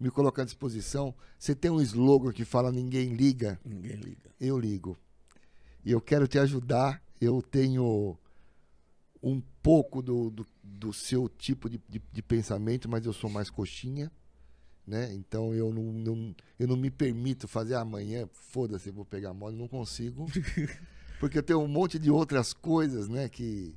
me 0.00 0.10
colocar 0.10 0.42
à 0.42 0.44
disposição. 0.44 1.14
Você 1.38 1.54
tem 1.54 1.70
um 1.70 1.80
slogan 1.80 2.32
que 2.32 2.44
fala 2.44 2.70
ninguém 2.72 3.14
liga, 3.14 3.58
Ninguém 3.64 3.96
liga. 3.96 4.30
eu 4.40 4.58
ligo. 4.58 4.96
E 5.84 5.90
eu 5.90 6.00
quero 6.00 6.26
te 6.28 6.38
ajudar. 6.38 7.02
Eu 7.20 7.42
tenho 7.42 8.16
um 9.22 9.42
pouco 9.62 10.00
do, 10.00 10.30
do, 10.30 10.46
do 10.62 10.92
seu 10.92 11.28
tipo 11.28 11.68
de, 11.68 11.80
de, 11.88 12.00
de 12.12 12.22
pensamento, 12.22 12.88
mas 12.88 13.04
eu 13.04 13.12
sou 13.12 13.28
mais 13.28 13.50
coxinha. 13.50 14.10
Né? 14.88 15.12
Então 15.12 15.52
eu 15.54 15.70
não, 15.70 15.82
não- 15.92 16.34
eu 16.58 16.66
não 16.66 16.74
me 16.76 16.90
permito 16.90 17.46
fazer 17.46 17.74
amanhã, 17.74 18.26
foda-se, 18.32 18.90
vou 18.90 19.04
pegar 19.04 19.34
mole, 19.34 19.54
não 19.54 19.68
consigo. 19.68 20.24
Porque 21.20 21.36
eu 21.36 21.42
tenho 21.42 21.60
um 21.60 21.68
monte 21.68 21.98
de 21.98 22.10
outras 22.10 22.54
coisas, 22.54 23.06
né, 23.06 23.28
que 23.28 23.74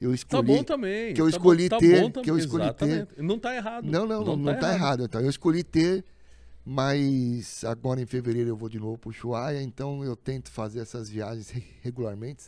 eu 0.00 0.08
Tá 0.10 0.14
escolhi. 0.14 0.46
bom 0.46 0.62
também. 0.64 1.12
que 1.12 1.20
eu 1.20 1.26
tá 1.26 1.30
escolhi 1.36 1.68
bom, 1.68 1.76
tá 1.76 1.78
ter, 1.78 2.00
bom 2.00 2.10
também, 2.10 2.24
que 2.24 2.30
eu 2.30 2.38
escolhi 2.38 2.72
ter. 2.72 3.08
Não 3.18 3.38
tá 3.38 3.54
errado. 3.54 3.84
Não, 3.84 4.06
não, 4.06 4.24
não, 4.24 4.36
não 4.36 4.58
tá 4.58 4.72
errado. 4.72 5.04
Então, 5.04 5.20
eu 5.20 5.28
escolhi 5.28 5.62
ter, 5.62 6.02
mas 6.64 7.64
agora 7.64 8.00
em 8.00 8.06
fevereiro 8.06 8.48
eu 8.50 8.56
vou 8.56 8.68
de 8.68 8.78
novo 8.78 8.96
pro 8.96 9.10
Ushuaia, 9.10 9.60
então 9.62 10.04
eu 10.04 10.14
tento 10.16 10.50
fazer 10.50 10.80
essas 10.80 11.08
viagens 11.10 11.50
re- 11.50 11.64
regularmente. 11.82 12.44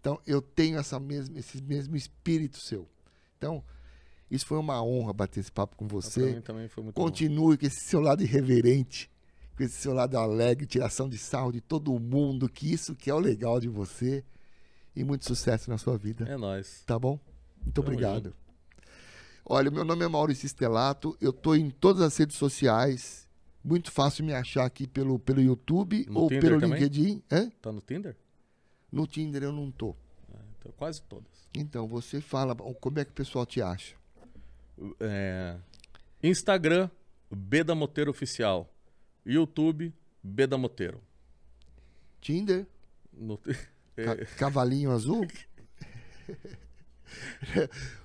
Então, 0.00 0.18
eu 0.26 0.40
tenho 0.40 0.78
essa 0.78 0.98
mesma, 0.98 1.38
esse 1.38 1.60
mesmo 1.62 1.96
espírito 1.96 2.58
seu. 2.58 2.88
Então, 3.36 3.62
isso 4.34 4.46
foi 4.46 4.58
uma 4.58 4.82
honra 4.82 5.12
bater 5.12 5.40
esse 5.40 5.52
papo 5.52 5.76
com 5.76 5.86
Pra 5.86 5.96
você. 6.00 6.34
mim 6.34 6.40
também 6.40 6.68
foi 6.68 6.82
muito 6.82 6.94
bom. 6.96 7.02
Continue 7.02 7.56
com 7.58 7.66
esse 7.66 7.80
seu 7.84 8.00
lado 8.00 8.22
irreverente, 8.22 9.10
com 9.56 9.62
esse 9.62 9.76
seu 9.76 9.92
lado 9.92 10.16
alegre, 10.16 10.66
tiração 10.66 11.08
de 11.08 11.18
sarro 11.18 11.52
de 11.52 11.60
todo 11.60 11.98
mundo, 11.98 12.48
que 12.48 12.72
isso 12.72 12.94
que 12.94 13.10
é 13.10 13.14
o 13.14 13.18
legal 13.18 13.60
de 13.60 13.68
você. 13.68 14.24
E 14.94 15.02
muito 15.04 15.24
sucesso 15.24 15.70
na 15.70 15.78
sua 15.78 15.96
vida. 15.96 16.26
É 16.28 16.36
nóis. 16.36 16.82
Tá 16.86 16.98
bom? 16.98 17.18
Muito 17.62 17.74
Tamo 17.74 17.88
obrigado. 17.88 18.34
Olha, 19.44 19.70
meu 19.70 19.84
nome 19.84 20.04
é 20.04 20.08
Maurício 20.08 20.46
Estelato, 20.46 21.16
eu 21.20 21.32
tô 21.32 21.54
em 21.54 21.68
todas 21.70 22.02
as 22.02 22.16
redes 22.16 22.36
sociais. 22.36 23.26
Muito 23.64 23.90
fácil 23.92 24.24
me 24.24 24.32
achar 24.34 24.64
aqui 24.64 24.86
pelo, 24.86 25.18
pelo 25.18 25.40
YouTube 25.40 26.04
No 26.08 26.20
ou 26.22 26.28
Tinder 26.28 26.42
pelo 26.42 26.60
também? 26.60 26.78
LinkedIn. 26.80 27.22
Hã? 27.30 27.50
Tá 27.60 27.70
no 27.72 27.80
Tinder? 27.80 28.16
No 28.90 29.06
Tinder 29.06 29.42
eu 29.44 29.52
não 29.52 29.70
tô. 29.70 29.90
É, 30.34 30.38
então, 30.58 30.72
quase 30.76 31.00
todas. 31.02 31.30
Então, 31.54 31.86
você 31.86 32.20
fala 32.20 32.54
como 32.56 32.98
é 32.98 33.04
que 33.04 33.10
o 33.12 33.14
pessoal 33.14 33.46
te 33.46 33.62
acha. 33.62 33.94
É, 35.00 35.56
Instagram, 36.22 36.90
Beda 37.30 37.74
Moteiro 37.74 38.10
Oficial. 38.10 38.72
YouTube, 39.24 39.92
Beda 40.22 40.58
Moteiro. 40.58 41.00
Tinder, 42.20 42.66
No- 43.12 43.38
ca- 43.38 43.52
é, 43.96 44.24
cavalinho 44.36 44.90
azul. 44.90 45.26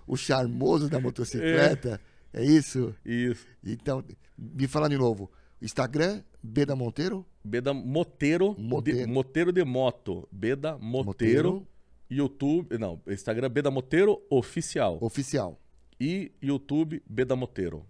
o 0.05 0.17
charmoso 0.17 0.89
da 0.89 0.99
motocicleta. 0.99 1.99
É. 2.33 2.43
isso? 2.43 2.93
isso. 3.05 3.47
Então, 3.63 4.03
me 4.37 4.67
fala 4.67 4.89
de 4.89 4.97
novo. 4.97 5.31
Instagram, 5.61 6.21
Beda 6.43 6.75
Monteiro. 6.75 7.25
Beda 7.43 7.73
Moteiro, 7.73 8.55
Moteiro. 8.59 8.99
De, 8.99 9.05
Moteiro 9.07 9.51
de 9.51 9.63
Moto. 9.63 10.27
Beda 10.31 10.77
Moteiro. 10.77 11.65
YouTube, 12.09 12.77
não, 12.77 13.01
Instagram 13.07 13.49
Beda 13.49 13.71
Moteiro 13.71 14.21
Oficial. 14.29 14.97
Oficial. 15.01 15.59
E 15.99 16.31
YouTube 16.41 17.01
Beda 17.09 17.35
Moteiro. 17.35 17.85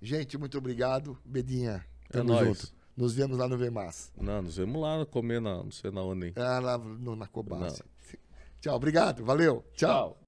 Gente, 0.00 0.36
muito 0.38 0.56
obrigado. 0.58 1.18
Bedinha, 1.24 1.84
É 2.08 2.12
tamo 2.12 2.30
nóis. 2.32 2.46
junto. 2.48 2.72
Nos 2.96 3.14
vemos 3.14 3.38
lá 3.38 3.46
no 3.46 3.56
Vermas. 3.56 4.12
Não, 4.20 4.42
nos 4.42 4.56
vemos 4.56 4.80
lá 4.82 5.06
comer 5.06 5.40
na, 5.40 5.62
não 5.62 5.70
sei 5.70 5.90
na 5.92 6.02
onde. 6.02 6.26
hein. 6.26 6.32
Ah, 6.36 6.58
lá 6.58 6.76
no, 6.78 7.14
na 7.14 7.26
Cobase. 7.28 7.82
Tchau, 8.60 8.74
obrigado. 8.74 9.24
Valeu. 9.24 9.64
Tchau. 9.74 10.14
Tchau. 10.14 10.20